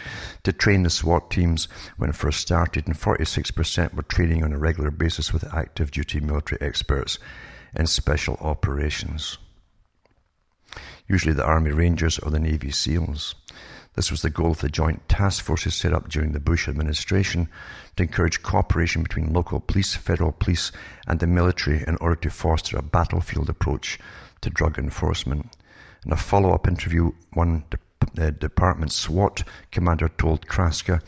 to 0.43 0.53
train 0.53 0.83
the 0.83 0.91
SWAT 0.91 1.31
teams 1.31 1.69
when 1.97 2.11
it 2.11 2.17
first 2.17 2.41
started, 2.41 2.87
and 2.87 2.99
46% 2.99 3.95
were 3.95 4.03
training 4.03 4.43
on 4.43 4.53
a 4.53 4.59
regular 4.59 4.91
basis 4.91 5.33
with 5.33 5.55
active 5.55 5.91
duty 5.91 6.21
military 6.21 6.61
experts 6.61 7.19
in 7.75 7.87
special 7.87 8.37
operations. 8.41 9.39
Usually 11.07 11.35
the 11.35 11.45
Army 11.45 11.71
Rangers 11.71 12.19
or 12.19 12.31
the 12.31 12.39
Navy 12.39 12.71
SEALs. 12.71 13.35
This 13.95 14.11
was 14.11 14.23
the 14.23 14.31
goal 14.31 14.51
of 14.51 14.61
the 14.61 14.69
joint 14.69 15.09
task 15.09 15.45
forces 15.45 15.75
set 15.75 15.93
up 15.93 16.09
during 16.09 16.33
the 16.33 16.41
Bush 16.41 16.69
administration 16.69 17.49
to 17.97 18.03
encourage 18.03 18.43
cooperation 18.43 19.03
between 19.05 19.33
local 19.33 19.61
police, 19.61 19.95
federal 19.95 20.33
police, 20.33 20.73
and 21.07 21.21
the 21.21 21.29
military 21.29 21.85
in 21.87 21.97
order 22.01 22.17
to 22.17 22.31
foster 22.31 22.77
a 22.77 22.83
battlefield 22.83 23.49
approach 23.49 24.01
to 24.41 24.51
drug 24.51 24.79
enforcement. 24.79 25.57
In 26.05 26.13
a 26.13 26.17
follow 26.17 26.53
up 26.53 26.67
interview, 26.67 27.13
one 27.35 27.65
de- 27.71 27.79
uh, 28.27 28.31
department 28.31 28.93
SWAT 28.93 29.45
commander 29.71 30.09
told 30.09 30.49
Kraska, 30.49 31.01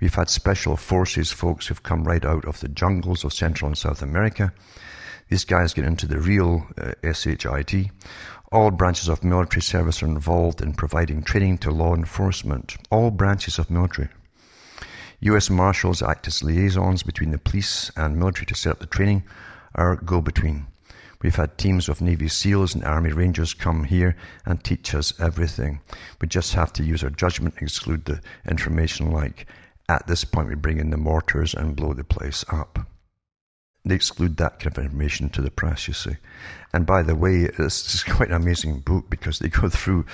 We've 0.00 0.14
had 0.14 0.28
special 0.28 0.76
forces 0.76 1.32
folks 1.32 1.66
who've 1.66 1.82
come 1.82 2.04
right 2.04 2.24
out 2.24 2.44
of 2.44 2.60
the 2.60 2.68
jungles 2.68 3.24
of 3.24 3.32
Central 3.32 3.68
and 3.68 3.78
South 3.78 4.02
America. 4.02 4.52
These 5.28 5.46
guys 5.46 5.72
get 5.72 5.86
into 5.86 6.06
the 6.06 6.20
real 6.20 6.66
uh, 6.76 6.92
SHIT. 7.12 7.90
All 8.52 8.70
branches 8.70 9.08
of 9.08 9.24
military 9.24 9.62
service 9.62 10.02
are 10.02 10.06
involved 10.06 10.60
in 10.60 10.74
providing 10.74 11.22
training 11.22 11.58
to 11.58 11.70
law 11.70 11.94
enforcement. 11.94 12.76
All 12.90 13.10
branches 13.10 13.58
of 13.58 13.70
military. 13.70 14.08
U.S. 15.20 15.48
Marshals 15.48 16.02
act 16.02 16.26
as 16.26 16.42
liaisons 16.42 17.02
between 17.02 17.30
the 17.30 17.38
police 17.38 17.90
and 17.96 18.16
military 18.16 18.46
to 18.46 18.54
set 18.54 18.72
up 18.72 18.78
the 18.80 18.86
training 18.86 19.24
or 19.74 19.96
go 19.96 20.20
between. 20.20 20.66
We've 21.22 21.34
had 21.34 21.56
teams 21.56 21.88
of 21.88 22.02
Navy 22.02 22.28
SEALs 22.28 22.74
and 22.74 22.84
Army 22.84 23.10
Rangers 23.10 23.54
come 23.54 23.84
here 23.84 24.14
and 24.44 24.62
teach 24.62 24.94
us 24.94 25.18
everything. 25.18 25.80
We 26.20 26.28
just 26.28 26.52
have 26.52 26.72
to 26.74 26.84
use 26.84 27.02
our 27.02 27.10
judgment, 27.10 27.54
and 27.54 27.62
exclude 27.62 28.04
the 28.04 28.20
information 28.46 29.10
like, 29.10 29.46
at 29.88 30.06
this 30.06 30.24
point 30.24 30.48
we 30.48 30.54
bring 30.54 30.78
in 30.78 30.90
the 30.90 30.98
mortars 30.98 31.54
and 31.54 31.74
blow 31.74 31.94
the 31.94 32.04
place 32.04 32.44
up. 32.52 32.86
They 33.84 33.94
exclude 33.94 34.38
that 34.38 34.60
kind 34.60 34.76
of 34.78 34.84
information 34.84 35.28
to 35.30 35.42
the 35.42 35.50
press, 35.50 35.86
you 35.86 35.94
see. 35.94 36.16
And 36.72 36.86
by 36.86 37.02
the 37.02 37.14
way, 37.14 37.46
this 37.46 37.94
is 37.94 38.02
quite 38.16 38.30
an 38.30 38.36
amazing 38.36 38.80
book 38.80 39.10
because 39.10 39.38
they 39.38 39.48
go 39.48 39.68
through 39.68 40.06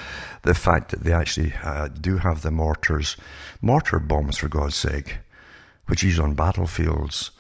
the 0.43 0.55
fact 0.55 0.91
that 0.91 1.05
they 1.05 1.13
actually 1.13 1.53
uh, 1.63 1.89
do 1.89 2.19
have 2.19 2.43
the 2.43 2.51
mortars, 2.51 3.17
mortar 3.63 4.01
bombs 4.01 4.39
for 4.39 4.49
God's 4.49 4.77
sake, 4.77 5.19
which 5.87 6.03
use 6.03 6.19
on 6.19 6.35
battlefields, 6.35 7.31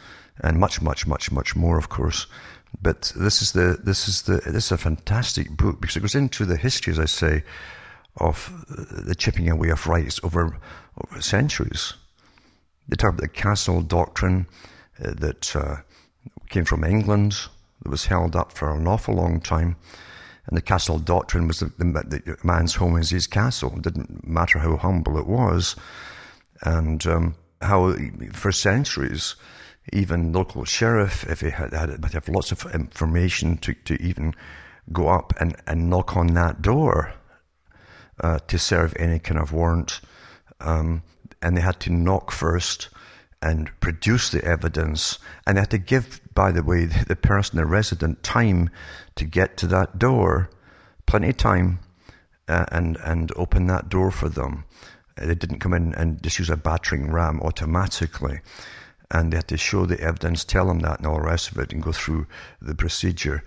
and 0.43 0.59
much, 0.59 0.81
much, 0.81 1.07
much, 1.07 1.33
much 1.33 1.57
more, 1.57 1.79
of 1.79 1.89
course. 1.89 2.27
But 2.81 3.13
this 3.17 3.43
is 3.43 3.53
the 3.53 3.79
this 3.83 4.07
is 4.07 4.23
the 4.23 4.37
this 4.47 4.67
is 4.67 4.73
a 4.73 4.79
fantastic 4.79 5.51
book 5.51 5.81
because 5.81 5.97
it 5.97 6.01
goes 6.01 6.15
into 6.15 6.47
the 6.47 6.57
history, 6.57 6.93
as 6.93 7.01
I 7.01 7.07
say, 7.07 7.43
of 8.17 8.65
the 8.69 9.15
chipping 9.15 9.51
away 9.51 9.71
of 9.71 9.87
rights 9.87 10.21
over, 10.23 10.57
over 11.05 11.21
centuries. 11.21 11.95
They 12.89 12.97
talk 12.97 13.11
about 13.11 13.23
the 13.23 13.29
castle 13.29 13.83
doctrine 13.83 14.47
uh, 15.05 15.13
that 15.17 15.55
uh, 15.57 15.77
came 16.51 16.65
from 16.65 16.85
England, 16.85 17.37
that 17.83 17.91
was 17.91 18.07
held 18.07 18.37
up 18.37 18.53
for 18.53 18.75
an 18.75 18.87
awful 18.87 19.15
long 19.15 19.41
time. 19.41 19.77
And 20.47 20.57
the 20.57 20.63
castle 20.63 20.99
doctrine 20.99 21.47
was 21.47 21.61
that 21.61 21.79
the, 21.79 22.37
man's 22.43 22.75
home 22.75 22.97
is 22.97 23.11
his 23.11 23.27
castle. 23.27 23.73
It 23.77 23.83
didn't 23.83 24.27
matter 24.27 24.59
how 24.59 24.77
humble 24.77 25.19
it 25.19 25.27
was. 25.27 25.77
And 26.63 27.07
um, 27.07 27.35
how, 27.63 27.95
for 28.33 28.53
centuries, 28.53 29.37
even 29.93 30.33
local 30.33 30.65
sheriff, 30.65 31.25
if 31.29 31.41
he 31.41 31.51
had, 31.51 31.73
had 31.73 32.01
but 32.01 32.13
have 32.13 32.29
lots 32.29 32.53
of 32.53 32.67
information 32.75 33.59
to, 33.59 33.75
to 33.85 33.95
even 34.03 34.35
go 34.93 35.09
up 35.09 35.33
and, 35.41 35.57
and 35.67 35.89
knock 35.89 36.17
on 36.17 36.29
that 36.29 36.63
door 36.63 37.13
uh, 38.21 38.39
to 38.49 38.59
serve 38.59 38.95
any 38.99 39.19
kind 39.19 39.41
of 39.41 39.53
warrant. 39.53 40.01
Um, 40.61 41.03
and 41.43 41.57
they 41.57 41.63
had 41.63 41.81
to 41.81 41.91
knock 41.91 42.31
first 42.31 42.89
and 43.43 43.71
produce 43.81 44.31
the 44.31 44.45
evidence. 44.45 45.19
And 45.47 45.57
they 45.57 45.63
had 45.63 45.71
to 45.71 45.79
give, 45.79 46.21
by 46.41 46.51
the 46.51 46.63
way, 46.63 46.87
the 46.87 47.17
person, 47.17 47.59
the 47.59 47.67
resident, 47.67 48.23
time 48.23 48.71
to 49.15 49.27
get 49.27 49.59
to 49.59 49.67
that 49.67 49.99
door, 49.99 50.49
plenty 51.05 51.29
of 51.29 51.37
time, 51.37 51.81
uh, 52.49 52.65
and, 52.73 52.97
and 53.05 53.31
open 53.37 53.67
that 53.67 53.91
door 53.91 54.11
for 54.11 54.31
them. 54.31 54.65
They 55.19 55.35
didn't 55.35 55.59
come 55.59 55.75
in 55.75 55.93
and 55.93 56.23
just 56.23 56.39
use 56.39 56.49
a 56.49 56.57
battering 56.57 57.13
ram 57.13 57.43
automatically 57.43 58.41
and 59.11 59.31
they 59.31 59.37
had 59.37 59.49
to 59.49 59.59
show 59.59 59.85
the 59.85 60.01
evidence, 60.01 60.43
tell 60.43 60.69
them 60.69 60.79
that, 60.79 61.01
and 61.01 61.07
all 61.07 61.17
the 61.17 61.27
rest 61.27 61.53
of 61.53 61.59
it, 61.59 61.75
and 61.75 61.83
go 61.83 61.93
through 61.93 62.27
the 62.63 62.75
procedure 62.75 63.45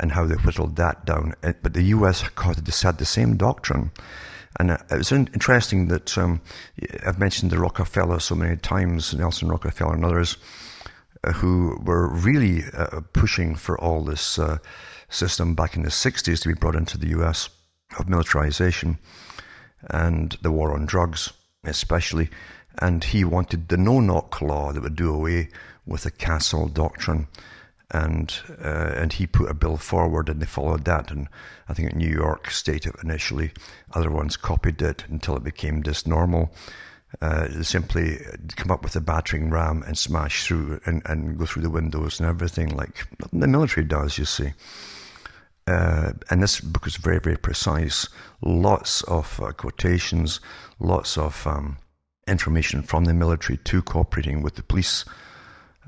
and 0.00 0.10
how 0.10 0.26
they 0.26 0.34
whittled 0.34 0.74
that 0.74 1.04
down. 1.04 1.34
But 1.42 1.74
the 1.74 1.94
US 1.96 2.22
had 2.22 2.98
the 2.98 3.04
same 3.04 3.36
doctrine. 3.36 3.92
And 4.58 4.72
uh, 4.72 4.78
it 4.90 4.96
was 4.96 5.12
interesting 5.12 5.86
that 5.88 6.18
um, 6.18 6.40
I've 7.06 7.20
mentioned 7.20 7.52
the 7.52 7.60
Rockefeller 7.60 8.18
so 8.18 8.34
many 8.34 8.56
times, 8.56 9.14
Nelson 9.14 9.46
Rockefeller 9.46 9.94
and 9.94 10.04
others, 10.04 10.36
uh, 10.38 10.61
who 11.30 11.78
were 11.84 12.08
really 12.08 12.64
uh, 12.74 13.00
pushing 13.12 13.54
for 13.54 13.80
all 13.80 14.02
this 14.02 14.38
uh, 14.38 14.58
system 15.08 15.54
back 15.54 15.76
in 15.76 15.82
the 15.82 15.88
60s 15.88 16.42
to 16.42 16.48
be 16.48 16.54
brought 16.54 16.74
into 16.74 16.98
the 16.98 17.08
US 17.08 17.48
of 17.98 18.08
militarization 18.08 18.98
and 19.90 20.36
the 20.42 20.50
war 20.50 20.72
on 20.72 20.86
drugs, 20.86 21.32
especially 21.64 22.28
and 22.78 23.04
he 23.04 23.24
wanted 23.24 23.68
the 23.68 23.76
no-knock 23.76 24.40
law 24.40 24.72
that 24.72 24.82
would 24.82 24.96
do 24.96 25.12
away 25.12 25.48
with 25.86 26.04
the 26.04 26.10
castle 26.10 26.68
doctrine. 26.68 27.26
And 27.90 28.34
uh, 28.64 28.94
and 28.96 29.12
he 29.12 29.26
put 29.26 29.50
a 29.50 29.54
bill 29.54 29.76
forward, 29.76 30.30
and 30.30 30.40
they 30.40 30.46
followed 30.46 30.86
that. 30.86 31.10
And 31.10 31.28
I 31.68 31.74
think 31.74 31.94
New 31.94 32.08
York 32.08 32.50
State 32.50 32.86
initially, 33.04 33.52
other 33.92 34.10
ones 34.10 34.38
copied 34.38 34.80
it 34.80 35.04
until 35.10 35.36
it 35.36 35.44
became 35.44 35.82
just 35.82 36.06
normal. 36.06 36.54
Uh, 37.20 37.62
simply 37.62 38.18
come 38.56 38.70
up 38.70 38.82
with 38.82 38.96
a 38.96 39.00
battering 39.00 39.50
ram 39.50 39.82
and 39.86 39.98
smash 39.98 40.46
through 40.46 40.80
and, 40.86 41.02
and 41.04 41.38
go 41.38 41.44
through 41.44 41.62
the 41.62 41.70
windows 41.70 42.18
and 42.18 42.28
everything 42.28 42.74
like 42.74 43.06
the 43.32 43.46
military 43.46 43.86
does, 43.86 44.16
you 44.16 44.24
see. 44.24 44.52
Uh, 45.66 46.12
and 46.30 46.42
this 46.42 46.60
book 46.60 46.86
is 46.86 46.96
very, 46.96 47.20
very 47.20 47.36
precise. 47.36 48.08
Lots 48.40 49.02
of 49.02 49.40
uh, 49.40 49.52
quotations, 49.52 50.40
lots 50.80 51.16
of 51.16 51.46
um, 51.46 51.76
information 52.26 52.82
from 52.82 53.04
the 53.04 53.14
military 53.14 53.58
to 53.58 53.82
cooperating 53.82 54.42
with 54.42 54.56
the 54.56 54.62
police 54.62 55.04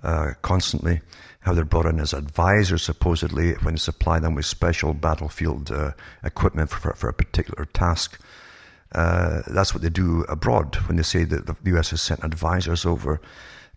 uh, 0.02 0.32
constantly, 0.42 1.00
how 1.40 1.54
they're 1.54 1.64
brought 1.64 1.86
in 1.86 1.98
as 1.98 2.12
advisors 2.12 2.82
supposedly 2.82 3.52
when 3.62 3.74
they 3.74 3.78
supply 3.78 4.18
them 4.18 4.34
with 4.34 4.46
special 4.46 4.92
battlefield 4.92 5.70
uh, 5.70 5.92
equipment 6.22 6.70
for, 6.70 6.92
for, 6.94 7.08
a 7.08 7.14
particular 7.14 7.64
task. 7.66 8.20
Uh, 8.94 9.42
that's 9.48 9.74
what 9.74 9.82
they 9.82 9.88
do 9.88 10.24
abroad 10.28 10.76
when 10.86 10.96
they 10.96 11.02
say 11.02 11.24
that 11.24 11.46
the 11.46 11.56
US 11.76 11.90
has 11.90 12.00
sent 12.00 12.22
advisors 12.22 12.86
over. 12.86 13.20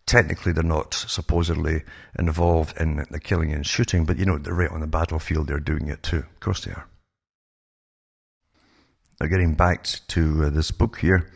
Technically, 0.06 0.52
they're 0.52 0.64
not 0.64 0.94
supposedly 0.94 1.84
involved 2.18 2.80
in 2.80 3.06
the 3.10 3.20
killing 3.20 3.52
and 3.52 3.66
shooting, 3.66 4.06
but 4.06 4.18
you 4.18 4.26
know, 4.26 4.38
they're 4.38 4.54
right 4.54 4.72
on 4.72 4.82
the 4.82 4.88
battlefield, 4.88 5.48
they're 5.48 5.60
doing 5.60 5.88
it 5.88 6.04
too. 6.04 6.20
Of 6.20 6.40
course 6.40 6.64
they 6.64 6.72
are. 6.72 6.88
Now, 9.20 9.28
getting 9.28 9.56
back 9.56 9.88
to 10.10 10.46
uh, 10.46 10.50
this 10.52 10.70
book 10.70 11.00
here, 11.00 11.32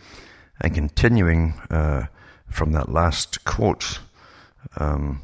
and 0.62 0.76
continuing 0.76 1.56
uh, 1.72 2.06
from 2.48 2.74
that 2.74 2.90
last 2.90 3.44
quote, 3.44 4.00
um, 4.78 5.24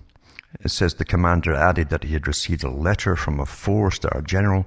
it 0.61 0.71
says 0.71 0.95
the 0.95 1.05
commander 1.05 1.53
added 1.53 1.89
that 1.89 2.03
he 2.03 2.13
had 2.13 2.27
received 2.27 2.63
a 2.63 2.71
letter 2.71 3.15
from 3.15 3.39
a 3.39 3.45
four 3.45 3.91
star 3.91 4.21
general 4.21 4.65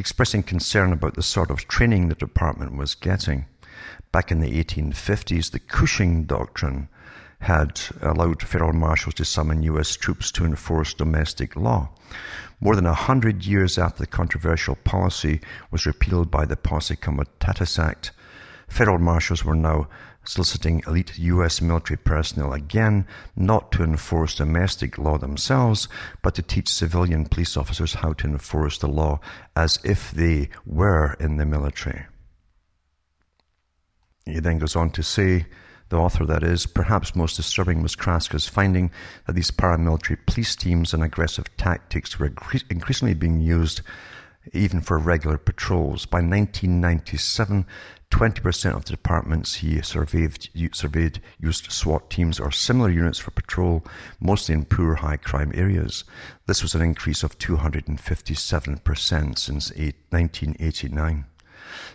expressing 0.00 0.42
concern 0.42 0.92
about 0.92 1.14
the 1.14 1.22
sort 1.22 1.50
of 1.50 1.68
training 1.68 2.08
the 2.08 2.14
department 2.14 2.74
was 2.74 2.94
getting. 2.94 3.44
Back 4.12 4.32
in 4.32 4.40
the 4.40 4.64
1850s, 4.64 5.50
the 5.50 5.58
Cushing 5.58 6.24
Doctrine 6.24 6.88
had 7.40 7.80
allowed 8.00 8.42
federal 8.42 8.72
marshals 8.72 9.14
to 9.14 9.24
summon 9.24 9.62
U.S. 9.64 9.96
troops 9.96 10.32
to 10.32 10.46
enforce 10.46 10.94
domestic 10.94 11.54
law. 11.54 11.90
More 12.60 12.74
than 12.74 12.86
a 12.86 12.94
hundred 12.94 13.44
years 13.44 13.78
after 13.78 13.98
the 14.00 14.06
controversial 14.06 14.74
policy 14.74 15.40
was 15.70 15.86
repealed 15.86 16.30
by 16.30 16.46
the 16.46 16.56
Posse 16.56 16.96
Comitatus 16.96 17.78
Act, 17.78 18.12
federal 18.68 18.98
marshals 18.98 19.44
were 19.44 19.54
now 19.54 19.86
soliciting 20.24 20.82
elite 20.86 21.18
U.S. 21.18 21.60
military 21.60 21.96
personnel 21.96 22.52
again 22.52 23.06
not 23.36 23.72
to 23.72 23.82
enforce 23.82 24.34
domestic 24.34 24.98
law 24.98 25.18
themselves, 25.18 25.88
but 26.22 26.34
to 26.34 26.42
teach 26.42 26.68
civilian 26.68 27.26
police 27.26 27.56
officers 27.56 27.94
how 27.94 28.12
to 28.14 28.26
enforce 28.26 28.78
the 28.78 28.88
law 28.88 29.20
as 29.56 29.78
if 29.84 30.10
they 30.10 30.48
were 30.66 31.16
in 31.20 31.36
the 31.36 31.46
military. 31.46 32.04
He 34.26 34.40
then 34.40 34.58
goes 34.58 34.76
on 34.76 34.90
to 34.90 35.02
say, 35.02 35.46
the 35.88 35.96
author 35.96 36.24
that 36.26 36.44
is, 36.44 36.66
perhaps 36.66 37.16
most 37.16 37.36
disturbing 37.36 37.82
was 37.82 37.96
Kraska's 37.96 38.46
finding 38.46 38.92
that 39.26 39.34
these 39.34 39.50
paramilitary 39.50 40.18
police 40.24 40.54
teams 40.54 40.94
and 40.94 41.02
aggressive 41.02 41.56
tactics 41.56 42.16
were 42.16 42.32
increasingly 42.70 43.14
being 43.14 43.40
used 43.40 43.80
even 44.52 44.80
for 44.80 44.98
regular 44.98 45.36
patrols. 45.36 46.06
By 46.06 46.18
1997, 46.18 47.66
20% 48.10 48.76
of 48.76 48.84
the 48.84 48.90
departments 48.90 49.54
he 49.54 49.80
surveyed, 49.82 50.48
surveyed 50.74 51.20
used 51.38 51.70
SWAT 51.70 52.10
teams 52.10 52.40
or 52.40 52.50
similar 52.50 52.90
units 52.90 53.18
for 53.18 53.30
patrol, 53.30 53.84
mostly 54.20 54.54
in 54.54 54.64
poor 54.64 54.96
high 54.96 55.16
crime 55.16 55.52
areas. 55.54 56.04
This 56.46 56.62
was 56.62 56.74
an 56.74 56.82
increase 56.82 57.22
of 57.22 57.38
257% 57.38 59.38
since 59.38 59.70
1989. 59.70 61.24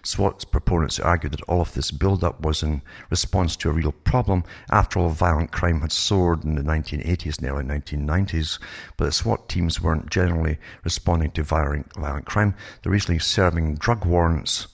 SWAT 0.04 0.50
proponents 0.52 1.00
argued 1.00 1.34
that 1.34 1.42
all 1.50 1.60
of 1.60 1.74
this 1.74 1.92
build-up 1.92 2.40
was 2.40 2.64
in 2.64 2.82
response 3.10 3.58
to 3.58 3.70
a 3.70 3.74
real 3.74 3.92
problem. 3.92 4.46
After 4.72 5.00
all, 5.00 5.10
violent 5.10 5.52
crime 5.52 5.82
had 5.82 5.92
soared 5.92 6.46
in 6.46 6.56
the 6.56 6.62
1980s 6.62 7.40
and 7.40 7.50
early 7.50 7.66
1990s, 7.66 8.58
but 8.96 9.06
the 9.06 9.12
SWAT 9.12 9.50
teams 9.50 9.82
weren't 9.82 10.10
generally 10.10 10.60
responding 10.86 11.32
to 11.32 11.44
violent, 11.44 11.94
violent 11.94 12.26
crime. 12.26 12.56
They're 12.82 12.94
usually 12.94 13.20
serving 13.20 13.76
drug 13.76 14.06
warrants 14.06 14.68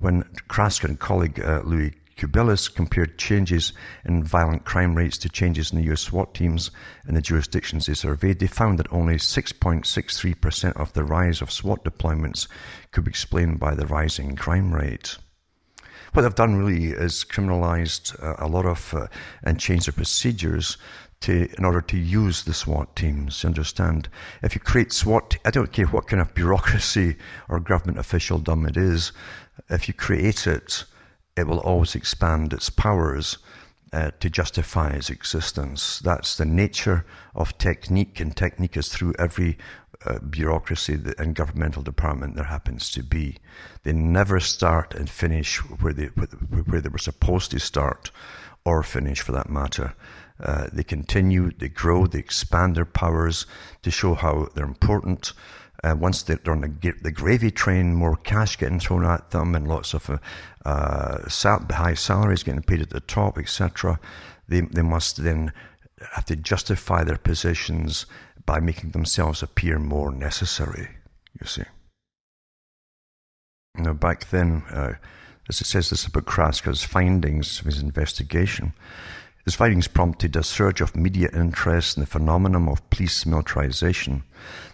when 0.00 0.24
Kraska 0.48 0.84
and 0.84 0.98
colleague 0.98 1.40
uh, 1.40 1.62
Louis 1.64 1.92
Cubellis 2.16 2.68
compared 2.68 3.16
changes 3.16 3.72
in 4.04 4.22
violent 4.22 4.66
crime 4.66 4.94
rates 4.94 5.16
to 5.18 5.28
changes 5.30 5.72
in 5.72 5.78
the 5.78 5.90
US 5.90 6.02
SWAT 6.02 6.34
teams 6.34 6.70
in 7.08 7.14
the 7.14 7.22
jurisdictions 7.22 7.86
they 7.86 7.94
surveyed, 7.94 8.40
they 8.40 8.46
found 8.46 8.78
that 8.78 8.92
only 8.92 9.14
6.63% 9.14 10.72
of 10.76 10.92
the 10.92 11.04
rise 11.04 11.40
of 11.40 11.50
SWAT 11.50 11.82
deployments 11.82 12.46
could 12.90 13.04
be 13.04 13.10
explained 13.10 13.58
by 13.58 13.74
the 13.74 13.86
rising 13.86 14.36
crime 14.36 14.74
rate. 14.74 15.16
What 16.12 16.22
they've 16.22 16.34
done 16.34 16.56
really 16.56 16.88
is 16.88 17.24
criminalized 17.24 18.22
uh, 18.22 18.34
a 18.38 18.48
lot 18.48 18.66
of 18.66 18.92
uh, 18.92 19.06
and 19.42 19.58
changed 19.58 19.86
their 19.86 19.92
procedures 19.92 20.76
to, 21.20 21.48
in 21.56 21.64
order 21.64 21.80
to 21.82 21.96
use 21.96 22.42
the 22.42 22.54
SWAT 22.54 22.96
teams. 22.96 23.42
You 23.42 23.48
understand? 23.48 24.08
If 24.42 24.54
you 24.54 24.60
create 24.60 24.92
SWAT, 24.92 25.36
I 25.44 25.50
don't 25.50 25.72
care 25.72 25.86
what 25.86 26.08
kind 26.08 26.20
of 26.20 26.34
bureaucracy 26.34 27.16
or 27.48 27.60
government 27.60 27.98
officialdom 27.98 28.66
it 28.66 28.76
is, 28.76 29.12
if 29.68 29.88
you 29.88 29.94
create 29.94 30.46
it, 30.46 30.84
it 31.36 31.46
will 31.46 31.60
always 31.60 31.94
expand 31.94 32.52
its 32.52 32.70
powers 32.70 33.38
uh, 33.92 34.10
to 34.20 34.30
justify 34.30 34.90
its 34.90 35.10
existence. 35.10 35.98
That's 36.00 36.36
the 36.36 36.44
nature 36.44 37.04
of 37.34 37.56
technique, 37.58 38.20
and 38.20 38.36
technique 38.36 38.76
is 38.76 38.88
through 38.88 39.14
every 39.18 39.58
uh, 40.06 40.18
bureaucracy 40.20 40.98
and 41.18 41.34
governmental 41.34 41.82
department 41.82 42.34
there 42.34 42.44
happens 42.44 42.90
to 42.92 43.02
be. 43.02 43.36
They 43.82 43.92
never 43.92 44.40
start 44.40 44.94
and 44.94 45.10
finish 45.10 45.58
where 45.58 45.92
they, 45.92 46.06
where 46.06 46.80
they 46.80 46.88
were 46.88 46.98
supposed 46.98 47.50
to 47.50 47.58
start 47.58 48.10
or 48.64 48.82
finish 48.82 49.20
for 49.20 49.32
that 49.32 49.50
matter. 49.50 49.94
Uh, 50.42 50.68
they 50.72 50.82
continue, 50.82 51.50
they 51.50 51.68
grow, 51.68 52.06
they 52.06 52.18
expand 52.18 52.76
their 52.76 52.86
powers 52.86 53.46
to 53.82 53.90
show 53.90 54.14
how 54.14 54.48
they're 54.54 54.64
important. 54.64 55.32
Uh, 55.82 55.96
once 55.98 56.22
they're 56.22 56.38
on 56.46 56.60
the, 56.60 56.92
the, 57.02 57.10
gravy 57.10 57.50
train, 57.50 57.94
more 57.94 58.16
cash 58.16 58.56
getting 58.58 58.80
thrown 58.80 59.04
at 59.04 59.30
them 59.30 59.54
and 59.54 59.66
lots 59.66 59.94
of 59.94 60.10
uh, 60.10 60.18
uh 60.66 61.28
high 61.70 61.94
salaries 61.94 62.42
getting 62.42 62.62
paid 62.62 62.82
at 62.82 62.90
the 62.90 63.00
top, 63.00 63.38
etc. 63.38 63.98
They, 64.48 64.60
they 64.60 64.82
must 64.82 65.22
then 65.22 65.52
have 66.12 66.24
to 66.26 66.36
justify 66.36 67.04
their 67.04 67.16
positions 67.16 68.06
by 68.46 68.60
making 68.60 68.90
themselves 68.90 69.42
appear 69.42 69.78
more 69.78 70.12
necessary, 70.12 70.88
you 71.40 71.46
see. 71.46 71.62
Now, 73.76 73.92
back 73.92 74.28
then, 74.30 74.62
uh, 74.70 74.94
as 75.48 75.60
it 75.60 75.66
says 75.66 75.90
this 75.90 76.06
about 76.06 76.26
Kraska's 76.26 76.84
findings 76.84 77.60
of 77.60 77.66
his 77.66 77.80
investigation, 77.80 78.72
his 79.44 79.54
findings 79.54 79.88
prompted 79.88 80.36
a 80.36 80.42
surge 80.42 80.80
of 80.80 80.94
media 80.94 81.30
interest 81.32 81.96
in 81.96 82.02
the 82.02 82.06
phenomenon 82.06 82.68
of 82.68 82.88
police 82.90 83.24
militarization. 83.24 84.22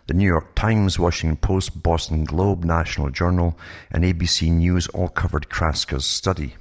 The 0.06 0.14
New 0.14 0.26
York 0.26 0.54
Times, 0.54 0.98
Washington 0.98 1.36
Post, 1.36 1.82
Boston 1.82 2.24
Globe, 2.24 2.64
National 2.64 3.10
Journal, 3.10 3.58
and 3.90 4.02
ABC 4.02 4.50
News 4.50 4.88
all 4.88 5.08
covered 5.08 5.48
Kraska's 5.48 6.04
study 6.04 6.56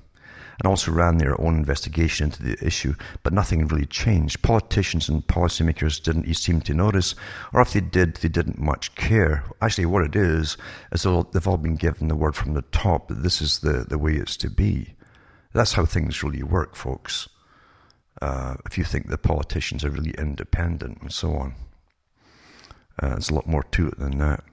and 0.60 0.70
also 0.70 0.91
ran 0.91 1.18
their 1.18 1.39
own 1.41 1.56
investigation 1.56 2.26
into 2.26 2.43
the 2.43 2.66
issue, 2.66 2.95
but 3.24 3.34
nothing 3.34 3.68
really 3.68 3.86
changed. 3.86 4.41
Politicians 4.41 5.10
and 5.10 5.26
policymakers 5.28 6.01
didn't 6.01 6.34
seem 6.36 6.62
to 6.62 6.74
notice, 6.74 7.16
or 7.53 7.62
if 7.62 7.74
they 7.74 7.82
did, 7.82 8.16
they 8.18 8.30
didn't 8.30 8.60
much 8.60 8.95
care. 8.95 9.43
Actually, 9.62 9.86
what 9.88 10.03
it 10.03 10.16
is, 10.16 10.58
is 10.91 11.03
they've 11.03 11.47
all 11.47 11.58
been 11.58 11.76
given 11.76 12.08
the 12.08 12.16
word 12.16 12.36
from 12.36 12.53
the 12.53 12.62
top 12.62 13.08
that 13.08 13.24
this 13.24 13.41
is 13.41 13.60
the, 13.60 13.86
the 13.88 13.97
way 13.97 14.14
it's 14.14 14.38
to 14.38 14.49
be. 14.49 14.93
That's 15.53 15.74
how 15.74 15.86
things 15.86 16.24
really 16.24 16.43
work, 16.43 16.76
folks. 16.76 17.28
Uh, 18.22 18.55
if 18.66 18.78
you 18.78 18.84
think 18.84 19.07
the 19.07 19.18
politicians 19.18 19.84
are 19.84 19.89
really 19.89 20.13
independent 20.18 21.01
and 21.01 21.11
so 21.11 21.34
on. 21.34 21.53
Uh, 23.01 23.09
there's 23.09 23.30
a 23.30 23.34
lot 23.34 23.47
more 23.47 23.63
to 23.63 23.88
it 23.89 23.99
than 23.99 24.18
that. 24.20 24.43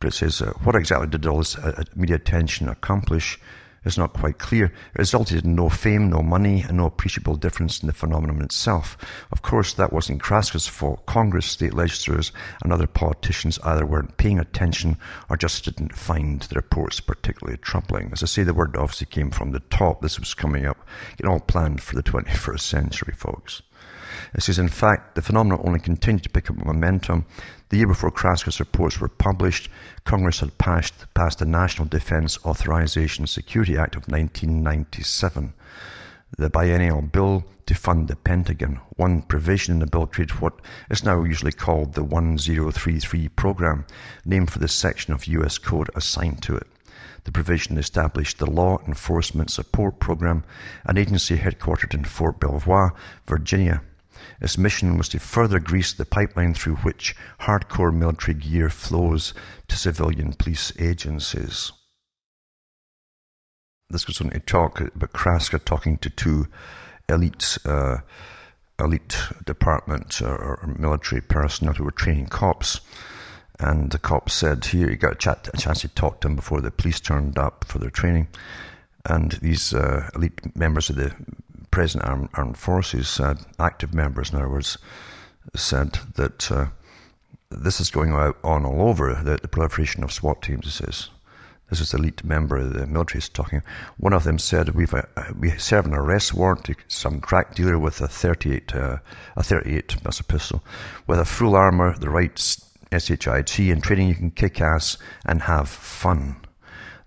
But 0.00 0.08
it 0.08 0.14
says, 0.14 0.42
uh, 0.42 0.52
what 0.64 0.74
exactly 0.74 1.06
did 1.06 1.26
all 1.26 1.38
this 1.38 1.56
uh, 1.56 1.84
media 1.94 2.16
attention 2.16 2.68
accomplish? 2.68 3.38
Is 3.84 3.98
not 3.98 4.12
quite 4.12 4.38
clear. 4.38 4.66
It 4.66 4.98
resulted 4.98 5.44
in 5.44 5.54
no 5.54 5.68
fame, 5.68 6.08
no 6.08 6.22
money, 6.22 6.62
and 6.62 6.76
no 6.76 6.86
appreciable 6.86 7.36
difference 7.36 7.80
in 7.80 7.86
the 7.86 7.92
phenomenon 7.92 8.42
itself. 8.42 8.96
Of 9.30 9.42
course, 9.42 9.74
that 9.74 9.92
wasn't 9.92 10.22
Kraska's 10.22 10.66
fault. 10.66 11.06
Congress, 11.06 11.46
state 11.46 11.74
legislators, 11.74 12.32
and 12.62 12.72
other 12.72 12.86
politicians 12.86 13.58
either 13.64 13.86
weren't 13.86 14.16
paying 14.16 14.38
attention 14.38 14.96
or 15.28 15.36
just 15.36 15.64
didn't 15.64 15.96
find 15.96 16.42
the 16.42 16.56
reports 16.56 17.00
particularly 17.00 17.58
troubling. 17.58 18.10
As 18.12 18.22
I 18.22 18.26
say, 18.26 18.42
the 18.42 18.54
word 18.54 18.76
obviously 18.76 19.06
came 19.06 19.30
from 19.30 19.52
the 19.52 19.60
top. 19.60 20.00
This 20.00 20.18
was 20.18 20.34
coming 20.34 20.66
up, 20.66 20.86
getting 21.16 21.30
all 21.30 21.40
planned 21.40 21.82
for 21.82 21.96
the 21.96 22.02
21st 22.02 22.60
century, 22.60 23.14
folks. 23.16 23.62
It 24.34 24.42
says, 24.42 24.58
in 24.58 24.68
fact, 24.68 25.14
the 25.14 25.22
phenomenon 25.22 25.60
only 25.64 25.80
continued 25.80 26.24
to 26.24 26.30
pick 26.30 26.50
up 26.50 26.64
momentum. 26.64 27.26
The 27.72 27.78
year 27.78 27.86
before 27.86 28.10
Kraska's 28.10 28.60
reports 28.60 29.00
were 29.00 29.08
published, 29.08 29.70
Congress 30.04 30.40
had 30.40 30.58
passed, 30.58 31.06
passed 31.14 31.38
the 31.38 31.46
National 31.46 31.88
Defense 31.88 32.38
Authorization 32.44 33.26
Security 33.26 33.78
Act 33.78 33.96
of 33.96 34.08
1997, 34.08 35.54
the 36.36 36.50
biennial 36.50 37.00
bill 37.00 37.44
to 37.64 37.74
fund 37.74 38.08
the 38.08 38.16
Pentagon. 38.16 38.78
One 38.96 39.22
provision 39.22 39.72
in 39.72 39.80
the 39.80 39.86
bill 39.86 40.06
created 40.06 40.38
what 40.38 40.60
is 40.90 41.02
now 41.02 41.24
usually 41.24 41.50
called 41.50 41.94
the 41.94 42.04
1033 42.04 43.28
program, 43.28 43.86
named 44.26 44.50
for 44.50 44.58
the 44.58 44.68
section 44.68 45.14
of 45.14 45.24
U.S. 45.24 45.56
code 45.56 45.88
assigned 45.94 46.42
to 46.42 46.54
it. 46.54 46.66
The 47.24 47.32
provision 47.32 47.78
established 47.78 48.38
the 48.38 48.50
Law 48.50 48.80
Enforcement 48.86 49.50
Support 49.50 49.98
Program, 49.98 50.44
an 50.84 50.98
agency 50.98 51.38
headquartered 51.38 51.94
in 51.94 52.04
Fort 52.04 52.38
Belvoir, 52.38 52.92
Virginia. 53.26 53.80
Its 54.42 54.58
mission 54.58 54.98
was 54.98 55.08
to 55.08 55.20
further 55.20 55.60
grease 55.60 55.92
the 55.92 56.04
pipeline 56.04 56.52
through 56.52 56.74
which 56.76 57.14
hardcore 57.42 57.94
military 57.94 58.34
gear 58.34 58.68
flows 58.68 59.32
to 59.68 59.76
civilian 59.76 60.32
police 60.32 60.72
agencies. 60.80 61.70
This 63.88 64.04
goes 64.04 64.20
on 64.20 64.30
to 64.30 64.40
talk 64.40 64.80
about 64.80 65.12
Kraska 65.12 65.64
talking 65.64 65.96
to 65.98 66.10
two 66.10 66.48
elite, 67.08 67.56
uh, 67.64 67.98
elite 68.80 69.16
department 69.44 70.20
or, 70.20 70.36
or 70.36 70.74
military 70.76 71.20
personnel 71.20 71.74
who 71.74 71.84
were 71.84 71.92
training 71.92 72.26
cops. 72.26 72.80
And 73.60 73.92
the 73.92 73.98
cop 73.98 74.28
said, 74.28 74.64
Here, 74.64 74.90
you 74.90 74.96
got 74.96 75.12
a, 75.12 75.16
chat, 75.16 75.50
a 75.54 75.56
chance 75.56 75.82
to 75.82 75.88
talk 75.88 76.20
to 76.20 76.26
them 76.26 76.34
before 76.34 76.60
the 76.60 76.72
police 76.72 76.98
turned 76.98 77.38
up 77.38 77.64
for 77.68 77.78
their 77.78 77.90
training. 77.90 78.26
And 79.04 79.32
these 79.32 79.72
uh, 79.72 80.10
elite 80.16 80.56
members 80.56 80.90
of 80.90 80.96
the 80.96 81.14
present 81.72 82.04
armed, 82.04 82.28
armed 82.34 82.56
forces 82.56 83.08
said, 83.08 83.38
active 83.58 83.92
members 83.92 84.30
in 84.30 84.36
other 84.36 84.48
words, 84.48 84.78
said 85.56 85.98
that 86.14 86.52
uh, 86.52 86.66
this 87.50 87.80
is 87.80 87.90
going 87.90 88.12
on 88.12 88.64
all 88.64 88.88
over, 88.88 89.20
the, 89.24 89.38
the 89.42 89.48
proliferation 89.48 90.04
of 90.04 90.12
SWAT 90.12 90.40
teams, 90.42 90.66
this 90.66 90.80
is. 90.80 91.10
This 91.70 91.80
is 91.80 91.90
the 91.92 91.96
elite 91.96 92.22
member 92.22 92.58
of 92.58 92.74
the 92.74 92.86
military 92.86 93.20
is 93.20 93.30
talking. 93.30 93.62
One 93.96 94.12
of 94.12 94.24
them 94.24 94.38
said, 94.38 94.74
"We've 94.74 94.92
uh, 94.92 95.04
we 95.38 95.56
serve 95.56 95.86
an 95.86 95.94
arrest 95.94 96.34
warrant 96.34 96.64
to 96.64 96.74
some 96.86 97.18
crack 97.18 97.54
dealer 97.54 97.78
with 97.78 98.02
a 98.02 98.08
38 98.08 98.74
uh, 98.74 98.98
a 99.36 99.42
38 99.42 99.96
that's 100.02 100.20
a 100.20 100.24
pistol, 100.24 100.62
with 101.06 101.18
a 101.18 101.24
full 101.24 101.56
armor, 101.56 101.96
the 101.96 102.10
right 102.10 102.38
SHIT, 102.92 103.26
and 103.26 103.82
training 103.82 104.08
you 104.10 104.14
can 104.14 104.32
kick 104.32 104.60
ass 104.60 104.98
and 105.24 105.40
have 105.40 105.70
fun." 105.70 106.36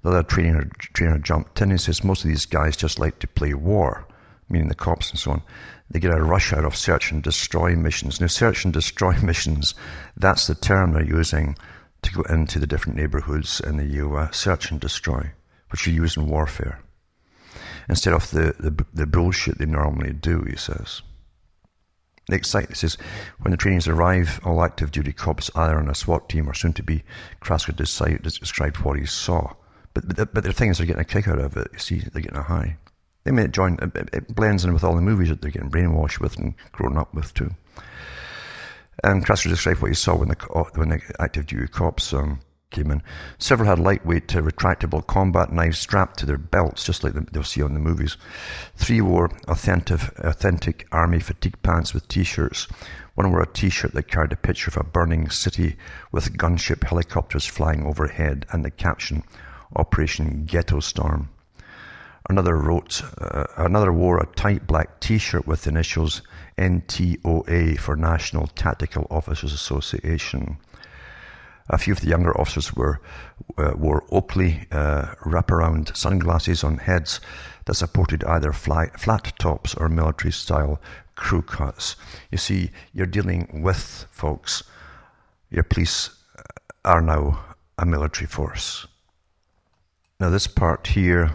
The 0.01 0.09
other 0.09 0.23
trainer 0.23 0.67
trainer 0.93 1.19
jumped 1.19 1.61
in 1.61 1.69
and 1.69 1.79
says, 1.79 2.03
"Most 2.03 2.23
of 2.23 2.29
these 2.29 2.47
guys 2.47 2.75
just 2.75 2.97
like 2.97 3.19
to 3.19 3.27
play 3.27 3.53
war." 3.53 4.07
Meaning 4.49 4.67
the 4.67 4.75
cops 4.75 5.11
and 5.11 5.19
so 5.19 5.31
on, 5.31 5.41
they 5.89 5.99
get 5.99 6.11
a 6.11 6.23
rush 6.23 6.53
out 6.53 6.65
of 6.65 6.75
search 6.75 7.11
and 7.11 7.21
destroy 7.23 7.75
missions. 7.75 8.19
Now, 8.19 8.27
search 8.27 8.65
and 8.65 8.73
destroy 8.73 9.13
missions, 9.23 9.75
that's 10.17 10.47
the 10.47 10.55
term 10.55 10.93
they're 10.93 11.03
using 11.03 11.57
to 12.01 12.11
go 12.13 12.21
into 12.23 12.59
the 12.59 12.67
different 12.67 12.97
neighborhoods 12.97 13.59
in 13.59 13.77
the 13.77 13.85
US. 14.05 14.37
Search 14.37 14.71
and 14.71 14.79
destroy, 14.79 15.31
which 15.69 15.87
you 15.87 15.93
use 15.93 16.17
in 16.17 16.27
warfare. 16.27 16.79
Instead 17.87 18.13
of 18.13 18.29
the, 18.31 18.55
the, 18.59 18.85
the 18.93 19.05
bullshit 19.05 19.57
they 19.57 19.65
normally 19.65 20.13
do, 20.13 20.41
he 20.41 20.55
says. 20.55 21.01
Next 22.27 22.49
slide, 22.49 22.71
it 22.71 22.77
says, 22.77 22.97
when 23.39 23.51
the 23.51 23.57
trainees 23.57 23.87
arrive, 23.87 24.39
all 24.43 24.63
active 24.63 24.89
duty 24.89 25.13
cops, 25.13 25.51
either 25.55 25.77
on 25.77 25.89
a 25.89 25.93
SWAT 25.93 26.27
team 26.27 26.49
or 26.49 26.55
soon 26.55 26.73
to 26.73 26.83
be, 26.83 27.03
Kraska 27.39 27.75
described 27.75 28.77
what 28.77 28.97
he 28.97 29.05
saw. 29.05 29.53
But, 29.93 30.15
but, 30.15 30.33
but 30.33 30.43
the 30.43 30.51
thing 30.51 30.71
is, 30.71 30.79
they're 30.79 30.87
getting 30.87 31.01
a 31.01 31.05
kick 31.05 31.27
out 31.27 31.37
of 31.37 31.55
it. 31.55 31.67
You 31.71 31.79
see, 31.79 31.99
they're 31.99 32.23
getting 32.23 32.37
a 32.37 32.43
high. 32.43 32.77
They 33.25 33.31
may 33.31 33.47
join, 33.47 33.77
it 34.13 34.33
blends 34.33 34.63
in 34.63 34.73
with 34.73 34.83
all 34.83 34.95
the 34.95 35.01
movies 35.01 35.29
that 35.29 35.41
they're 35.41 35.51
getting 35.51 35.71
brainwashed 35.71 36.19
with 36.19 36.37
and 36.37 36.53
grown 36.71 36.95
up 36.97 37.13
with 37.13 37.33
too. 37.33 37.51
And 39.03 39.25
Kraska 39.25 39.49
described 39.49 39.81
what 39.81 39.89
he 39.89 39.95
saw 39.95 40.15
when 40.15 40.29
the, 40.29 40.35
when 40.75 40.89
the 40.89 41.01
active 41.19 41.47
duty 41.47 41.67
cops 41.67 42.13
um, 42.13 42.39
came 42.69 42.91
in. 42.91 43.01
Several 43.39 43.67
had 43.67 43.79
lightweight, 43.79 44.35
uh, 44.35 44.41
retractable 44.41 45.05
combat 45.05 45.51
knives 45.51 45.79
strapped 45.79 46.19
to 46.19 46.25
their 46.25 46.37
belts, 46.37 46.83
just 46.83 47.03
like 47.03 47.13
they'll 47.31 47.43
see 47.43 47.63
on 47.63 47.73
the 47.73 47.79
movies. 47.79 48.15
Three 48.75 49.01
wore 49.01 49.31
authentic, 49.47 50.01
authentic 50.19 50.87
army 50.91 51.19
fatigue 51.19 51.61
pants 51.63 51.93
with 51.93 52.07
t-shirts. 52.07 52.67
One 53.15 53.31
wore 53.31 53.41
a 53.41 53.47
t-shirt 53.47 53.93
that 53.93 54.07
carried 54.07 54.33
a 54.33 54.37
picture 54.37 54.69
of 54.69 54.77
a 54.77 54.83
burning 54.83 55.29
city 55.29 55.77
with 56.11 56.37
gunship 56.37 56.83
helicopters 56.83 57.45
flying 57.45 57.85
overhead 57.85 58.45
and 58.51 58.63
the 58.63 58.71
caption, 58.71 59.23
Operation 59.75 60.45
Ghetto 60.45 60.79
Storm. 60.79 61.29
Another 62.27 62.55
wrote, 62.55 63.03
uh, 63.21 63.45
another 63.57 63.93
wore 63.93 64.17
a 64.17 64.25
tight 64.35 64.65
black 64.65 64.99
T-shirt 64.99 65.45
with 65.45 65.67
initials 65.67 66.23
NTOA 66.57 67.77
for 67.77 67.95
National 67.95 68.47
Tactical 68.47 69.05
Officers 69.11 69.53
Association. 69.53 70.57
A 71.69 71.77
few 71.77 71.93
of 71.93 72.01
the 72.01 72.07
younger 72.07 72.35
officers 72.39 72.73
were, 72.73 72.99
uh, 73.57 73.73
wore 73.75 74.05
Oakley 74.11 74.65
uh, 74.71 75.13
wraparound 75.23 75.95
sunglasses 75.95 76.63
on 76.63 76.77
heads 76.77 77.19
that 77.65 77.75
supported 77.75 78.23
either 78.23 78.51
fly, 78.51 78.87
flat 78.97 79.33
tops 79.37 79.75
or 79.75 79.87
military 79.87 80.31
style 80.31 80.81
crew 81.15 81.41
cuts. 81.43 81.95
You 82.31 82.37
see, 82.39 82.71
you're 82.93 83.05
dealing 83.05 83.61
with 83.61 84.07
folks. 84.09 84.63
Your 85.51 85.63
police 85.63 86.09
are 86.83 87.01
now 87.01 87.43
a 87.77 87.85
military 87.85 88.27
force. 88.27 88.87
Now, 90.19 90.29
this 90.29 90.47
part 90.47 90.87
here 90.87 91.33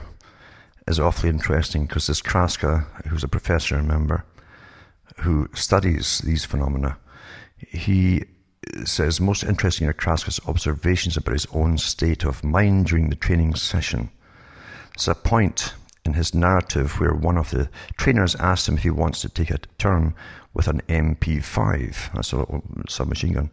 is 0.91 1.01
awfully 1.01 1.31
interesting 1.31 1.87
because 1.87 2.09
this 2.09 2.21
Kraska, 2.21 2.85
who's 3.07 3.25
a 3.25 3.29
professor, 3.29 3.77
remember, 3.77 4.25
who 5.19 5.49
studies 5.55 6.19
these 6.19 6.45
phenomena, 6.45 6.99
he 7.57 8.25
says 8.85 9.21
most 9.21 9.45
interesting 9.45 9.87
are 9.87 9.93
Kraska's 9.93 10.41
observations 10.47 11.17
about 11.17 11.33
his 11.33 11.47
own 11.53 11.79
state 11.79 12.25
of 12.25 12.43
mind 12.43 12.87
during 12.87 13.09
the 13.09 13.17
training 13.17 13.55
session. 13.55 14.11
There's 14.97 15.09
a 15.09 15.15
point 15.15 15.75
in 16.05 16.15
his 16.15 16.35
narrative 16.35 16.99
where 16.99 17.15
one 17.15 17.39
of 17.39 17.51
the 17.51 17.71
trainers 17.97 18.35
asks 18.37 18.69
him 18.69 18.77
if 18.77 18.83
he 18.83 18.91
wants 18.91 19.21
to 19.21 19.29
take 19.29 19.51
a 19.51 19.59
turn 19.79 20.15
with 20.55 20.67
an 20.67 20.83
MP5, 20.89 22.13
that's 22.15 22.33
a 22.33 22.47
submachine 22.89 23.35
gun. 23.35 23.51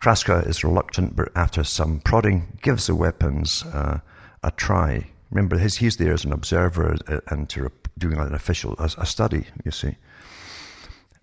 Kraska 0.00 0.46
is 0.46 0.62
reluctant, 0.62 1.16
but 1.16 1.30
after 1.34 1.64
some 1.64 2.00
prodding, 2.00 2.58
gives 2.62 2.86
the 2.86 2.94
weapons 2.94 3.64
uh, 3.64 3.98
a 4.42 4.50
try. 4.52 5.06
Remember, 5.30 5.58
his, 5.58 5.76
he's 5.76 5.96
there 5.96 6.12
as 6.12 6.24
an 6.24 6.32
observer 6.32 6.96
uh, 7.06 7.20
and 7.28 7.48
to, 7.50 7.70
doing 7.98 8.18
an 8.18 8.34
official 8.34 8.74
a, 8.78 8.90
a, 8.98 9.06
study. 9.06 9.46
You 9.64 9.70
see, 9.70 9.96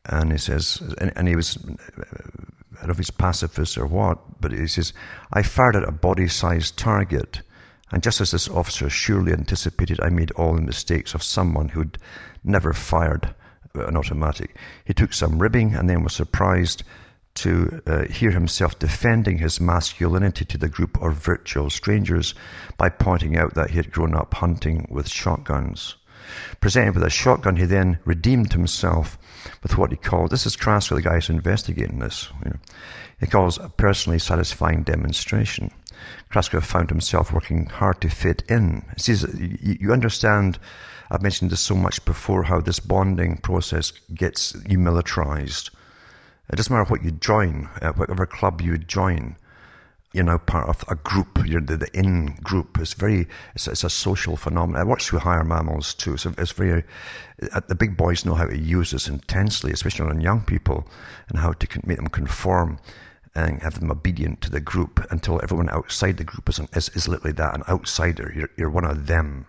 and 0.05 0.31
he 0.31 0.37
says, 0.37 0.81
and, 0.99 1.11
and 1.15 1.27
he 1.27 1.35
was. 1.35 1.57
I 2.77 2.81
don't 2.81 2.89
know 2.89 2.91
if 2.91 2.97
he's 2.97 3.09
pacifist 3.09 3.77
or 3.77 3.87
what, 3.87 4.39
but 4.39 4.51
he 4.51 4.67
says, 4.67 4.93
I 5.33 5.41
fired 5.41 5.75
at 5.75 5.89
a 5.89 5.91
body-sized 5.91 6.77
target, 6.77 7.41
and 7.91 8.03
just 8.03 8.21
as 8.21 8.31
this 8.31 8.47
officer 8.47 8.89
surely 8.89 9.33
anticipated, 9.33 9.99
I 10.01 10.09
made 10.09 10.31
all 10.31 10.53
the 10.53 10.61
mistakes 10.61 11.15
of 11.15 11.23
someone 11.23 11.69
who'd 11.69 11.97
never 12.43 12.73
fired 12.73 13.33
an 13.73 13.97
automatic. 13.97 14.55
He 14.85 14.93
took 14.93 15.13
some 15.13 15.39
ribbing 15.39 15.73
and 15.73 15.89
then 15.89 16.03
was 16.03 16.13
surprised 16.13 16.83
to 17.38 17.81
uh, 17.85 18.03
hear 18.05 18.31
himself 18.31 18.79
defending 18.79 19.38
his 19.38 19.61
masculinity 19.61 20.45
to 20.45 20.57
the 20.57 20.69
group 20.69 21.01
of 21.01 21.13
virtual 21.13 21.69
strangers 21.69 22.33
by 22.77 22.89
pointing 22.89 23.38
out 23.38 23.53
that 23.53 23.69
he 23.69 23.77
had 23.77 23.91
grown 23.91 24.15
up 24.15 24.33
hunting 24.33 24.88
with 24.89 25.07
shotguns. 25.07 25.95
Presented 26.59 26.95
with 26.95 27.03
a 27.03 27.09
shotgun, 27.09 27.55
he 27.55 27.65
then 27.65 27.99
redeemed 28.03 28.51
himself 28.53 29.17
with 29.63 29.77
what 29.77 29.91
he 29.91 29.97
called, 29.97 30.31
this 30.31 30.45
is 30.45 30.55
crass 30.55 30.88
for 30.88 30.95
the 30.95 31.01
guys 31.01 31.29
investigating 31.29 31.99
this, 31.99 32.29
you 32.43 32.49
know, 32.49 32.57
he 33.19 33.27
calls 33.27 33.57
a 33.57 33.69
personally 33.69 34.19
satisfying 34.19 34.83
demonstration. 34.83 35.71
Kraska 36.31 36.61
found 36.61 36.89
himself 36.89 37.31
working 37.31 37.65
hard 37.67 38.01
to 38.01 38.09
fit 38.09 38.43
in. 38.49 38.83
You 39.61 39.91
understand, 39.91 40.59
I've 41.09 41.23
mentioned 41.23 41.49
this 41.51 41.61
so 41.61 41.75
much 41.75 42.03
before, 42.05 42.43
how 42.43 42.61
this 42.61 42.79
bonding 42.79 43.38
process 43.38 43.91
gets 44.13 44.55
militarized 44.67 45.71
it 46.49 46.55
doesn't 46.55 46.73
matter 46.73 46.89
what 46.89 47.03
you 47.03 47.11
join, 47.11 47.69
uh, 47.81 47.91
whatever 47.93 48.25
club 48.25 48.61
you 48.61 48.77
join. 48.77 49.35
You're 50.13 50.23
now 50.23 50.37
part 50.37 50.69
of 50.69 50.83
a 50.87 50.95
group. 50.95 51.45
You're 51.45 51.61
the, 51.61 51.77
the 51.77 51.97
in 51.97 52.37
group. 52.41 52.77
It's 52.79 52.93
very, 52.93 53.27
it's, 53.55 53.67
it's, 53.67 53.83
a 53.83 53.89
social 53.89 54.37
phenomenon. 54.37 54.81
It 54.81 54.89
works 54.89 55.11
with 55.11 55.21
higher 55.21 55.43
mammals 55.43 55.93
too. 55.93 56.15
So 56.15 56.33
it's 56.37 56.53
very, 56.53 56.83
uh, 57.51 57.59
the 57.67 57.75
big 57.75 57.97
boys 57.97 58.25
know 58.25 58.33
how 58.33 58.45
to 58.45 58.57
use 58.57 58.91
this 58.91 59.09
intensely, 59.09 59.71
especially 59.71 60.09
on 60.09 60.21
young 60.21 60.41
people, 60.41 60.87
and 61.27 61.37
how 61.37 61.51
to 61.51 61.81
make 61.85 61.97
them 61.97 62.07
conform 62.07 62.79
and 63.35 63.61
have 63.61 63.79
them 63.79 63.91
obedient 63.91 64.41
to 64.41 64.49
the 64.49 64.61
group 64.61 65.05
until 65.11 65.39
everyone 65.43 65.69
outside 65.69 66.17
the 66.17 66.23
group 66.23 66.49
is, 66.49 66.57
an, 66.57 66.67
is, 66.73 66.89
is 66.89 67.07
literally 67.07 67.33
that, 67.33 67.53
an 67.53 67.63
outsider. 67.67 68.33
You're, 68.35 68.49
you're 68.57 68.69
one 68.69 68.85
of 68.85 69.05
them. 69.05 69.45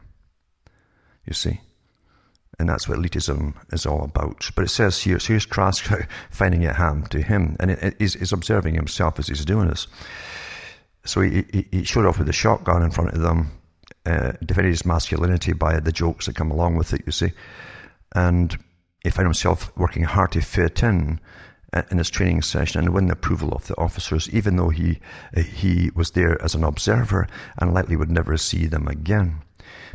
You 1.25 1.33
see? 1.33 1.61
And 2.59 2.69
that's 2.69 2.89
what 2.89 2.99
elitism 2.99 3.55
is 3.73 3.87
all 3.87 4.03
about. 4.03 4.51
But 4.57 4.65
it 4.65 4.69
says 4.69 5.01
here, 5.01 5.19
so 5.21 5.29
here's 5.29 5.47
Kraska 5.47 6.09
finding 6.31 6.63
it 6.63 6.75
ham 6.75 7.05
to 7.07 7.23
him, 7.23 7.57
and 7.61 7.71
it, 7.71 7.83
it, 7.83 7.97
he's, 7.99 8.33
observing 8.33 8.75
himself 8.75 9.19
as 9.19 9.29
he's 9.29 9.45
doing 9.45 9.69
this. 9.69 9.87
So 11.05 11.21
he, 11.21 11.45
he, 11.53 11.67
he 11.71 11.85
showed 11.85 12.05
off 12.05 12.19
with 12.19 12.29
a 12.29 12.33
shotgun 12.33 12.83
in 12.83 12.91
front 12.91 13.13
of 13.15 13.21
them, 13.21 13.53
uh, 14.05 14.33
defended 14.45 14.73
his 14.73 14.85
masculinity 14.85 15.53
by 15.53 15.79
the 15.79 15.93
jokes 15.93 16.27
that 16.27 16.35
come 16.35 16.51
along 16.51 16.77
with 16.77 16.93
it, 16.93 17.03
you 17.07 17.13
see. 17.13 17.33
And 18.15 18.59
he 19.05 19.11
found 19.11 19.27
himself 19.27 19.77
working 19.77 20.03
hard 20.03 20.33
to 20.33 20.41
fit 20.41 20.83
in 20.83 21.21
uh, 21.73 21.83
in 21.91 21.99
his 21.99 22.11
training 22.11 22.43
session 22.43 22.81
and 22.81 22.95
win 22.95 23.07
the 23.07 23.13
approval 23.13 23.53
of 23.53 23.67
the 23.67 23.77
officers, 23.77 24.29
even 24.31 24.57
though 24.57 24.71
he, 24.71 24.99
he 25.37 25.91
was 25.95 26.13
there 26.13 26.41
as 26.43 26.55
an 26.55 26.65
observer 26.65 27.29
and 27.59 27.75
likely 27.75 27.97
would 27.97 28.11
never 28.11 28.37
see 28.37 28.67
them 28.67 28.89
again. 28.89 29.43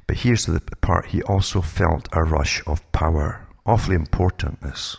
But 0.07 0.17
here's 0.17 0.45
the 0.45 0.59
part 0.81 1.07
he 1.07 1.21
also 1.23 1.61
felt 1.61 2.09
a 2.11 2.23
rush 2.23 2.61
of 2.67 2.91
power. 2.91 3.47
Awfully 3.65 3.95
important, 3.95 4.61
this. 4.61 4.97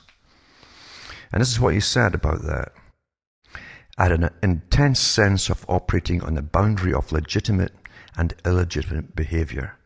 And 1.33 1.41
this 1.41 1.51
is 1.51 1.61
what 1.61 1.75
he 1.75 1.81
said 1.81 2.15
about 2.15 2.43
that. 2.43 2.73
I 3.97 4.05
had 4.05 4.13
an 4.13 4.31
intense 4.43 5.01
sense 5.01 5.51
of 5.51 5.65
operating 5.69 6.23
on 6.23 6.35
the 6.35 6.43
boundary 6.43 6.93
of 6.93 7.13
legitimate 7.13 7.75
and 8.17 8.35
illegitimate 8.45 9.15
behavior. 9.15 9.77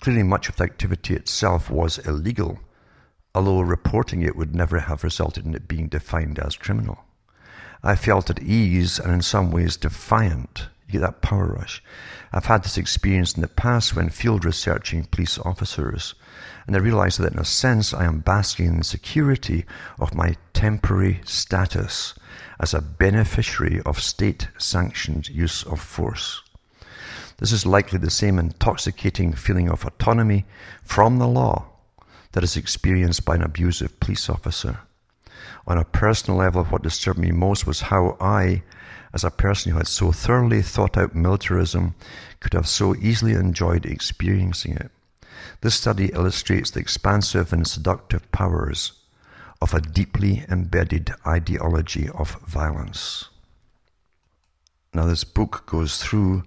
Clearly, 0.00 0.22
much 0.22 0.48
of 0.48 0.56
the 0.56 0.64
activity 0.64 1.14
itself 1.14 1.70
was 1.70 1.98
illegal, 1.98 2.60
although 3.34 3.60
reporting 3.60 4.22
it 4.22 4.36
would 4.36 4.54
never 4.54 4.80
have 4.80 5.02
resulted 5.02 5.44
in 5.44 5.54
it 5.54 5.66
being 5.66 5.88
defined 5.88 6.38
as 6.38 6.56
criminal. 6.56 7.04
I 7.82 7.96
felt 7.96 8.30
at 8.30 8.42
ease 8.42 8.98
and 8.98 9.12
in 9.12 9.22
some 9.22 9.50
ways 9.50 9.76
defiant 9.76 10.68
you 10.88 10.92
get 10.92 11.02
that 11.02 11.20
power 11.20 11.46
rush. 11.46 11.82
I've 12.32 12.46
had 12.46 12.64
this 12.64 12.78
experience 12.78 13.34
in 13.34 13.42
the 13.42 13.48
past 13.48 13.94
when 13.94 14.08
field 14.08 14.46
researching 14.46 15.04
police 15.04 15.38
officers, 15.38 16.14
and 16.66 16.74
I 16.74 16.78
realized 16.78 17.20
that 17.20 17.34
in 17.34 17.38
a 17.38 17.44
sense 17.44 17.92
I 17.92 18.04
am 18.04 18.20
basking 18.20 18.66
in 18.66 18.78
the 18.78 18.84
security 18.84 19.66
of 20.00 20.14
my 20.14 20.36
temporary 20.54 21.20
status 21.24 22.14
as 22.58 22.72
a 22.72 22.80
beneficiary 22.80 23.82
of 23.82 24.00
state 24.00 24.48
sanctioned 24.56 25.28
use 25.28 25.62
of 25.62 25.80
force. 25.80 26.42
This 27.36 27.52
is 27.52 27.66
likely 27.66 27.98
the 27.98 28.10
same 28.10 28.38
intoxicating 28.38 29.32
feeling 29.32 29.68
of 29.68 29.84
autonomy 29.84 30.46
from 30.82 31.18
the 31.18 31.28
law 31.28 31.66
that 32.32 32.42
is 32.42 32.56
experienced 32.56 33.24
by 33.24 33.36
an 33.36 33.42
abusive 33.42 34.00
police 34.00 34.28
officer. 34.28 34.80
On 35.66 35.76
a 35.78 35.84
personal 35.84 36.38
level, 36.38 36.64
what 36.64 36.82
disturbed 36.82 37.18
me 37.18 37.30
most 37.30 37.66
was 37.66 37.82
how 37.82 38.16
I, 38.20 38.62
as 39.12 39.24
a 39.24 39.30
person 39.30 39.72
who 39.72 39.78
had 39.78 39.86
so 39.86 40.12
thoroughly 40.12 40.62
thought 40.62 40.96
out 40.96 41.14
militarism 41.14 41.94
could 42.40 42.52
have 42.52 42.68
so 42.68 42.94
easily 42.96 43.32
enjoyed 43.32 43.86
experiencing 43.86 44.76
it. 44.76 44.90
This 45.60 45.74
study 45.74 46.06
illustrates 46.12 46.70
the 46.70 46.80
expansive 46.80 47.52
and 47.52 47.66
seductive 47.66 48.30
powers 48.32 48.92
of 49.60 49.74
a 49.74 49.80
deeply 49.80 50.44
embedded 50.48 51.12
ideology 51.26 52.08
of 52.10 52.40
violence. 52.46 53.24
Now, 54.94 55.06
this 55.06 55.24
book 55.24 55.64
goes 55.66 56.02
through 56.02 56.44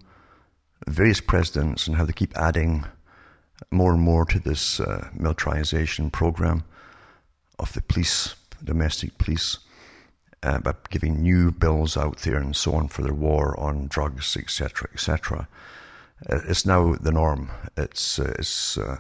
various 0.88 1.22
presidents 1.22 1.88
and 1.88 1.96
how 1.96 2.06
they 2.06 2.14
keep 2.14 2.36
adding 2.38 2.86
more 3.70 3.94
and 3.94 4.02
more 4.02 4.26
to 4.26 4.40
this 4.40 4.80
uh, 4.80 5.10
militarization 5.14 6.10
program 6.10 6.64
of 7.60 7.74
the 7.74 7.82
police, 7.82 8.36
domestic 8.64 9.18
police 9.18 9.60
uh, 10.44 10.60
by 10.60 10.74
giving 10.90 11.22
new 11.22 11.52
bills 11.52 11.96
out 11.98 12.18
there 12.20 12.38
and 12.38 12.56
so 12.56 12.74
on 12.74 12.88
for 12.88 13.04
the 13.04 13.14
war 13.14 13.60
on 13.60 13.88
drugs, 13.88 14.36
etc., 14.38 14.90
etc. 14.94 15.48
Uh, 16.30 16.40
it's 16.48 16.66
now 16.66 16.96
the 16.96 17.12
norm. 17.12 17.52
It's, 17.78 18.20
uh, 18.20 18.34
it's 18.40 18.78
uh, 18.78 18.98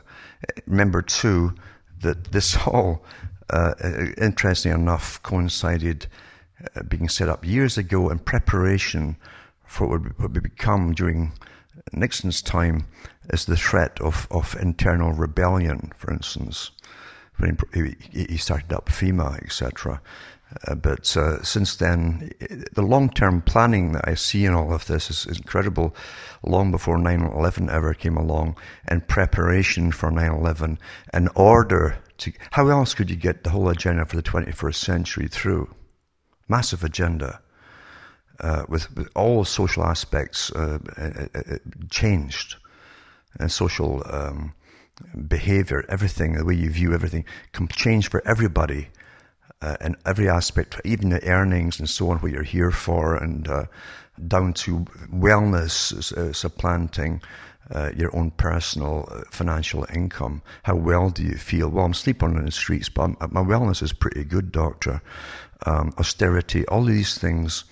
remember 0.65 1.01
too 1.01 1.53
that 2.01 2.31
this 2.31 2.57
all, 2.67 3.03
uh, 3.49 3.73
interesting 4.17 4.71
enough, 4.71 5.21
coincided 5.23 6.07
uh, 6.75 6.83
being 6.83 7.09
set 7.09 7.29
up 7.29 7.45
years 7.45 7.77
ago 7.77 8.09
in 8.09 8.19
preparation 8.19 9.17
for 9.65 9.87
what 9.87 10.19
would, 10.19 10.43
become 10.43 10.93
during 10.93 11.31
Nixon's 11.93 12.41
time 12.41 12.85
as 13.29 13.45
the 13.45 13.55
threat 13.55 13.99
of, 14.01 14.27
of 14.29 14.55
internal 14.59 15.13
rebellion, 15.13 15.91
for 15.95 16.11
instance, 16.11 16.71
when 17.37 17.57
he, 17.73 17.95
he 18.11 18.37
started 18.37 18.73
up 18.73 18.89
FEMA, 18.89 19.41
etc. 19.43 20.01
Uh, 20.67 20.75
but 20.75 21.15
uh, 21.15 21.41
since 21.43 21.75
then, 21.75 22.31
the 22.73 22.81
long-term 22.81 23.41
planning 23.41 23.93
that 23.93 24.07
I 24.07 24.15
see 24.15 24.45
in 24.45 24.53
all 24.53 24.73
of 24.73 24.85
this 24.85 25.09
is, 25.09 25.25
is 25.25 25.37
incredible. 25.37 25.95
Long 26.43 26.71
before 26.71 26.97
9/11 26.97 27.69
ever 27.69 27.93
came 27.93 28.17
along, 28.17 28.57
in 28.89 29.01
preparation 29.01 29.91
for 29.91 30.11
9/11, 30.11 30.77
in 31.13 31.29
order 31.35 31.97
to, 32.19 32.33
how 32.51 32.67
else 32.67 32.93
could 32.93 33.09
you 33.09 33.15
get 33.15 33.43
the 33.43 33.49
whole 33.49 33.69
agenda 33.69 34.05
for 34.05 34.15
the 34.15 34.23
21st 34.23 34.75
century 34.75 35.27
through? 35.27 35.73
Massive 36.47 36.83
agenda. 36.83 37.39
Uh, 38.39 38.65
with, 38.67 38.93
with, 38.95 39.07
all 39.15 39.45
social 39.45 39.83
aspects 39.83 40.51
uh, 40.53 40.79
uh, 40.97 41.57
changed, 41.91 42.55
and 43.39 43.51
social 43.51 44.01
um, 44.11 44.53
behavior, 45.27 45.85
everything, 45.87 46.33
the 46.33 46.43
way 46.43 46.55
you 46.55 46.69
view 46.69 46.93
everything, 46.93 47.23
can 47.53 47.67
change 47.67 48.09
for 48.09 48.21
everybody 48.27 48.89
uh, 49.61 49.77
in 49.81 49.95
every 50.05 50.29
aspect, 50.29 50.79
even 50.83 51.09
the 51.09 51.23
earnings 51.27 51.79
and 51.79 51.89
so 51.89 52.09
on, 52.09 52.17
what 52.17 52.31
you're 52.31 52.43
here 52.43 52.71
for, 52.71 53.15
and 53.15 53.47
uh, 53.47 53.65
down 54.27 54.53
to 54.53 54.85
wellness 55.13 56.11
uh, 56.13 56.33
supplanting 56.33 57.21
uh, 57.73 57.91
your 57.95 58.15
own 58.15 58.31
personal 58.31 59.07
uh, 59.11 59.21
financial 59.31 59.85
income. 59.93 60.41
How 60.63 60.75
well 60.75 61.09
do 61.09 61.23
you 61.23 61.35
feel? 61.35 61.69
Well, 61.69 61.85
I'm 61.85 61.93
sleeping 61.93 62.35
on 62.35 62.45
the 62.45 62.51
streets, 62.51 62.89
but 62.89 63.03
I'm, 63.03 63.17
my 63.31 63.41
wellness 63.41 63.81
is 63.81 63.93
pretty 63.93 64.23
good, 64.23 64.51
doctor. 64.51 65.01
Um, 65.65 65.93
austerity, 65.97 66.65
all 66.67 66.83
these 66.83 67.17
things, 67.17 67.63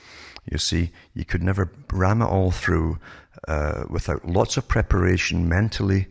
you 0.49 0.57
see, 0.57 0.91
you 1.13 1.25
could 1.25 1.43
never 1.43 1.71
ram 1.91 2.21
it 2.21 2.25
all 2.25 2.51
through 2.51 2.99
uh, 3.47 3.83
without 3.89 4.25
lots 4.25 4.57
of 4.57 4.67
preparation 4.67 5.49
mentally, 5.49 6.07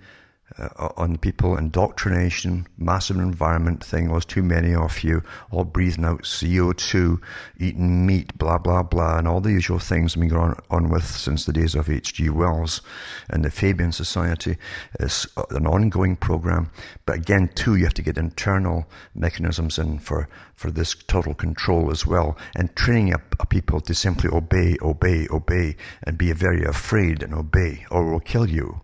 uh, 0.57 0.88
on 0.96 1.18
people, 1.18 1.57
indoctrination, 1.57 2.66
massive 2.78 3.16
environment 3.18 3.84
thing. 3.84 4.09
There's 4.09 4.24
too 4.24 4.42
many 4.42 4.74
of 4.74 5.05
you, 5.05 5.22
all 5.51 5.64
breathing 5.64 6.05
out 6.05 6.22
CO2, 6.22 7.20
eating 7.59 8.07
meat, 8.07 8.36
blah, 8.38 8.59
blah, 8.59 8.82
blah, 8.82 9.18
and 9.18 9.28
all 9.28 9.40
the 9.40 9.53
usual 9.53 9.78
things 9.78 10.16
we've 10.16 10.30
been 10.30 10.38
on, 10.38 10.59
on 10.70 10.88
with 10.88 11.05
since 11.05 11.44
the 11.44 11.53
days 11.53 11.74
of 11.74 11.90
H.G. 11.90 12.30
Wells 12.30 12.80
and 13.28 13.44
the 13.44 13.51
Fabian 13.51 13.92
Society. 13.92 14.57
is 15.01 15.26
an 15.51 15.66
ongoing 15.66 16.16
program. 16.16 16.70
But 17.05 17.16
again, 17.16 17.51
too, 17.55 17.76
you 17.76 17.84
have 17.84 17.94
to 17.94 18.03
get 18.03 18.18
internal 18.18 18.86
mechanisms 19.14 19.78
in 19.78 19.99
for, 19.99 20.28
for 20.55 20.70
this 20.70 20.94
total 20.94 21.34
control 21.34 21.90
as 21.90 22.07
well 22.07 22.36
and 22.55 22.74
training 22.74 23.12
up 23.12 23.49
people 23.51 23.80
to 23.82 23.94
simply 23.94 24.30
obey, 24.32 24.76
obey, 24.82 25.26
obey 25.30 25.76
and 26.05 26.18
be 26.18 26.32
very 26.32 26.64
afraid 26.64 27.22
and 27.22 27.34
obey 27.34 27.84
or 27.90 28.11
we'll 28.11 28.20
kill 28.20 28.49
you 28.49 28.80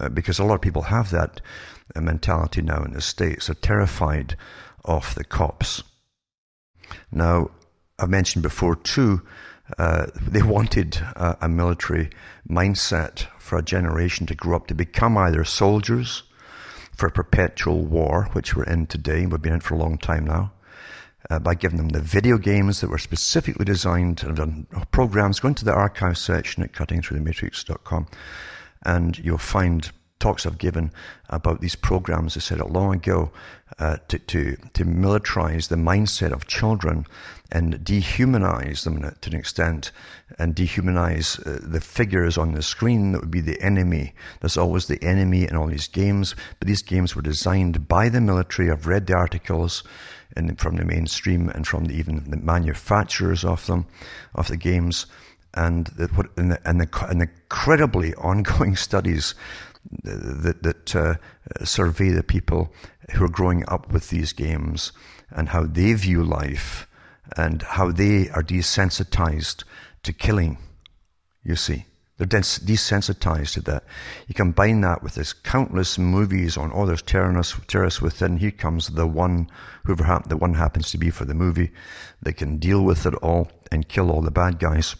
uh, 0.00 0.08
because 0.08 0.38
a 0.38 0.44
lot 0.44 0.54
of 0.54 0.60
people 0.60 0.82
have 0.82 1.10
that 1.10 1.40
uh, 1.94 2.00
mentality 2.00 2.62
now 2.62 2.82
in 2.82 2.92
the 2.92 3.00
States. 3.00 3.46
They're 3.46 3.54
terrified 3.54 4.36
of 4.84 5.14
the 5.14 5.24
cops. 5.24 5.82
Now, 7.10 7.50
I've 7.98 8.10
mentioned 8.10 8.42
before 8.42 8.76
too, 8.76 9.22
uh, 9.78 10.06
they 10.20 10.42
wanted 10.56 10.96
a, 10.96 11.38
a 11.42 11.48
military 11.48 12.10
mindset 12.48 13.26
for 13.38 13.58
a 13.58 13.62
generation 13.62 14.26
to 14.26 14.34
grow 14.34 14.56
up 14.56 14.66
to 14.68 14.74
become 14.74 15.16
either 15.16 15.44
soldiers 15.44 16.22
for 16.94 17.06
a 17.06 17.12
perpetual 17.12 17.84
war, 17.84 18.28
which 18.32 18.56
we're 18.56 18.64
in 18.64 18.86
today, 18.86 19.26
we've 19.26 19.42
been 19.42 19.52
in 19.52 19.60
for 19.60 19.74
a 19.74 19.78
long 19.78 19.98
time 19.98 20.24
now, 20.24 20.52
uh, 21.28 21.38
by 21.38 21.54
giving 21.54 21.76
them 21.76 21.90
the 21.90 22.00
video 22.00 22.38
games 22.38 22.80
that 22.80 22.88
were 22.88 22.98
specifically 22.98 23.64
designed 23.64 24.22
and 24.22 24.66
programs. 24.90 25.40
Go 25.40 25.48
into 25.48 25.64
the 25.64 25.74
archive 25.74 26.16
section 26.16 26.62
at 26.62 26.72
cuttingthroughthematrix.com 26.72 28.06
and 28.86 29.18
you'll 29.18 29.36
find 29.36 29.90
talks 30.18 30.46
I've 30.46 30.56
given 30.56 30.92
about 31.28 31.60
these 31.60 31.74
programs, 31.74 32.36
I 32.36 32.40
said 32.40 32.58
it 32.58 32.70
long 32.70 32.94
ago, 32.94 33.30
uh, 33.78 33.98
to, 34.08 34.18
to, 34.18 34.56
to 34.72 34.84
militarize 34.84 35.68
the 35.68 35.76
mindset 35.76 36.32
of 36.32 36.46
children 36.46 37.04
and 37.52 37.74
dehumanize 37.84 38.84
them 38.84 39.02
to 39.02 39.30
an 39.30 39.36
extent 39.36 39.92
and 40.38 40.54
dehumanize 40.54 41.38
uh, 41.46 41.58
the 41.62 41.80
figures 41.80 42.38
on 42.38 42.52
the 42.52 42.62
screen 42.62 43.12
that 43.12 43.20
would 43.20 43.30
be 43.30 43.42
the 43.42 43.60
enemy. 43.60 44.14
There's 44.40 44.56
always 44.56 44.86
the 44.86 45.02
enemy 45.02 45.42
in 45.42 45.54
all 45.54 45.66
these 45.66 45.88
games, 45.88 46.34
but 46.58 46.66
these 46.66 46.82
games 46.82 47.14
were 47.14 47.22
designed 47.22 47.86
by 47.86 48.08
the 48.08 48.20
military. 48.20 48.70
I've 48.70 48.86
read 48.86 49.06
the 49.06 49.16
articles 49.16 49.82
from 50.56 50.76
the 50.76 50.84
mainstream 50.84 51.50
and 51.50 51.66
from 51.66 51.86
the, 51.86 51.94
even 51.94 52.30
the 52.30 52.36
manufacturers 52.38 53.44
of 53.44 53.66
them, 53.66 53.86
of 54.34 54.48
the 54.48 54.56
games 54.56 55.06
and 55.56 55.86
the, 55.86 56.28
and 56.36 56.52
the, 56.52 56.68
and 56.68 56.80
the, 56.80 57.06
and 57.08 57.20
the 57.20 57.28
incredibly 57.46 58.14
ongoing 58.14 58.76
studies 58.88 59.34
that, 60.02 60.62
that 60.62 60.96
uh, 60.96 61.14
survey 61.64 62.10
the 62.10 62.22
people 62.22 62.72
who 63.12 63.24
are 63.24 63.28
growing 63.28 63.64
up 63.68 63.92
with 63.92 64.10
these 64.10 64.32
games 64.32 64.92
and 65.30 65.48
how 65.48 65.64
they 65.64 65.92
view 65.94 66.22
life 66.22 66.86
and 67.36 67.62
how 67.62 67.90
they 67.90 68.28
are 68.30 68.42
desensitized 68.42 69.64
to 70.02 70.12
killing. 70.12 70.58
You 71.44 71.56
see, 71.56 71.86
they're 72.18 72.26
desensitized 72.26 73.54
to 73.54 73.60
that. 73.62 73.84
You 74.26 74.34
combine 74.34 74.80
that 74.82 75.02
with 75.02 75.14
this 75.14 75.32
countless 75.32 75.98
movies 75.98 76.56
on, 76.56 76.72
oh, 76.74 76.86
there's 76.86 77.02
terrorists, 77.02 77.58
terrorists 77.68 78.02
within. 78.02 78.38
Here 78.38 78.50
comes 78.50 78.88
the 78.88 79.06
one, 79.06 79.48
whoever 79.84 80.04
hap- 80.04 80.28
the 80.28 80.36
one 80.36 80.54
happens 80.54 80.90
to 80.90 80.98
be 80.98 81.10
for 81.10 81.24
the 81.24 81.34
movie. 81.34 81.72
They 82.22 82.32
can 82.32 82.58
deal 82.58 82.82
with 82.82 83.06
it 83.06 83.14
all 83.14 83.50
and 83.70 83.88
kill 83.88 84.10
all 84.10 84.22
the 84.22 84.30
bad 84.30 84.58
guys 84.58 84.96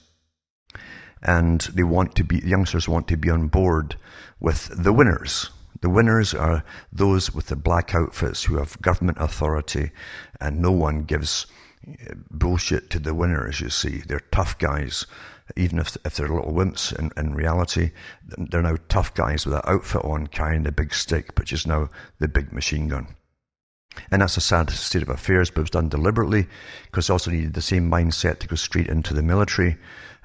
and 1.27 1.61
they 1.75 1.83
want 1.83 2.15
to 2.15 2.25
be, 2.25 2.41
the 2.41 2.49
youngsters 2.49 2.89
want 2.89 3.09
to 3.09 3.17
be 3.17 3.29
on 3.29 3.49
board 3.49 3.97
with 4.39 4.71
the 4.73 4.93
winners. 4.93 5.51
The 5.81 5.91
winners 5.91 6.33
are 6.33 6.65
those 6.93 7.35
with 7.35 7.49
the 7.49 7.57
black 7.57 7.95
outfits 7.95 8.45
who 8.45 8.57
have 8.57 8.81
government 8.81 9.19
authority 9.21 9.91
and 10.41 10.63
no 10.63 10.71
one 10.71 11.03
gives 11.03 11.47
eh, 11.87 12.15
bullshit 12.31 12.91
to 12.91 13.01
the 13.01 13.13
winners, 13.13 13.57
as 13.57 13.61
you 13.61 13.71
see. 13.71 13.99
They're 14.07 14.21
tough 14.31 14.57
guys. 14.59 15.05
Even 15.57 15.81
if, 15.81 15.97
if 16.05 16.17
they're 16.17 16.29
little 16.29 16.53
wimps 16.53 16.97
in, 16.97 17.11
in 17.17 17.35
reality, 17.35 17.91
they're 18.25 18.63
now 18.63 18.77
tough 18.89 19.13
guys 19.15 19.45
with 19.45 19.55
that 19.55 19.69
outfit 19.69 20.05
on 20.05 20.29
carrying 20.29 20.63
the 20.63 20.73
big 20.73 20.95
stick, 20.95 21.37
which 21.39 21.53
is 21.53 21.67
now 21.67 21.91
the 22.21 22.29
big 22.29 22.53
machine 22.53 22.89
gun. 22.89 23.09
And 24.11 24.23
that's 24.23 24.37
a 24.37 24.41
sad 24.41 24.71
state 24.71 25.03
of 25.03 25.09
affairs, 25.09 25.51
but 25.51 25.61
it 25.61 25.63
was 25.63 25.71
done 25.71 25.89
deliberately 25.89 26.47
because 26.85 27.07
they 27.07 27.13
also 27.13 27.31
needed 27.31 27.55
the 27.55 27.63
same 27.63 27.91
mindset 27.91 28.39
to 28.41 28.49
go 28.49 28.57
straight 28.57 28.89
into 28.89 29.15
the 29.15 29.23
military 29.23 29.79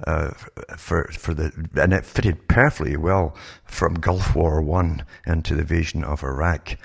uh, 0.08 0.32
for 0.78 1.10
for 1.12 1.34
the 1.34 1.52
and 1.76 1.94
it 1.94 2.06
fitted 2.06 2.48
perfectly 2.48 2.98
well 2.98 3.36
from 3.66 3.96
Gulf 3.96 4.36
War 4.36 4.62
One 4.62 5.06
into 5.26 5.56
the 5.56 5.62
invasion 5.62 6.04
of 6.04 6.24
Iraq. 6.24 6.78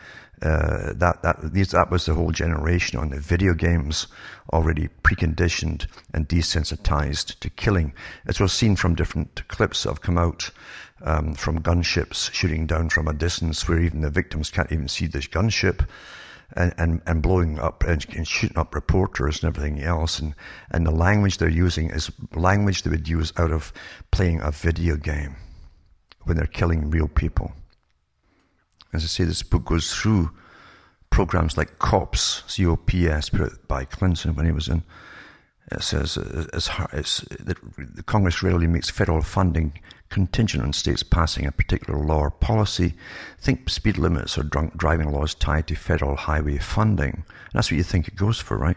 Uh, 0.43 0.93
that 0.95 1.23
that 1.23 1.55
these, 1.55 1.71
that 1.71 1.91
was 1.91 2.05
the 2.05 2.13
whole 2.15 2.31
generation 2.31 2.99
on 2.99 3.09
the 3.09 3.19
video 3.19 3.55
games 3.55 4.07
already 4.53 4.89
preconditioned 5.03 5.87
and 6.13 6.29
desensitized 6.29 7.39
to 7.41 7.49
killing. 7.51 7.95
As 8.27 8.39
was 8.39 8.53
seen 8.53 8.77
from 8.77 8.95
different 8.95 9.49
clips 9.49 9.83
that 9.83 9.91
have 9.91 10.03
come 10.03 10.19
out 10.19 10.51
um, 11.03 11.35
from 11.35 11.63
gunships 11.63 12.31
shooting 12.35 12.67
down 12.67 12.91
from 12.91 13.09
a 13.09 13.15
distance, 13.15 13.67
where 13.67 13.81
even 13.81 14.03
the 14.03 14.11
victims 14.11 14.51
can't 14.51 14.71
even 14.71 14.89
see 14.89 15.07
this 15.07 15.27
gunship 15.27 15.89
and, 16.55 16.75
and, 16.79 17.03
and 17.07 17.23
blowing 17.23 17.59
up 17.59 17.83
and, 17.85 18.05
and, 18.15 18.27
shooting 18.27 18.59
up 18.59 18.75
reporters 18.75 19.43
and 19.43 19.49
everything 19.49 19.83
else. 19.83 20.19
And, 20.19 20.35
and 20.71 20.87
the 20.87 20.93
language 20.93 21.39
they're 21.39 21.49
using 21.49 21.91
is 21.91 22.11
language 22.35 22.83
they 22.83 22.91
would 22.91 23.09
use 23.09 23.33
out 23.37 23.51
of 23.51 23.73
playing 24.11 24.41
a 24.43 24.51
video 24.51 24.97
game 24.97 25.37
when 26.25 26.37
they're 26.37 26.47
killing 26.47 26.91
real 26.91 27.09
people. 27.09 27.53
As 28.93 29.03
I 29.03 29.07
say, 29.07 29.25
this 29.25 29.43
book 29.43 29.65
goes 29.65 29.93
through 29.93 30.31
programs 31.11 31.57
like 31.57 31.79
COPS, 31.79 32.45
C-O-P-S, 32.47 33.31
put 33.31 33.67
by 33.69 33.85
Clinton 33.85 34.35
when 34.35 34.47
he 34.47 34.53
was 34.53 34.69
in. 34.69 34.83
It 35.73 35.83
says 35.83 36.17
uh, 36.17 36.47
it's, 36.53 36.71
it's, 36.93 37.23
uh, 37.25 37.55
the 37.77 38.03
Congress 38.05 38.43
rarely 38.43 38.67
makes 38.67 38.89
federal 38.89 39.23
funding 39.23 39.73
contingent 40.09 40.63
on 40.63 40.73
states 40.73 41.03
passing 41.03 41.47
a 41.47 41.53
particular 41.53 41.99
law 41.99 42.21
or 42.21 42.31
policy. 42.31 42.95
Think 43.41 43.69
speed 43.69 43.99
limits 43.99 44.39
or 44.39 44.45
drunk 44.45 44.77
driving 44.77 45.11
laws 45.11 45.35
tied 45.35 45.67
to 45.67 45.75
federal 45.75 46.15
highway 46.15 46.59
funding. 46.59 47.13
And 47.15 47.53
that's 47.53 47.71
what 47.71 47.79
you 47.79 47.83
think 47.83 48.07
it 48.07 48.15
goes 48.17 48.41
for, 48.41 48.57
right? 48.57 48.77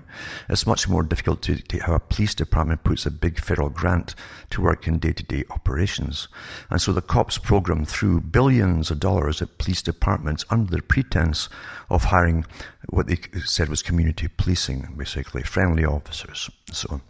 It's 0.49 0.65
much 0.65 0.89
more 0.89 1.03
difficult 1.03 1.43
to, 1.43 1.55
to 1.55 1.79
how 1.79 1.93
a 1.93 1.99
police 1.99 2.33
department 2.33 2.83
puts 2.83 3.05
a 3.05 3.11
big 3.11 3.39
federal 3.39 3.69
grant 3.69 4.15
to 4.49 4.61
work 4.61 4.87
in 4.87 4.97
day-to-day 4.97 5.43
operations. 5.51 6.27
And 6.71 6.81
so 6.81 6.93
the 6.93 7.01
cops 7.01 7.37
program 7.37 7.85
threw 7.85 8.21
billions 8.21 8.89
of 8.89 8.99
dollars 8.99 9.41
at 9.41 9.59
police 9.59 9.83
departments 9.83 10.45
under 10.49 10.71
the 10.71 10.81
pretense 10.81 11.49
of 11.89 12.05
hiring 12.05 12.45
what 12.87 13.07
they 13.07 13.17
said 13.45 13.69
was 13.69 13.83
community 13.83 14.27
policing, 14.27 14.93
basically 14.97 15.43
friendly 15.43 15.85
officers, 15.85 16.49
so 16.71 16.87
on 16.91 17.01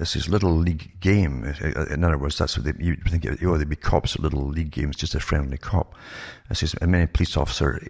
it's 0.00 0.14
this 0.14 0.28
little 0.28 0.56
league 0.56 0.98
game. 1.00 1.44
Uh, 1.44 1.80
uh, 1.80 1.84
in 1.86 2.02
other 2.02 2.18
words, 2.18 2.36
that's 2.36 2.58
what 2.58 2.64
they, 2.64 2.84
you 2.84 2.96
think, 3.08 3.24
uh, 3.26 3.36
oh, 3.42 3.56
they'd 3.56 3.68
be 3.68 3.76
cops 3.76 4.16
at 4.16 4.22
little 4.22 4.46
league 4.46 4.72
games, 4.72 4.96
just 4.96 5.14
a 5.14 5.20
friendly 5.20 5.56
cop. 5.56 5.94
It 6.50 6.56
says 6.56 6.74
many 6.82 7.06
police 7.06 7.36
officer, 7.36 7.80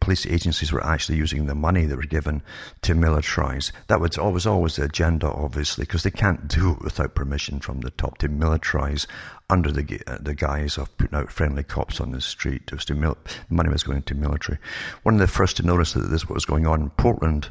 police 0.00 0.26
agencies 0.26 0.72
were 0.72 0.84
actually 0.84 1.18
using 1.18 1.46
the 1.46 1.54
money 1.54 1.84
that 1.84 1.96
were 1.96 2.02
given 2.02 2.42
to 2.82 2.94
militarize. 2.94 3.70
That 3.88 4.00
was 4.00 4.16
always, 4.16 4.46
always 4.46 4.76
the 4.76 4.84
agenda, 4.84 5.30
obviously, 5.30 5.82
because 5.82 6.02
they 6.02 6.10
can't 6.10 6.48
do 6.48 6.72
it 6.72 6.82
without 6.82 7.14
permission 7.14 7.60
from 7.60 7.80
the 7.80 7.90
top 7.90 8.18
to 8.18 8.28
militarize 8.28 9.06
under 9.50 9.70
the, 9.70 10.00
the 10.20 10.34
guise 10.34 10.78
of 10.78 10.96
putting 10.96 11.18
out 11.18 11.30
friendly 11.30 11.62
cops 11.62 12.00
on 12.00 12.12
the 12.12 12.20
street. 12.20 12.62
It 12.68 12.72
was 12.72 12.84
to 12.86 12.94
mil- 12.94 13.18
money 13.50 13.68
was 13.68 13.82
going 13.82 14.02
to 14.04 14.14
military. 14.14 14.58
One 15.02 15.14
of 15.14 15.20
the 15.20 15.26
first 15.28 15.58
to 15.58 15.62
notice 15.62 15.92
that 15.92 16.10
this 16.10 16.26
was 16.28 16.46
going 16.46 16.66
on 16.66 16.80
in 16.80 16.90
Portland 16.90 17.50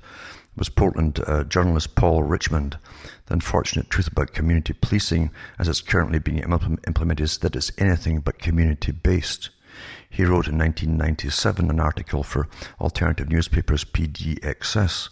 was 0.57 0.69
Portland 0.69 1.19
uh, 1.27 1.43
journalist 1.45 1.95
Paul 1.95 2.23
Richmond. 2.23 2.77
The 3.31 3.35
unfortunate 3.35 3.89
truth 3.89 4.09
about 4.09 4.33
community 4.33 4.73
policing 4.73 5.31
as 5.57 5.69
it's 5.69 5.79
currently 5.79 6.19
being 6.19 6.39
implemented 6.39 7.21
is 7.21 7.37
that 7.37 7.55
it's 7.55 7.71
anything 7.77 8.19
but 8.19 8.39
community 8.39 8.91
based. 8.91 9.51
He 10.09 10.25
wrote 10.25 10.49
in 10.49 10.57
1997 10.57 11.69
an 11.69 11.79
article 11.79 12.23
for 12.23 12.49
alternative 12.81 13.29
newspapers 13.29 13.85
PDXS. 13.85 15.07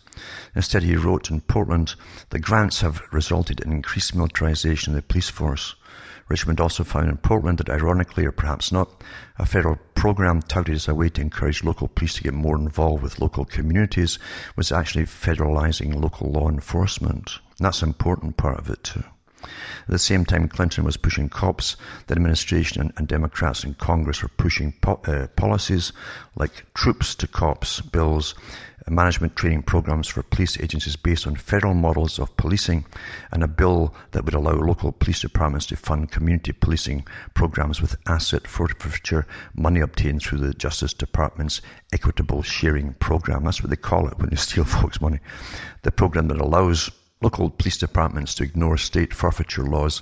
Instead, 0.54 0.84
he 0.84 0.98
wrote 0.98 1.32
in 1.32 1.40
Portland, 1.40 1.96
the 2.32 2.40
grants 2.40 2.82
have 2.82 3.02
resulted 3.14 3.62
in 3.62 3.72
increased 3.72 4.14
militarization 4.14 4.92
of 4.92 4.98
the 4.98 5.02
police 5.02 5.30
force. 5.30 5.76
Richmond 6.28 6.60
also 6.60 6.84
found 6.84 7.08
in 7.08 7.16
Portland 7.16 7.60
that 7.60 7.70
ironically, 7.70 8.26
or 8.26 8.34
perhaps 8.34 8.70
not, 8.70 9.02
a 9.38 9.46
federal 9.46 9.78
program 9.96 10.42
touted 10.42 10.76
as 10.76 10.90
a 10.90 10.94
way 10.94 11.08
to 11.08 11.22
encourage 11.22 11.64
local 11.64 11.88
police 11.88 12.16
to 12.16 12.24
get 12.24 12.34
more 12.34 12.58
involved 12.58 13.02
with 13.02 13.22
local 13.22 13.46
communities 13.46 14.20
was 14.58 14.74
actually 14.74 15.06
federalizing 15.06 15.96
local 15.96 16.30
law 16.30 16.50
enforcement. 16.50 17.40
And 17.60 17.66
that's 17.66 17.82
an 17.82 17.90
important 17.90 18.38
part 18.38 18.58
of 18.58 18.70
it 18.70 18.84
too. 18.84 19.04
At 19.44 19.94
the 19.94 20.00
same 20.00 20.26
time, 20.26 20.48
Clinton 20.48 20.84
was 20.84 20.98
pushing 20.98 21.30
cops. 21.30 21.76
The 22.08 22.14
administration 22.14 22.82
and, 22.82 22.94
and 22.98 23.08
Democrats 23.08 23.64
in 23.64 23.74
Congress 23.74 24.22
were 24.22 24.30
pushing 24.30 24.74
po- 24.82 25.02
uh, 25.06 25.28
policies 25.36 25.92
like 26.36 26.66
troops 26.74 27.16
to 27.16 27.28
cops 27.28 27.82
bills, 27.82 28.36
management 28.90 29.36
training 29.36 29.64
programs 29.64 30.08
for 30.08 30.24
police 30.24 30.60
agencies 30.60 30.96
based 30.96 31.26
on 31.26 31.36
federal 31.36 31.74
models 31.74 32.20
of 32.20 32.36
policing, 32.38 32.86
and 33.32 33.44
a 33.44 33.48
bill 33.48 33.94
that 34.12 34.26
would 34.26 34.34
allow 34.34 34.54
local 34.54 34.92
police 34.92 35.22
departments 35.22 35.66
to 35.68 35.76
fund 35.76 36.12
community 36.12 36.52
policing 36.52 37.06
programs 37.34 37.82
with 37.82 37.96
asset 38.08 38.48
forfeiture 38.48 39.26
money 39.56 39.80
obtained 39.80 40.22
through 40.22 40.40
the 40.40 40.54
Justice 40.54 40.94
Department's 40.94 41.62
equitable 41.94 42.42
sharing 42.42 42.94
program. 42.96 43.44
That's 43.44 43.62
what 43.62 43.70
they 43.70 43.76
call 43.76 44.08
it 44.08 44.18
when 44.18 44.30
they 44.30 44.36
steal 44.38 44.66
folks' 44.66 45.02
money. 45.02 45.20
The 45.84 45.92
program 45.92 46.28
that 46.28 46.42
allows 46.42 46.90
local 47.22 47.50
police 47.50 47.78
departments 47.78 48.34
to 48.36 48.44
ignore 48.44 48.78
state 48.78 49.14
forfeiture 49.14 49.66
laws 49.66 50.02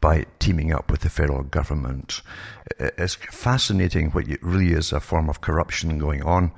by 0.00 0.26
teaming 0.40 0.72
up 0.72 0.90
with 0.90 1.00
the 1.00 1.08
federal 1.08 1.44
government. 1.44 2.22
It's 2.78 3.14
fascinating 3.14 4.10
what 4.10 4.26
really 4.42 4.72
is 4.72 4.92
a 4.92 5.00
form 5.00 5.28
of 5.28 5.40
corruption 5.40 5.98
going 5.98 6.22
on. 6.22 6.52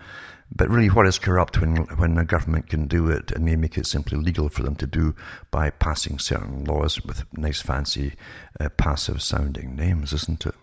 But 0.51 0.71
really, 0.71 0.89
what 0.89 1.07
is 1.07 1.19
corrupt 1.19 1.61
when, 1.61 1.77
when 1.99 2.17
a 2.17 2.25
government 2.25 2.71
can 2.71 2.87
do 2.87 3.11
it 3.11 3.33
and 3.33 3.47
they 3.47 3.55
make 3.55 3.77
it 3.77 3.87
simply 3.87 4.17
legal 4.17 4.49
for 4.49 4.63
them 4.63 4.77
to 4.77 4.87
do 4.87 5.15
by 5.51 5.69
passing 5.69 6.19
certain 6.19 6.65
laws 6.65 7.05
with 7.05 7.25
nice, 7.37 7.61
fancy, 7.61 8.15
uh, 8.59 8.71
passive 8.71 9.21
sounding 9.21 9.77
names, 9.77 10.15
isn't 10.15 10.47
it? 10.47 10.55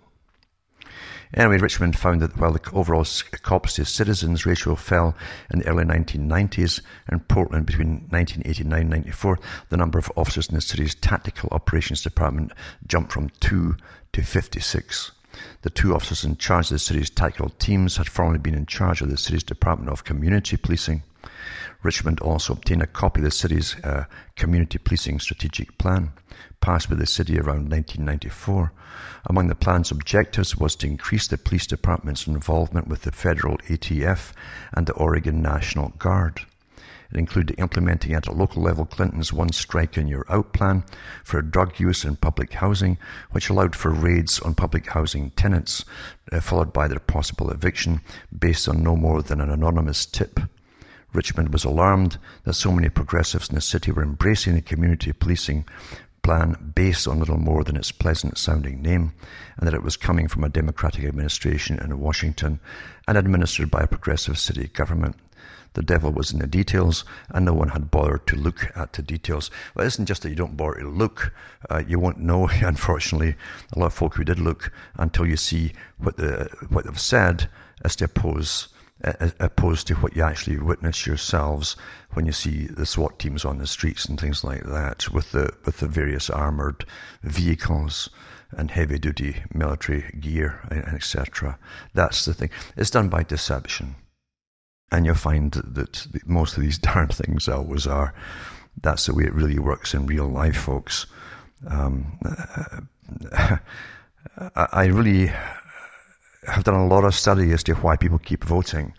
Anyway, 1.34 1.58
Richmond 1.58 1.98
found 1.98 2.22
that 2.22 2.38
while 2.38 2.54
the 2.54 2.62
overall 2.72 3.06
cops 3.42 3.74
to 3.76 3.86
citizens 3.86 4.46
ratio 4.46 4.76
fell 4.76 5.16
in 5.52 5.60
the 5.60 5.68
early 5.68 5.84
1990s, 5.84 6.82
in 7.12 7.20
Portland 7.22 7.66
between 7.66 8.08
1989 8.10 8.82
and 8.82 8.90
94, 8.90 9.40
the 9.70 9.78
number 9.78 9.98
of 9.98 10.12
officers 10.16 10.50
in 10.50 10.56
the 10.56 10.62
city's 10.62 10.96
tactical 10.96 11.50
operations 11.52 12.04
department 12.04 12.52
jumped 12.88 13.12
from 13.12 13.30
2 13.40 13.76
to 14.14 14.22
56. 14.22 15.12
The 15.64 15.70
two 15.70 15.94
officers 15.94 16.24
in 16.24 16.38
charge 16.38 16.68
of 16.68 16.76
the 16.76 16.80
city's 16.80 17.10
tactical 17.10 17.50
teams 17.50 17.98
had 17.98 18.08
formerly 18.08 18.40
been 18.40 18.56
in 18.56 18.66
charge 18.66 19.02
of 19.02 19.10
the 19.10 19.18
city's 19.18 19.44
Department 19.44 19.92
of 19.92 20.06
Community 20.06 20.56
Policing. 20.56 21.04
Richmond 21.84 22.20
also 22.20 22.54
obtained 22.54 22.82
a 22.82 22.88
copy 22.88 23.20
of 23.20 23.26
the 23.26 23.32
city's 23.32 23.76
uh, 23.84 24.06
Community 24.36 24.78
Policing 24.78 25.20
Strategic 25.20 25.78
Plan, 25.78 26.12
passed 26.60 26.90
by 26.90 26.96
the 26.96 27.06
city 27.06 27.38
around 27.38 27.70
1994. 27.70 28.72
Among 29.28 29.48
the 29.48 29.56
plan's 29.56 29.92
objectives 29.92 30.58
was 30.58 30.76
to 30.78 30.88
increase 30.88 31.28
the 31.28 31.38
police 31.38 31.68
department's 31.68 32.28
involvement 32.28 32.88
with 32.88 33.04
the 33.04 33.12
federal 33.12 33.58
ATF 33.70 34.32
and 34.74 34.88
the 34.88 34.94
Oregon 34.94 35.42
National 35.42 35.90
Guard. 36.00 36.42
It 37.12 37.20
included 37.20 37.60
implementing 37.60 38.14
at 38.14 38.28
a 38.28 38.32
local 38.32 38.64
level 38.64 38.86
Clinton's 38.86 39.32
One 39.32 39.52
Strike 39.52 39.96
and 39.96 40.10
You're 40.10 40.26
Out 40.28 40.54
plan 40.54 40.84
for 41.24 41.42
drug 41.42 41.80
use 41.80 42.04
in 42.04 42.16
public 42.16 42.54
housing, 42.54 42.98
which 43.30 43.50
allowed 43.50 43.76
for 43.76 43.92
raids 43.92 44.40
on 44.40 44.56
public 44.56 44.88
housing 44.88 45.30
tenants, 45.32 45.86
uh, 46.32 46.40
followed 46.40 46.74
by 46.74 46.88
their 46.88 47.00
possible 47.00 47.52
eviction 47.52 48.02
based 48.38 48.68
on 48.68 48.82
no 48.82 48.96
more 48.96 49.22
than 49.22 49.40
an 49.40 49.52
anonymous 49.52 50.06
tip. 50.06 50.40
Richmond 51.16 51.54
was 51.54 51.64
alarmed 51.64 52.18
that 52.44 52.54
so 52.54 52.72
many 52.72 52.90
progressives 52.90 53.48
in 53.48 53.56
the 53.56 53.62
city 53.62 53.92
were 53.92 54.04
embracing 54.04 54.54
the 54.54 54.62
community 54.62 55.14
policing 55.14 55.66
plan 56.22 56.74
based 56.76 57.08
on 57.08 57.20
little 57.20 57.38
more 57.38 57.64
than 57.64 57.78
its 57.78 57.92
pleasant 57.92 58.38
sounding 58.38 58.82
name, 58.82 59.14
and 59.58 59.66
that 59.66 59.74
it 59.74 59.84
was 59.84 59.96
coming 59.96 60.28
from 60.28 60.44
a 60.44 60.50
Democratic 60.50 61.06
administration 61.06 61.80
in 61.80 62.00
Washington 62.00 62.60
and 63.08 63.18
administered 63.18 63.72
by 63.72 63.82
a 63.82 63.88
progressive 63.88 64.38
city 64.38 64.68
government. 64.68 65.16
The 65.74 65.84
devil 65.84 66.12
was 66.12 66.34
in 66.34 66.40
the 66.40 66.48
details, 66.48 67.06
and 67.30 67.46
no 67.46 67.54
one 67.54 67.70
had 67.70 67.92
bothered 67.92 68.28
to 68.28 68.36
look 68.36 68.72
at 68.76 68.94
the 68.94 69.02
details. 69.02 69.52
Well, 69.74 69.86
it 69.86 69.88
isn't 69.88 70.08
just 70.08 70.24
that 70.24 70.30
you 70.30 70.36
don't 70.36 70.58
bother 70.58 70.80
to 70.80 70.90
look. 70.90 71.34
Uh, 71.70 71.84
you 71.88 72.00
won't 72.00 72.20
know, 72.20 72.48
unfortunately, 72.62 73.36
a 73.74 73.80
lot 73.80 73.88
of 73.88 73.94
folk 73.94 74.16
who 74.16 74.24
did 74.24 74.40
look 74.40 74.72
until 74.96 75.26
you 75.26 75.38
see 75.38 75.72
what, 75.98 76.18
the, 76.18 76.50
what 76.70 76.86
they've 76.86 77.00
said 77.00 77.50
as 77.84 77.96
to 77.98 78.06
oppose 78.06 78.70
opposed 79.04 79.88
to 79.88 79.96
what 79.96 80.16
you 80.16 80.24
actually 80.24 80.58
witness 80.58 81.06
yourselves 81.06 81.76
when 82.14 82.26
you 82.26 82.32
see 82.32 82.68
the 82.68 82.86
SWAT 82.86 83.20
teams 83.20 83.44
on 83.44 83.58
the 83.58 83.68
streets 83.68 84.06
and 84.06 84.20
things 84.20 84.44
like 84.44 84.64
that 84.64 85.12
with 85.12 85.32
the 85.32 85.52
with 85.66 85.80
the 85.80 85.88
various 85.88 86.30
armored 86.30 86.86
vehicles 87.22 88.10
and 88.52 88.72
heavy 88.72 88.98
duty 88.98 89.44
military 89.54 90.04
gear 90.20 90.62
and 90.72 90.86
etc. 90.86 91.58
That's 91.94 92.26
the 92.26 92.34
thing. 92.34 92.50
It's 92.78 92.90
done 92.90 93.10
by 93.10 93.24
deception. 93.24 93.96
And 94.92 95.06
you'll 95.06 95.16
find 95.16 95.52
that 95.52 96.08
most 96.26 96.56
of 96.56 96.64
these 96.64 96.78
darn 96.80 97.10
things 97.10 97.50
always 97.50 97.86
are. 97.86 98.14
That's 98.82 99.08
the 99.08 99.14
way 99.14 99.26
it 99.26 99.34
really 99.34 99.60
works 99.60 99.94
in 99.94 100.06
real 100.06 100.28
life, 100.28 100.58
folks. 100.58 101.06
Um, 101.68 102.20
I 104.56 104.86
really 104.86 105.32
have 106.48 106.64
done 106.64 106.76
a 106.76 106.88
lot 106.88 107.04
of 107.04 107.16
study 107.16 107.52
as 107.52 107.64
to 107.64 107.74
why 107.76 107.96
people 107.98 108.20
keep 108.20 108.44
voting. 108.44 108.94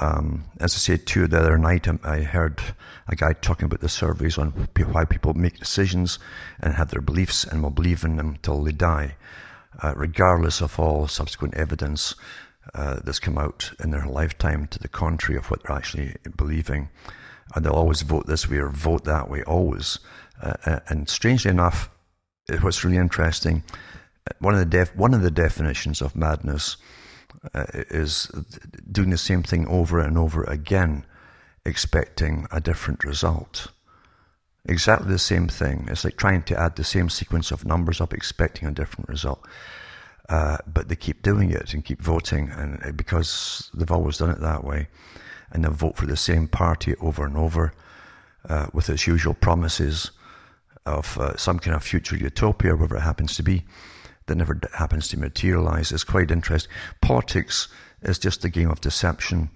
Um, 0.00 0.44
as 0.60 0.74
I 0.74 0.78
said 0.78 1.06
too 1.06 1.26
the 1.26 1.40
other 1.40 1.58
night, 1.58 1.88
um, 1.88 1.98
I 2.04 2.20
heard 2.20 2.60
a 3.08 3.16
guy 3.16 3.32
talking 3.32 3.66
about 3.66 3.80
the 3.80 3.88
surveys 3.88 4.38
on 4.38 4.50
why 4.50 5.04
people 5.04 5.34
make 5.34 5.58
decisions 5.58 6.18
and 6.60 6.74
have 6.74 6.90
their 6.90 7.00
beliefs 7.00 7.44
and 7.44 7.62
will 7.62 7.70
believe 7.70 8.04
in 8.04 8.16
them 8.16 8.38
till 8.42 8.62
they 8.62 8.72
die, 8.72 9.16
uh, 9.82 9.94
regardless 9.96 10.60
of 10.60 10.78
all 10.78 11.08
subsequent 11.08 11.54
evidence 11.54 12.14
uh, 12.74 13.00
that's 13.02 13.18
come 13.18 13.38
out 13.38 13.72
in 13.82 13.90
their 13.90 14.06
lifetime 14.06 14.66
to 14.68 14.78
the 14.78 14.88
contrary 14.88 15.38
of 15.38 15.50
what 15.50 15.62
they're 15.62 15.76
actually 15.76 16.14
believing. 16.36 16.88
And 17.54 17.64
they'll 17.64 17.72
always 17.72 18.02
vote 18.02 18.26
this 18.26 18.48
way 18.48 18.58
or 18.58 18.68
vote 18.68 19.04
that 19.04 19.28
way, 19.28 19.42
always. 19.42 19.98
Uh, 20.40 20.54
uh 20.66 20.80
and 20.88 21.08
strangely 21.08 21.50
enough, 21.50 21.90
what's 22.60 22.84
really 22.84 22.98
interesting, 22.98 23.64
one 24.40 24.54
of 24.54 24.60
the 24.60 24.66
def- 24.66 24.96
one 24.96 25.14
of 25.14 25.22
the 25.22 25.30
definitions 25.30 26.02
of 26.02 26.16
madness 26.16 26.76
uh, 27.54 27.66
is 27.72 28.30
doing 28.90 29.10
the 29.10 29.18
same 29.18 29.42
thing 29.42 29.66
over 29.68 29.98
and 30.00 30.18
over 30.18 30.44
again, 30.44 31.04
expecting 31.64 32.46
a 32.50 32.60
different 32.60 33.04
result. 33.04 33.68
Exactly 34.66 35.08
the 35.08 35.18
same 35.18 35.48
thing. 35.48 35.86
It's 35.90 36.04
like 36.04 36.16
trying 36.16 36.42
to 36.44 36.58
add 36.58 36.76
the 36.76 36.84
same 36.84 37.08
sequence 37.08 37.50
of 37.50 37.64
numbers 37.64 38.00
up, 38.00 38.12
expecting 38.12 38.68
a 38.68 38.72
different 38.72 39.08
result. 39.08 39.40
Uh, 40.28 40.58
but 40.66 40.88
they 40.88 40.96
keep 40.96 41.22
doing 41.22 41.50
it 41.50 41.72
and 41.72 41.84
keep 41.84 42.02
voting, 42.02 42.50
and 42.50 42.96
because 42.96 43.70
they've 43.72 43.90
always 43.90 44.18
done 44.18 44.30
it 44.30 44.40
that 44.40 44.62
way, 44.62 44.88
and 45.50 45.64
they'll 45.64 45.72
vote 45.72 45.96
for 45.96 46.06
the 46.06 46.16
same 46.16 46.46
party 46.46 46.94
over 47.00 47.24
and 47.24 47.36
over 47.36 47.72
uh, 48.46 48.66
with 48.74 48.90
its 48.90 49.06
usual 49.06 49.32
promises 49.32 50.10
of 50.84 51.16
uh, 51.18 51.36
some 51.36 51.58
kind 51.58 51.74
of 51.74 51.82
future 51.82 52.16
utopia, 52.16 52.74
whatever 52.74 52.96
it 52.96 53.00
happens 53.00 53.36
to 53.36 53.42
be, 53.42 53.64
that 54.28 54.36
never 54.36 54.58
happens 54.74 55.08
to 55.08 55.18
materialize. 55.18 55.92
It's 55.92 56.04
quite 56.04 56.30
interesting. 56.30 56.72
Politics 57.00 57.68
is 58.02 58.18
just 58.18 58.44
a 58.44 58.48
game 58.48 58.70
of 58.70 58.80
deception, 58.80 59.50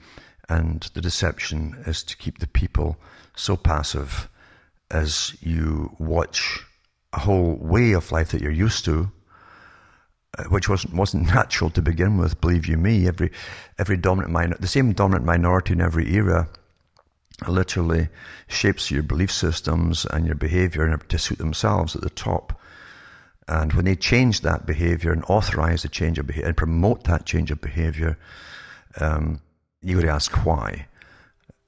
and 0.48 0.82
the 0.94 1.00
deception 1.00 1.82
is 1.86 2.02
to 2.04 2.16
keep 2.16 2.38
the 2.38 2.46
people 2.46 2.96
so 3.36 3.56
passive 3.56 4.28
as 4.90 5.36
you 5.40 5.94
watch 5.98 6.60
a 7.12 7.20
whole 7.20 7.56
way 7.60 7.92
of 7.92 8.12
life 8.12 8.30
that 8.30 8.42
you're 8.42 8.50
used 8.50 8.84
to 8.84 9.10
uh, 10.38 10.44
which 10.44 10.66
wasn't 10.66 10.94
wasn't 10.94 11.26
natural 11.34 11.68
to 11.70 11.82
begin 11.82 12.16
with. 12.16 12.40
Believe 12.40 12.66
you 12.66 12.78
me, 12.78 13.06
every 13.06 13.30
every 13.78 13.98
dominant 13.98 14.32
minor, 14.32 14.56
the 14.58 14.66
same 14.66 14.92
dominant 14.92 15.26
minority 15.26 15.74
in 15.74 15.82
every 15.82 16.10
era, 16.14 16.48
literally 17.46 18.08
shapes 18.48 18.90
your 18.90 19.02
belief 19.02 19.30
systems 19.30 20.06
and 20.06 20.24
your 20.24 20.34
behavior 20.34 20.96
to 20.96 21.18
suit 21.18 21.36
themselves 21.36 21.94
at 21.94 22.02
the 22.02 22.10
top. 22.10 22.58
And 23.48 23.72
when 23.72 23.84
they 23.84 23.96
change 23.96 24.42
that 24.42 24.66
behavior 24.66 25.12
and 25.12 25.24
authorize 25.28 25.82
the 25.82 25.88
change 25.88 26.18
of 26.18 26.26
behavior 26.26 26.48
and 26.48 26.56
promote 26.56 27.04
that 27.04 27.26
change 27.26 27.50
of 27.50 27.60
behavior, 27.60 28.16
um, 29.00 29.40
you 29.82 29.96
got 29.96 30.02
to 30.02 30.12
ask 30.12 30.46
why. 30.46 30.86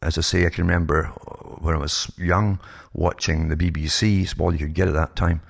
As 0.00 0.18
I 0.18 0.20
say, 0.20 0.46
I 0.46 0.50
can 0.50 0.66
remember 0.66 1.04
when 1.60 1.74
I 1.74 1.78
was 1.78 2.10
young 2.18 2.60
watching 2.92 3.48
the 3.48 3.56
BBC, 3.56 4.38
all 4.38 4.52
you 4.52 4.58
could 4.58 4.74
get 4.74 4.88
at 4.88 4.94
that 4.94 5.16
time 5.16 5.40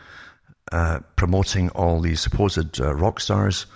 uh, 0.72 1.00
promoting 1.16 1.68
all 1.70 2.00
these 2.00 2.20
supposed 2.20 2.80
uh, 2.80 2.94
rock 2.94 3.20
stars, 3.20 3.66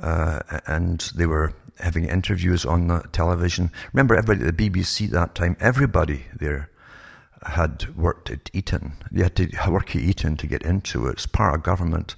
uh, 0.00 0.40
and 0.66 1.12
they 1.14 1.26
were 1.26 1.52
having 1.78 2.06
interviews 2.06 2.64
on 2.64 2.88
the 2.88 3.00
television. 3.12 3.70
Remember, 3.92 4.16
everybody 4.16 4.48
at 4.48 4.56
the 4.56 4.70
BBC 4.70 5.06
at 5.06 5.12
that 5.12 5.34
time, 5.34 5.56
everybody 5.60 6.24
there 6.38 6.70
had 7.46 7.94
worked 7.96 8.30
at 8.30 8.50
Eton. 8.52 8.92
You 9.10 9.24
had 9.24 9.36
to 9.36 9.48
work 9.68 9.94
at 9.96 10.02
Eton 10.02 10.36
to 10.38 10.46
get 10.46 10.62
into 10.62 11.06
it. 11.06 11.12
It's 11.12 11.26
part 11.26 11.54
of 11.54 11.62
government. 11.62 12.14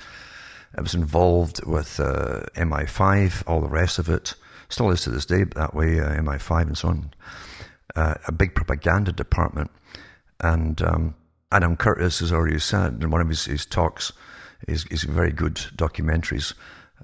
It 0.76 0.82
was 0.82 0.94
involved 0.94 1.64
with 1.66 2.00
uh, 2.00 2.42
MI5, 2.56 3.44
all 3.46 3.60
the 3.60 3.68
rest 3.68 3.98
of 3.98 4.08
it. 4.08 4.34
Still 4.68 4.90
is 4.90 5.02
to 5.02 5.10
this 5.10 5.26
day 5.26 5.44
but 5.44 5.56
that 5.56 5.74
way, 5.74 6.00
uh, 6.00 6.10
MI5 6.16 6.62
and 6.62 6.78
so 6.78 6.88
on. 6.88 7.14
Uh, 7.94 8.14
a 8.26 8.32
big 8.32 8.54
propaganda 8.54 9.12
department. 9.12 9.70
And 10.40 10.80
um, 10.82 11.14
Adam 11.52 11.76
Curtis 11.76 12.18
has 12.20 12.32
already 12.32 12.58
said 12.58 13.02
in 13.02 13.10
one 13.10 13.20
of 13.20 13.28
his, 13.28 13.44
his 13.44 13.66
talks, 13.66 14.12
his, 14.66 14.84
his 14.84 15.04
very 15.04 15.30
good 15.30 15.56
documentaries, 15.76 16.54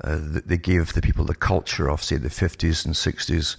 uh, 0.02 0.18
they 0.20 0.56
gave 0.56 0.92
the 0.92 1.02
people 1.02 1.24
the 1.24 1.34
culture 1.34 1.88
of, 1.88 2.02
say, 2.02 2.16
the 2.16 2.28
50s 2.28 2.84
and 2.84 2.94
60s 2.94 3.56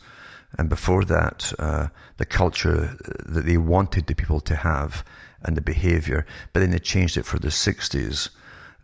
And 0.58 0.70
before 0.70 1.06
that, 1.06 1.54
uh, 1.60 1.88
the 2.18 2.26
culture 2.26 2.98
that 3.26 3.46
they 3.46 3.58
wanted 3.58 4.08
the 4.08 4.16
people 4.16 4.42
to 4.42 4.56
have 4.56 5.04
and 5.44 5.56
the 5.56 5.62
behavior, 5.62 6.26
but 6.54 6.60
then 6.60 6.72
they 6.72 6.80
changed 6.80 7.18
it 7.18 7.26
for 7.26 7.40
the 7.40 7.48
60s 7.48 8.30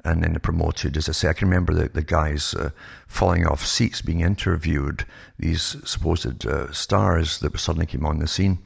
and 0.08 0.24
then 0.24 0.34
they 0.34 0.40
promoted, 0.40 0.96
as 0.96 1.10
I 1.10 1.12
say, 1.12 1.28
I 1.28 1.34
can 1.34 1.50
remember 1.50 1.74
the, 1.74 1.90
the 1.90 2.02
guys 2.02 2.54
uh, 2.54 2.70
falling 3.08 3.46
off 3.46 3.66
seats 3.66 4.02
being 4.02 4.22
interviewed, 4.22 5.06
these 5.38 5.76
supposed 5.84 6.46
uh, 6.46 6.72
stars 6.72 7.40
that 7.40 7.60
suddenly 7.60 7.86
came 7.86 8.06
on 8.06 8.20
the 8.20 8.28
scene. 8.28 8.60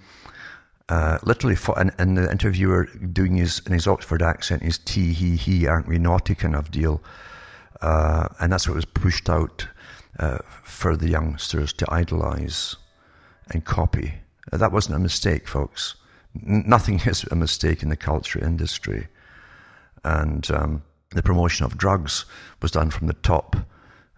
Uh, 0.87 1.17
literally, 1.23 1.57
and, 1.77 1.91
and, 1.97 2.17
the 2.17 2.29
interviewer 2.29 2.85
doing 3.13 3.37
his, 3.37 3.61
in 3.65 3.71
his 3.71 3.87
Oxford 3.87 4.21
accent, 4.21 4.61
his 4.61 4.77
tee, 4.77 5.13
he, 5.13 5.35
he, 5.37 5.65
aren't 5.65 5.87
we 5.87 5.97
naughty 5.97 6.35
kind 6.35 6.55
of 6.55 6.69
deal. 6.69 7.01
Uh, 7.81 8.27
and 8.39 8.51
that's 8.51 8.67
what 8.67 8.75
was 8.75 8.85
pushed 8.85 9.29
out 9.29 9.67
uh, 10.19 10.39
for 10.63 10.97
the 10.97 11.09
youngsters 11.09 11.71
to 11.73 11.91
idolize 11.91 12.75
and 13.53 13.65
copy. 13.65 14.13
Uh, 14.51 14.57
that 14.57 14.71
wasn't 14.71 14.95
a 14.95 14.99
mistake, 14.99 15.47
folks. 15.47 15.95
Nothing 16.33 16.99
is 17.05 17.23
a 17.25 17.35
mistake 17.35 17.83
in 17.83 17.89
the 17.89 17.95
culture 17.95 18.43
industry. 18.43 19.07
And 20.03 20.49
um, 20.51 20.83
the 21.11 21.23
promotion 21.23 21.65
of 21.65 21.77
drugs 21.77 22.25
was 22.61 22.71
done 22.71 22.89
from 22.89 23.07
the 23.07 23.13
top, 23.13 23.55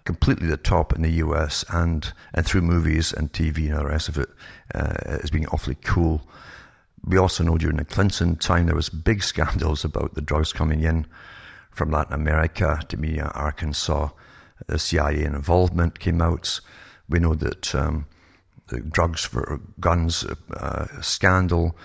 completely 0.05 0.47
the 0.47 0.57
top 0.57 0.93
in 0.93 1.01
the 1.01 1.11
US, 1.25 1.65
and, 1.69 2.11
and 2.34 2.45
through 2.45 2.61
movies 2.61 3.13
and 3.13 3.31
TV 3.31 3.69
and 3.69 3.79
the 3.79 3.86
rest 3.86 4.09
of 4.09 4.17
it 4.17 4.29
uh, 4.75 4.93
as 5.05 5.29
being 5.29 5.47
awfully 5.47 5.77
cool. 5.84 6.21
We 7.05 7.17
also 7.17 7.43
know 7.43 7.57
during 7.57 7.77
the 7.77 7.86
Clinton 7.86 8.36
time 8.38 8.67
there 8.67 8.75
was 8.75 8.89
big 8.89 9.23
scandals 9.31 9.84
about 9.84 10.13
the 10.13 10.21
drugs 10.21 10.53
coming 10.53 10.84
in 10.84 11.05
from 11.71 11.91
Latin 11.91 12.13
America 12.13 12.79
to 12.88 12.97
Mena, 12.97 13.31
Arkansas. 13.34 14.09
The 14.67 14.79
CIA 14.79 15.23
involvement 15.23 15.99
came 15.99 16.21
out. 16.21 16.61
We 17.09 17.19
know 17.19 17.34
that 17.34 17.75
um, 17.75 18.05
the 18.74 18.82
drugs 18.82 19.24
for 19.24 19.61
guns 19.80 20.26
uh, 20.57 20.88
scandal 21.01 21.78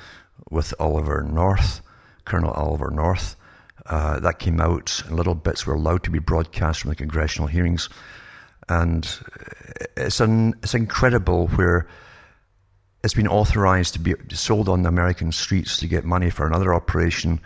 with 0.50 0.72
Oliver 0.80 1.22
North, 1.22 1.82
Colonel 2.24 2.52
Oliver 2.52 2.90
North, 2.90 3.36
uh, 3.86 4.20
that 4.20 4.38
came 4.38 4.60
out, 4.60 5.02
little 5.10 5.34
bits 5.34 5.66
were 5.66 5.74
allowed 5.74 6.02
to 6.04 6.10
be 6.10 6.18
broadcast 6.18 6.80
from 6.80 6.90
the 6.90 6.96
congressional 6.96 7.46
hearings. 7.46 7.88
And 8.68 9.08
it's, 9.96 10.20
an, 10.20 10.54
it's 10.62 10.74
incredible 10.74 11.48
where 11.48 11.88
it's 13.02 13.14
been 13.14 13.28
authorized 13.28 13.94
to 13.94 14.00
be 14.00 14.14
sold 14.34 14.68
on 14.68 14.82
the 14.82 14.88
American 14.88 15.32
streets 15.32 15.78
to 15.78 15.86
get 15.86 16.04
money 16.04 16.30
for 16.30 16.46
another 16.46 16.74
operation 16.74 17.40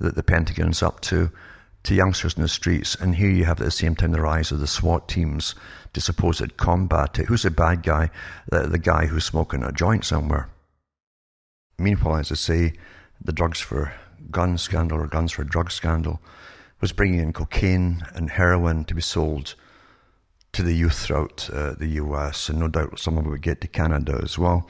that 0.00 0.16
the 0.16 0.22
Pentagon's 0.22 0.82
up 0.82 1.00
to, 1.02 1.30
to 1.84 1.94
youngsters 1.94 2.34
in 2.34 2.42
the 2.42 2.48
streets. 2.48 2.94
And 2.94 3.14
here 3.14 3.30
you 3.30 3.44
have 3.44 3.60
at 3.60 3.64
the 3.64 3.70
same 3.70 3.94
time 3.94 4.12
the 4.12 4.20
rise 4.20 4.50
of 4.50 4.60
the 4.60 4.66
SWAT 4.66 5.08
teams 5.08 5.54
to 5.92 6.00
supposed 6.00 6.56
combat 6.56 7.18
it. 7.18 7.26
Who's 7.26 7.42
the 7.42 7.50
bad 7.50 7.82
guy? 7.82 8.10
The, 8.50 8.66
the 8.66 8.78
guy 8.78 9.06
who's 9.06 9.24
smoking 9.24 9.62
a 9.62 9.72
joint 9.72 10.04
somewhere. 10.04 10.48
Meanwhile, 11.78 12.18
as 12.18 12.32
I 12.32 12.36
say, 12.36 12.72
the 13.22 13.32
drugs 13.32 13.60
for 13.60 13.92
gun 14.30 14.58
scandal 14.58 14.98
or 14.98 15.06
guns 15.06 15.32
for 15.32 15.44
drug 15.44 15.70
scandal 15.70 16.20
was 16.80 16.92
bringing 16.92 17.20
in 17.20 17.32
cocaine 17.32 18.02
and 18.14 18.30
heroin 18.30 18.84
to 18.84 18.94
be 18.94 19.00
sold 19.00 19.54
to 20.52 20.62
the 20.62 20.74
youth 20.74 20.98
throughout 20.98 21.48
uh, 21.52 21.74
the 21.74 21.88
US, 22.02 22.48
and 22.48 22.60
no 22.60 22.68
doubt 22.68 22.98
some 22.98 23.18
of 23.18 23.26
it 23.26 23.28
would 23.28 23.42
get 23.42 23.60
to 23.60 23.68
Canada 23.68 24.20
as 24.22 24.38
well. 24.38 24.68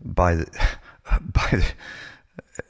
By 0.00 0.36
the, 0.36 0.46
by 1.20 1.62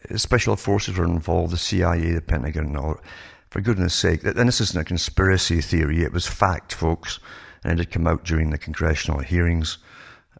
the 0.09 0.19
special 0.19 0.57
forces 0.57 0.97
were 0.97 1.05
involved, 1.05 1.53
the 1.53 1.59
CIA, 1.59 2.13
the 2.13 2.21
Pentagon, 2.21 2.67
and 2.67 2.77
all. 2.77 3.01
For 3.51 3.61
goodness 3.61 3.95
sake, 3.95 4.25
and 4.25 4.49
this 4.49 4.61
isn't 4.61 4.81
a 4.81 4.85
conspiracy 4.85 5.61
theory, 5.61 6.03
it 6.03 6.13
was 6.13 6.27
fact, 6.27 6.75
folks, 6.75 7.21
and 7.63 7.75
it 7.75 7.79
had 7.79 7.91
come 7.91 8.07
out 8.07 8.25
during 8.25 8.51
the 8.51 8.59
congressional 8.59 9.21
hearings. 9.21 9.79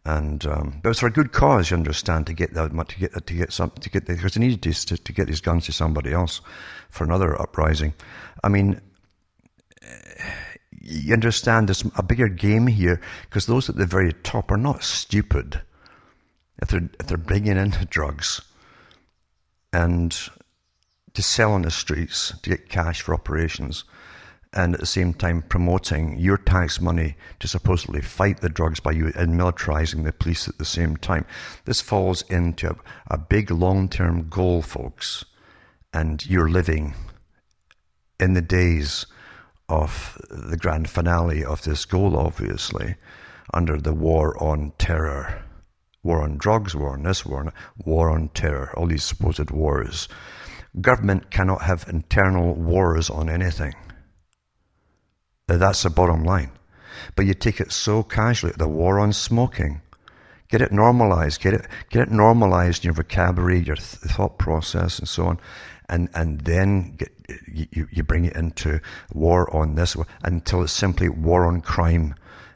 And 0.05 0.45
um, 0.45 0.81
it 0.83 0.87
was 0.87 0.99
for 0.99 1.07
a 1.07 1.11
good 1.11 1.33
cause, 1.33 1.69
you 1.69 1.77
understand, 1.77 2.27
to 2.27 2.33
get 2.33 2.53
that 2.53 2.71
to 2.71 2.99
get 2.99 3.27
to 3.27 3.33
get 3.33 3.51
some 3.51 3.71
to 3.71 3.89
get 3.89 4.05
because 4.05 4.33
they 4.33 4.39
needed 4.39 4.61
to, 4.61 4.97
to 4.97 5.13
get 5.13 5.27
these 5.27 5.41
guns 5.41 5.65
to 5.65 5.73
somebody 5.73 6.13
else 6.13 6.39
for 6.89 7.03
another 7.03 7.39
uprising. 7.41 7.93
I 8.43 8.47
mean, 8.47 8.79
you 10.81 11.13
understand 11.13 11.67
there's 11.67 11.83
a 11.97 12.03
bigger 12.03 12.29
game 12.29 12.67
here 12.67 13.01
because 13.23 13.45
those 13.45 13.69
at 13.69 13.75
the 13.75 13.85
very 13.85 14.13
top 14.23 14.51
are 14.51 14.57
not 14.57 14.83
stupid. 14.83 15.61
If 16.61 16.69
they're 16.69 16.89
if 16.99 17.07
they're 17.07 17.17
bringing 17.17 17.57
in 17.57 17.71
drugs 17.89 18.41
and 19.73 20.17
to 21.17 21.23
sell 21.23 21.53
on 21.53 21.63
the 21.63 21.71
streets 21.71 22.31
to 22.43 22.51
get 22.51 22.69
cash 22.69 23.01
for 23.01 23.15
operations, 23.15 23.85
and 24.53 24.75
at 24.75 24.79
the 24.79 24.85
same 24.85 25.15
time 25.15 25.41
promoting 25.41 26.15
your 26.19 26.37
tax 26.37 26.79
money 26.79 27.15
to 27.39 27.47
supposedly 27.47 28.01
fight 28.01 28.39
the 28.39 28.49
drugs 28.49 28.79
by 28.79 28.91
you 28.91 29.11
and 29.15 29.33
militarizing 29.33 30.03
the 30.03 30.13
police 30.13 30.47
at 30.47 30.59
the 30.59 30.63
same 30.63 30.95
time. 30.95 31.25
This 31.65 31.81
falls 31.81 32.21
into 32.29 32.69
a, 32.69 32.75
a 33.07 33.17
big 33.17 33.49
long 33.49 33.89
term 33.89 34.29
goal, 34.29 34.61
folks, 34.61 35.25
and 35.91 36.23
you're 36.27 36.51
living 36.51 36.93
in 38.19 38.33
the 38.33 38.41
days 38.43 39.07
of 39.67 40.21
the 40.29 40.55
grand 40.55 40.87
finale 40.87 41.43
of 41.43 41.63
this 41.63 41.83
goal, 41.85 42.15
obviously, 42.15 42.93
under 43.55 43.81
the 43.81 43.95
war 43.95 44.37
on 44.37 44.71
terror. 44.77 45.43
War 46.03 46.21
on 46.21 46.37
drugs, 46.37 46.75
war 46.75 46.93
on 46.93 47.01
this, 47.01 47.25
war 47.25 47.39
on, 47.39 47.53
war 47.75 48.11
on 48.11 48.29
terror, 48.35 48.71
all 48.77 48.85
these 48.85 49.03
supposed 49.03 49.49
wars. 49.49 50.07
Government 50.79 51.31
cannot 51.31 51.63
have 51.63 51.85
internal 51.87 52.53
wars 52.53 53.09
on 53.09 53.29
anything. 53.29 53.73
That's 55.47 55.83
the 55.83 55.89
bottom 55.89 56.23
line. 56.23 56.51
But 57.15 57.25
you 57.25 57.33
take 57.33 57.59
it 57.59 57.71
so 57.71 58.03
casually, 58.03 58.53
the 58.57 58.67
war 58.67 58.99
on 58.99 59.13
smoking. 59.13 59.81
Get 60.49 60.61
it 60.61 60.71
normalized, 60.71 61.41
get 61.41 61.53
it, 61.53 61.67
get 61.89 62.03
it 62.03 62.11
normalized 62.11 62.83
in 62.83 62.89
your 62.89 62.95
vocabulary, 62.95 63.59
your 63.59 63.75
th- 63.75 63.87
thought 63.87 64.37
process, 64.37 64.99
and 64.99 65.07
so 65.07 65.25
on. 65.25 65.39
And, 65.89 66.09
and 66.13 66.41
then 66.41 66.95
get, 66.95 67.11
you, 67.47 67.87
you 67.91 68.03
bring 68.03 68.25
it 68.25 68.35
into 68.35 68.79
war 69.13 69.53
on 69.55 69.75
this 69.75 69.95
until 70.23 70.63
it's 70.63 70.73
simply 70.73 71.09
war 71.09 71.45
on 71.45 71.61
crime. 71.61 72.15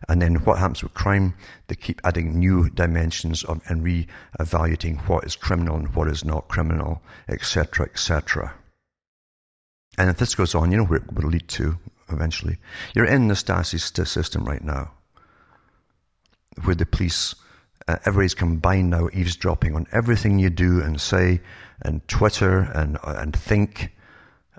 And 0.10 0.22
then 0.22 0.36
what 0.36 0.58
happens 0.58 0.84
with 0.84 0.94
crime? 0.94 1.36
They 1.68 1.76
keep 1.76 2.02
adding 2.04 2.40
new 2.40 2.70
dimensions 2.70 3.44
of, 3.44 3.62
and 3.68 3.84
re-evaluating 3.84 4.98
what 5.08 5.26
is 5.26 5.36
criminal 5.36 5.76
and 5.76 5.94
what 5.96 6.08
is 6.08 6.26
not 6.26 6.48
criminal, 6.48 7.02
etc., 7.30 7.86
etc. 7.86 8.54
And 9.98 10.10
if 10.10 10.18
this 10.18 10.36
goes 10.36 10.56
on, 10.56 10.72
you 10.72 10.78
know 10.78 10.86
where 10.86 11.00
it 11.00 11.14
will 11.14 11.30
lead 11.30 11.48
to 11.50 11.78
eventually. 12.10 12.58
You're 12.94 13.06
in 13.06 13.28
the 13.28 13.36
Stasi 13.36 13.80
system 13.80 14.46
right 14.46 14.64
now, 14.64 14.92
where 16.64 16.76
the 16.76 16.86
police, 16.86 17.36
uh, 17.88 17.98
everybody's 18.06 18.34
combined 18.34 18.90
now, 18.90 19.10
eavesdropping 19.14 19.76
on 19.76 19.88
everything 19.92 20.40
you 20.40 20.50
do 20.50 20.82
and 20.82 21.00
say, 21.00 21.42
and 21.82 22.06
Twitter 22.08 22.60
and 22.60 22.98
uh, 23.04 23.16
and 23.18 23.36
think, 23.36 23.92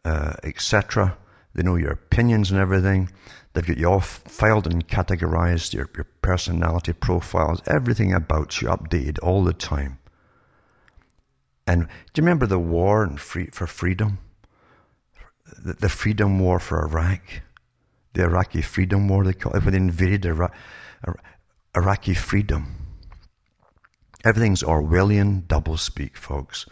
uh, 0.04 0.34
etc. 0.42 1.16
They 1.54 1.62
know 1.62 1.76
your 1.76 1.92
opinions 1.92 2.50
and 2.50 2.60
everything. 2.60 3.10
They've 3.52 3.66
got 3.66 3.76
you 3.76 3.86
all 3.86 4.00
filed 4.00 4.66
and 4.66 4.86
categorized, 4.88 5.74
your, 5.74 5.90
your 5.94 6.06
personality 6.22 6.92
profiles, 6.92 7.62
everything 7.66 8.12
about 8.14 8.60
you 8.60 8.68
updated 8.68 9.18
all 9.22 9.44
the 9.44 9.52
time. 9.52 9.98
And 11.66 11.86
do 12.12 12.20
you 12.20 12.24
remember 12.24 12.46
the 12.46 12.58
war 12.58 13.02
and 13.04 13.20
free, 13.20 13.46
for 13.52 13.66
freedom? 13.66 14.18
the, 15.58 15.74
the 15.74 15.88
freedom 15.88 16.38
war 16.38 16.58
for 16.58 16.84
Iraq, 16.84 17.42
the 18.14 18.22
Iraqi 18.22 18.62
freedom 18.62 19.08
war, 19.08 19.24
they 19.24 19.32
call 19.32 19.54
it, 19.54 19.64
when 19.64 19.72
they 19.72 19.78
invaded 19.78 20.26
Iraq, 20.26 20.54
Iraqi 21.76 22.14
freedom. 22.14 22.76
Everything's 24.24 24.62
Orwellian 24.62 25.46
doublespeak, 25.46 26.16
folks, 26.16 26.66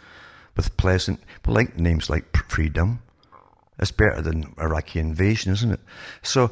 with 0.55 0.77
pleasant, 0.77 1.21
polite 1.43 1.77
names 1.77 2.09
like 2.09 2.35
freedom. 2.49 3.01
It's 3.81 3.91
better 3.91 4.21
than 4.21 4.53
Iraqi 4.59 4.99
invasion, 4.99 5.53
isn't 5.53 5.71
it? 5.71 5.79
So, 6.21 6.51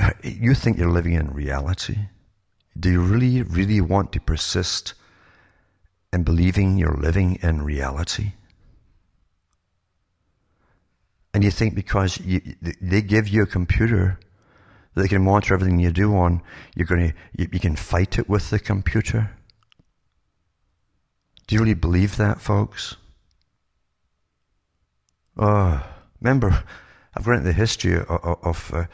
uh, 0.00 0.10
you 0.22 0.54
think 0.54 0.78
you're 0.78 0.88
living 0.88 1.14
in 1.14 1.32
reality? 1.32 1.98
Do 2.78 2.90
you 2.90 3.00
really, 3.00 3.42
really 3.42 3.80
want 3.80 4.12
to 4.12 4.20
persist 4.20 4.94
in 6.12 6.22
believing 6.22 6.78
you're 6.78 6.96
living 6.96 7.38
in 7.42 7.62
reality? 7.62 8.32
And 11.34 11.42
you 11.42 11.50
think 11.50 11.74
because 11.74 12.20
you, 12.20 12.40
they 12.80 13.02
give 13.02 13.26
you 13.26 13.42
a 13.42 13.46
computer 13.46 14.20
that 14.94 15.02
they 15.02 15.08
can 15.08 15.24
monitor 15.24 15.54
everything 15.54 15.80
you 15.80 15.90
do 15.90 16.14
on, 16.14 16.42
you're 16.76 16.86
going 16.86 17.08
to, 17.08 17.14
you, 17.36 17.48
you 17.52 17.58
can 17.58 17.74
fight 17.74 18.18
it 18.18 18.28
with 18.28 18.50
the 18.50 18.60
computer? 18.60 19.30
Do 21.46 21.54
you 21.56 21.60
really 21.60 21.74
believe 21.74 22.16
that, 22.18 22.40
folks? 22.40 22.96
Oh, 25.36 25.82
remember, 26.22 26.62
I've 27.14 27.26
read 27.26 27.44
the 27.44 27.52
history 27.52 27.96
of, 27.96 28.08
of 28.08 28.70
uh, 28.72 28.84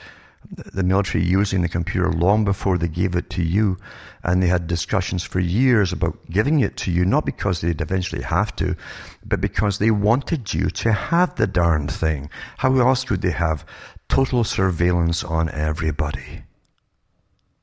the 0.72 0.83
military 0.83 1.22
using 1.22 1.62
the 1.62 1.68
computer 1.68 2.11
long 2.11 2.45
before 2.45 2.79
they 2.79 2.89
gave 2.89 3.14
it 3.14 3.29
to 3.31 3.43
you. 3.43 3.76
And 4.22 4.43
they 4.43 4.47
had 4.47 4.66
discussions 4.66 5.22
for 5.22 5.41
years 5.41 5.93
about 5.93 6.18
giving 6.31 6.61
it 6.61 6.76
to 6.79 6.91
you, 6.91 7.05
not 7.05 7.26
because 7.26 7.61
they'd 7.61 7.81
eventually 7.81 8.22
have 8.22 8.55
to, 8.57 8.76
but 9.24 9.41
because 9.41 9.79
they 9.79 9.91
wanted 9.91 10.53
you 10.55 10.70
to 10.70 10.93
have 10.93 11.35
the 11.37 11.47
darn 11.47 11.89
thing. 11.89 12.31
How 12.57 12.74
else 12.79 13.05
could 13.05 13.22
they 13.22 13.31
have 13.31 13.66
total 14.09 14.43
surveillance 14.43 15.22
on 15.22 15.51
everybody? 15.51 16.45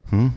Hmm? 0.10 0.28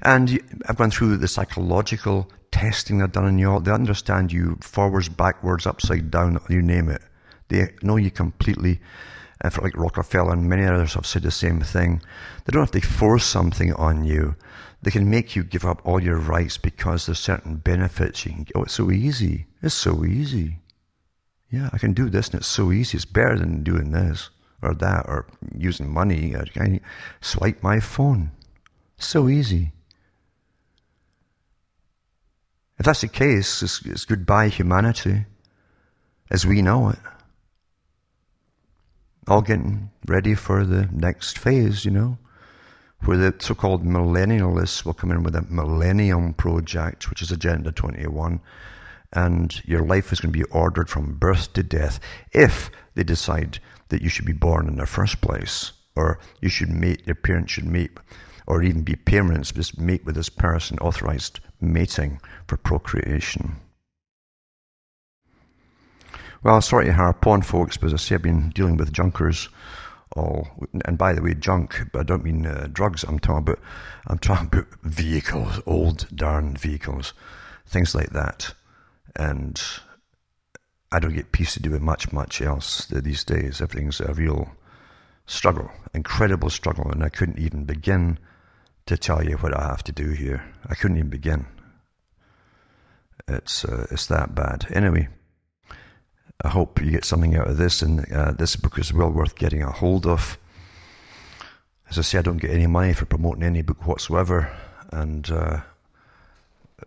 And 0.00 0.62
I've 0.68 0.76
gone 0.76 0.90
through 0.90 1.16
the 1.18 1.28
psychological 1.28 2.30
testing 2.52 2.98
they've 2.98 3.10
done 3.10 3.24
on 3.24 3.38
you. 3.38 3.58
They 3.60 3.72
understand 3.72 4.30
you 4.30 4.58
forwards, 4.60 5.08
backwards, 5.08 5.66
upside 5.66 6.10
down, 6.10 6.38
you 6.48 6.62
name 6.62 6.88
it. 6.88 7.02
They 7.48 7.68
know 7.82 7.96
you 7.96 8.10
completely. 8.10 8.80
And 9.40 9.52
for 9.52 9.62
like 9.62 9.76
Rockefeller 9.76 10.34
and 10.34 10.48
many 10.48 10.64
others 10.64 10.94
have 10.94 11.06
said 11.06 11.22
the 11.22 11.32
same 11.32 11.60
thing. 11.60 12.00
They 12.44 12.52
don't 12.52 12.62
have 12.62 12.70
to 12.70 12.86
force 12.86 13.24
something 13.24 13.72
on 13.72 14.04
you. 14.04 14.36
They 14.82 14.92
can 14.92 15.10
make 15.10 15.34
you 15.34 15.42
give 15.42 15.64
up 15.64 15.82
all 15.84 16.00
your 16.00 16.18
rights 16.18 16.58
because 16.58 17.06
there's 17.06 17.18
certain 17.18 17.56
benefits 17.56 18.24
you 18.24 18.32
can 18.32 18.44
get. 18.44 18.56
Oh, 18.56 18.62
it's 18.62 18.74
so 18.74 18.90
easy. 18.90 19.46
It's 19.62 19.74
so 19.74 20.04
easy. 20.04 20.58
Yeah, 21.50 21.70
I 21.72 21.78
can 21.78 21.92
do 21.92 22.08
this 22.08 22.28
and 22.28 22.36
it's 22.36 22.46
so 22.46 22.72
easy. 22.72 22.96
It's 22.96 23.04
better 23.04 23.38
than 23.38 23.62
doing 23.62 23.90
this 23.90 24.30
or 24.62 24.74
that 24.74 25.06
or 25.08 25.26
using 25.56 25.92
money. 25.92 26.36
I 26.36 26.44
can 26.44 26.80
swipe 27.20 27.62
my 27.62 27.80
phone. 27.80 28.30
So 28.96 29.28
easy. 29.28 29.72
If 32.82 32.86
that's 32.86 33.02
the 33.02 33.06
case, 33.06 33.62
it's, 33.62 33.80
it's 33.86 34.04
goodbye 34.04 34.48
humanity 34.48 35.24
as 36.32 36.44
we 36.44 36.62
know 36.62 36.88
it. 36.88 36.98
All 39.28 39.40
getting 39.40 39.92
ready 40.08 40.34
for 40.34 40.64
the 40.64 40.88
next 40.90 41.38
phase, 41.38 41.84
you 41.84 41.92
know 41.92 42.18
where 43.04 43.16
the 43.16 43.36
so-called 43.38 43.84
millennialists 43.84 44.84
will 44.84 44.94
come 44.94 45.12
in 45.12 45.22
with 45.22 45.36
a 45.36 45.42
millennium 45.42 46.34
project, 46.34 47.08
which 47.08 47.22
is 47.22 47.30
Agenda 47.30 47.70
21, 47.70 48.40
and 49.12 49.64
your 49.64 49.84
life 49.84 50.12
is 50.12 50.18
going 50.18 50.32
to 50.32 50.38
be 50.40 50.50
ordered 50.50 50.90
from 50.90 51.14
birth 51.14 51.52
to 51.52 51.62
death 51.62 52.00
if 52.32 52.68
they 52.96 53.04
decide 53.04 53.60
that 53.90 54.02
you 54.02 54.08
should 54.08 54.26
be 54.26 54.32
born 54.32 54.66
in 54.66 54.74
the 54.74 54.86
first 54.86 55.20
place, 55.20 55.70
or 55.94 56.18
you 56.40 56.48
should 56.48 56.68
mate, 56.68 57.06
your 57.06 57.14
parents 57.14 57.52
should 57.52 57.64
mate, 57.64 57.96
or 58.46 58.62
even 58.62 58.82
be 58.82 58.96
parents, 58.96 59.52
just 59.52 59.78
mate 59.78 60.04
with 60.04 60.14
this 60.14 60.28
person, 60.28 60.78
authorized 60.78 61.40
mating 61.60 62.20
for 62.46 62.56
procreation. 62.56 63.56
Well, 66.42 66.60
sorry 66.60 66.86
to 66.86 66.92
harp 66.92 67.26
on, 67.26 67.42
folks, 67.42 67.76
because 67.76 67.94
I 67.94 67.96
say 67.96 68.14
I've 68.16 68.22
been 68.22 68.50
dealing 68.50 68.76
with 68.76 68.92
junkers 68.92 69.48
all. 70.16 70.48
And 70.84 70.98
by 70.98 71.12
the 71.12 71.22
way, 71.22 71.34
junk. 71.34 71.80
But 71.92 72.00
I 72.00 72.02
don't 72.02 72.24
mean 72.24 72.46
uh, 72.46 72.68
drugs. 72.72 73.04
I'm 73.04 73.18
talking 73.18 73.38
about. 73.38 73.60
I'm 74.08 74.18
talking 74.18 74.48
about 74.48 74.66
vehicles, 74.82 75.60
old 75.66 76.08
darn 76.14 76.56
vehicles, 76.56 77.12
things 77.66 77.94
like 77.94 78.10
that. 78.10 78.52
And 79.14 79.62
I 80.90 80.98
don't 80.98 81.14
get 81.14 81.32
peace 81.32 81.54
to 81.54 81.62
do 81.62 81.70
with 81.70 81.80
much, 81.80 82.12
much 82.12 82.42
else 82.42 82.86
these 82.86 83.24
days. 83.24 83.60
Everything's 83.60 84.00
a 84.00 84.12
real 84.12 84.50
struggle, 85.26 85.70
incredible 85.94 86.50
struggle, 86.50 86.90
and 86.90 87.04
I 87.04 87.08
couldn't 87.08 87.38
even 87.38 87.64
begin 87.64 88.18
to 88.86 88.96
tell 88.96 89.24
you 89.24 89.36
what 89.36 89.56
I 89.56 89.68
have 89.68 89.84
to 89.84 89.92
do 89.92 90.10
here. 90.10 90.44
I 90.66 90.74
couldn't 90.74 90.98
even 90.98 91.10
begin. 91.10 91.46
It's 93.28 93.64
uh, 93.64 93.86
it's 93.90 94.06
that 94.06 94.34
bad. 94.34 94.66
Anyway. 94.70 95.08
I 96.44 96.48
hope 96.48 96.82
you 96.82 96.90
get 96.90 97.04
something 97.04 97.36
out 97.36 97.46
of 97.46 97.56
this, 97.56 97.82
and 97.82 98.10
uh, 98.12 98.32
this 98.32 98.56
book 98.56 98.76
is 98.76 98.92
well 98.92 99.10
worth 99.10 99.36
getting 99.36 99.62
a 99.62 99.70
hold 99.70 100.06
of. 100.06 100.38
As 101.88 101.98
I 101.98 102.02
say, 102.02 102.18
I 102.18 102.22
don't 102.22 102.38
get 102.40 102.50
any 102.50 102.66
money 102.66 102.94
for 102.94 103.06
promoting 103.06 103.44
any 103.44 103.62
book 103.62 103.86
whatsoever, 103.86 104.50
and 104.90 105.30
uh, 105.30 105.60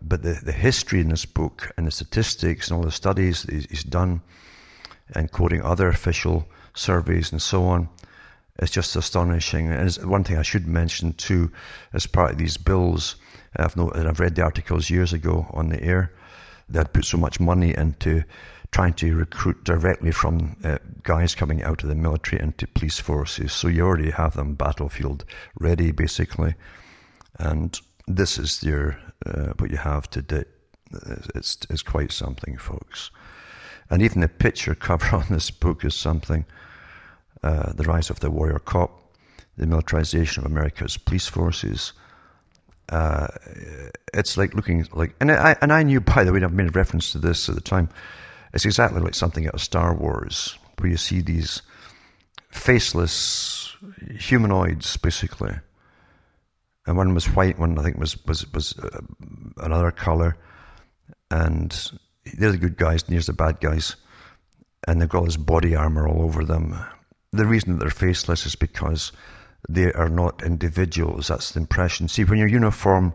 but 0.02 0.22
the, 0.22 0.38
the 0.42 0.52
history 0.52 1.00
in 1.00 1.08
this 1.08 1.24
book 1.24 1.72
and 1.78 1.86
the 1.86 1.90
statistics 1.90 2.68
and 2.68 2.76
all 2.76 2.84
the 2.84 2.90
studies 2.90 3.44
he's 3.44 3.84
done, 3.84 4.20
and 5.14 5.32
quoting 5.32 5.62
other 5.62 5.88
official 5.88 6.46
surveys 6.74 7.32
and 7.32 7.40
so 7.40 7.64
on, 7.64 7.88
is 8.58 8.70
just 8.70 8.96
astonishing. 8.96 9.68
And 9.68 9.92
one 10.04 10.24
thing 10.24 10.38
I 10.38 10.42
should 10.42 10.66
mention 10.66 11.12
too, 11.14 11.50
as 11.92 12.06
part 12.06 12.32
of 12.32 12.38
these 12.38 12.56
bills, 12.56 13.16
I've, 13.56 13.76
noted, 13.76 14.06
I've 14.06 14.20
read 14.20 14.34
the 14.34 14.42
articles 14.42 14.90
years 14.90 15.12
ago 15.12 15.46
on 15.52 15.68
the 15.68 15.82
air 15.82 16.12
that 16.68 16.92
put 16.92 17.04
so 17.04 17.16
much 17.16 17.38
money 17.38 17.74
into 17.76 18.24
trying 18.72 18.94
to 18.94 19.14
recruit 19.14 19.64
directly 19.64 20.10
from 20.10 20.56
uh, 20.64 20.78
guys 21.02 21.34
coming 21.34 21.62
out 21.62 21.82
of 21.82 21.88
the 21.88 21.94
military 21.94 22.42
into 22.42 22.66
police 22.66 22.98
forces. 22.98 23.52
So 23.52 23.68
you 23.68 23.82
already 23.82 24.10
have 24.10 24.34
them 24.34 24.54
battlefield 24.54 25.24
ready, 25.60 25.92
basically. 25.92 26.54
And 27.38 27.78
this 28.06 28.38
is 28.38 28.62
your 28.62 28.98
uh, 29.24 29.52
what 29.58 29.70
you 29.70 29.76
have 29.76 30.10
to 30.10 30.22
do. 30.22 30.44
It's, 31.34 31.58
it's 31.70 31.82
quite 31.82 32.12
something, 32.12 32.56
folks. 32.58 33.10
And 33.90 34.02
even 34.02 34.20
the 34.20 34.28
picture 34.28 34.74
cover 34.88 35.16
on 35.16 35.26
this 35.30 35.50
book 35.50 35.84
is 35.84 35.94
something. 35.94 36.44
Uh, 37.46 37.72
the 37.74 37.84
rise 37.84 38.10
of 38.10 38.18
the 38.18 38.28
warrior 38.28 38.58
cop, 38.58 38.90
the 39.56 39.68
militarization 39.68 40.44
of 40.44 40.50
America's 40.50 40.96
police 40.96 41.28
forces. 41.28 41.92
Uh, 42.88 43.28
it's 44.12 44.36
like 44.36 44.52
looking 44.54 44.84
like, 44.92 45.14
and 45.20 45.30
I 45.30 45.54
and 45.62 45.72
I 45.72 45.84
knew 45.84 46.00
by 46.16 46.24
the 46.24 46.32
way, 46.32 46.42
I've 46.42 46.52
made 46.52 46.66
a 46.66 46.72
reference 46.72 47.12
to 47.12 47.18
this 47.18 47.48
at 47.48 47.54
the 47.54 47.60
time. 47.60 47.88
It's 48.52 48.64
exactly 48.64 49.00
like 49.00 49.14
something 49.14 49.46
out 49.46 49.54
of 49.54 49.60
Star 49.60 49.94
Wars, 49.94 50.58
where 50.78 50.90
you 50.90 50.96
see 50.96 51.20
these 51.20 51.62
faceless 52.50 53.76
humanoids, 54.18 54.96
basically. 54.96 55.54
And 56.84 56.96
one 56.96 57.14
was 57.14 57.26
white, 57.26 57.60
one 57.60 57.78
I 57.78 57.84
think 57.84 57.96
was 57.96 58.16
was 58.26 58.52
was 58.52 58.76
uh, 58.76 59.02
another 59.58 59.92
color, 59.92 60.36
and 61.30 61.70
they're 62.36 62.50
the 62.50 62.58
good 62.58 62.76
guys, 62.76 63.04
and 63.04 63.12
here's 63.12 63.26
the 63.26 63.34
bad 63.34 63.60
guys, 63.60 63.94
and 64.88 65.00
they've 65.00 65.08
got 65.08 65.26
this 65.26 65.36
body 65.36 65.76
armor 65.76 66.08
all 66.08 66.22
over 66.22 66.44
them. 66.44 66.76
The 67.36 67.46
reason 67.46 67.72
that 67.72 67.80
they're 67.80 67.90
faceless 67.90 68.46
is 68.46 68.54
because 68.54 69.12
they 69.68 69.92
are 69.92 70.08
not 70.08 70.42
individuals. 70.42 71.28
That's 71.28 71.52
the 71.52 71.60
impression. 71.60 72.08
See, 72.08 72.24
when 72.24 72.38
you're 72.38 72.48
uniform, 72.48 73.12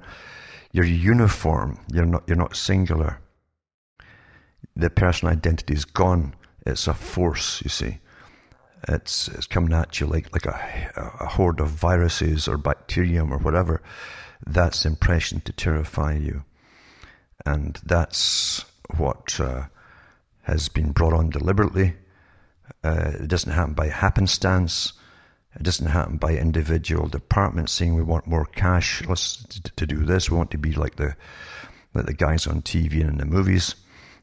you're 0.72 0.86
uniform. 0.86 1.80
You're 1.92 2.06
not. 2.06 2.24
You're 2.28 2.38
not 2.38 2.56
singular 2.56 3.20
the 4.76 4.90
personal 4.90 5.34
identity 5.34 5.74
is 5.74 5.86
gone. 5.86 6.34
It's 6.66 6.88
a 6.88 6.94
force, 6.94 7.62
you 7.64 7.70
see. 7.70 8.00
It's, 8.88 9.28
it's 9.28 9.48
coming 9.48 9.74
at 9.74 10.00
you 10.00 10.08
like, 10.08 10.32
like 10.34 10.46
a, 10.46 11.16
a 11.20 11.28
horde 11.28 11.60
of 11.60 11.70
viruses 11.70 12.48
or 12.48 12.58
bacterium 12.58 13.32
or 13.32 13.38
whatever. 13.38 13.82
That's 14.46 14.84
the 14.84 14.90
impression 14.90 15.42
to 15.42 15.54
terrify 15.54 16.14
you. 16.14 16.44
And 17.46 17.80
that's 17.86 18.66
what 18.98 19.40
uh, 19.40 19.66
has 20.44 20.70
been 20.70 20.92
brought 20.92 21.14
on 21.14 21.30
deliberately. 21.30 21.96
Uh, 22.84 23.12
it 23.20 23.28
doesn't 23.28 23.52
happen 23.52 23.74
by 23.74 23.88
happenstance. 23.88 24.94
It 25.56 25.64
doesn't 25.64 25.88
happen 25.88 26.18
by 26.18 26.38
individual 26.38 27.08
departments 27.08 27.74
saying 27.74 27.96
we 27.96 28.04
want 28.04 28.28
more 28.28 28.46
cash 28.46 29.04
let's, 29.08 29.44
to 29.76 29.86
do 29.86 30.06
this. 30.06 30.30
We 30.30 30.38
want 30.38 30.52
to 30.52 30.58
be 30.58 30.74
like 30.74 30.96
the 30.96 31.16
like 31.94 32.06
the 32.06 32.14
guys 32.14 32.48
on 32.48 32.62
TV 32.62 33.02
and 33.02 33.10
in 33.10 33.18
the 33.18 33.26
movies. 33.26 33.76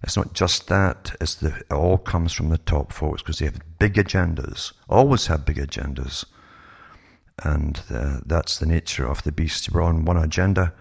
It's 0.03 0.17
not 0.17 0.33
just 0.33 0.69
that, 0.69 1.15
it's 1.21 1.37
the, 1.37 1.49
it 1.49 1.73
all 1.73 1.99
comes 1.99 2.33
from 2.33 2.51
the 2.51 2.59
top, 2.59 2.93
folks, 2.93 3.21
because 3.21 3.41
they 3.41 3.47
have 3.47 3.61
big 3.79 3.95
agendas, 3.95 4.73
always 4.89 5.27
have 5.27 5.45
big 5.45 5.57
agendas. 5.57 6.25
And 7.45 7.81
uh, 7.91 8.21
that's 8.25 8.59
the 8.59 8.67
nature 8.67 9.07
of 9.07 9.23
the 9.25 9.33
beast. 9.33 9.73
We're 9.73 9.83
on 9.83 10.05
one 10.05 10.17
agenda, 10.17 10.73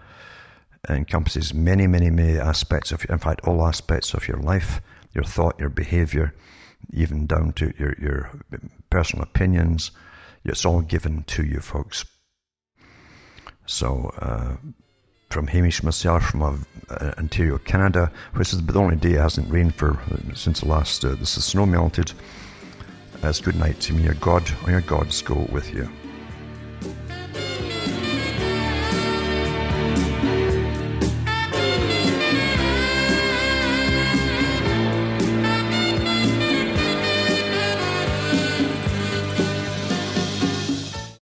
it 0.88 0.90
encompasses 0.90 1.52
many, 1.52 1.86
many, 1.86 2.10
many 2.10 2.38
aspects 2.38 2.92
of, 2.92 3.04
in 3.10 3.18
fact, 3.18 3.40
all 3.44 3.66
aspects 3.66 4.14
of 4.14 4.28
your 4.28 4.38
life, 4.38 4.80
your 5.14 5.24
thought, 5.24 5.58
your 5.58 5.70
behavior, 5.70 6.34
even 6.92 7.26
down 7.26 7.52
to 7.54 7.72
your, 7.78 7.94
your 8.00 8.30
personal 8.90 9.22
opinions. 9.22 9.90
It's 10.44 10.64
all 10.64 10.80
given 10.80 11.24
to 11.24 11.44
you, 11.44 11.60
folks. 11.60 12.04
So, 13.66 14.12
uh, 14.18 14.56
from 15.30 15.46
Hamish 15.46 15.82
myself 15.82 16.24
from 16.24 16.42
uh, 16.42 17.12
Ontario, 17.18 17.58
Canada, 17.58 18.10
which 18.32 18.52
is 18.52 18.64
the 18.64 18.78
only 18.78 18.96
day 18.96 19.12
it 19.12 19.20
hasn't 19.20 19.52
rained 19.52 19.74
for 19.74 19.92
uh, 19.92 20.34
since 20.34 20.60
the 20.60 20.68
last, 20.68 21.04
uh, 21.04 21.14
this 21.16 21.36
is 21.36 21.44
snow 21.44 21.66
melted. 21.66 22.12
As 23.22 23.40
good 23.40 23.56
night 23.56 23.78
to 23.80 23.92
me, 23.92 24.04
your 24.04 24.14
God 24.14 24.50
or 24.64 24.70
your 24.70 24.80
gods 24.80 25.20
go 25.22 25.46
with 25.52 25.74
you. 25.74 25.88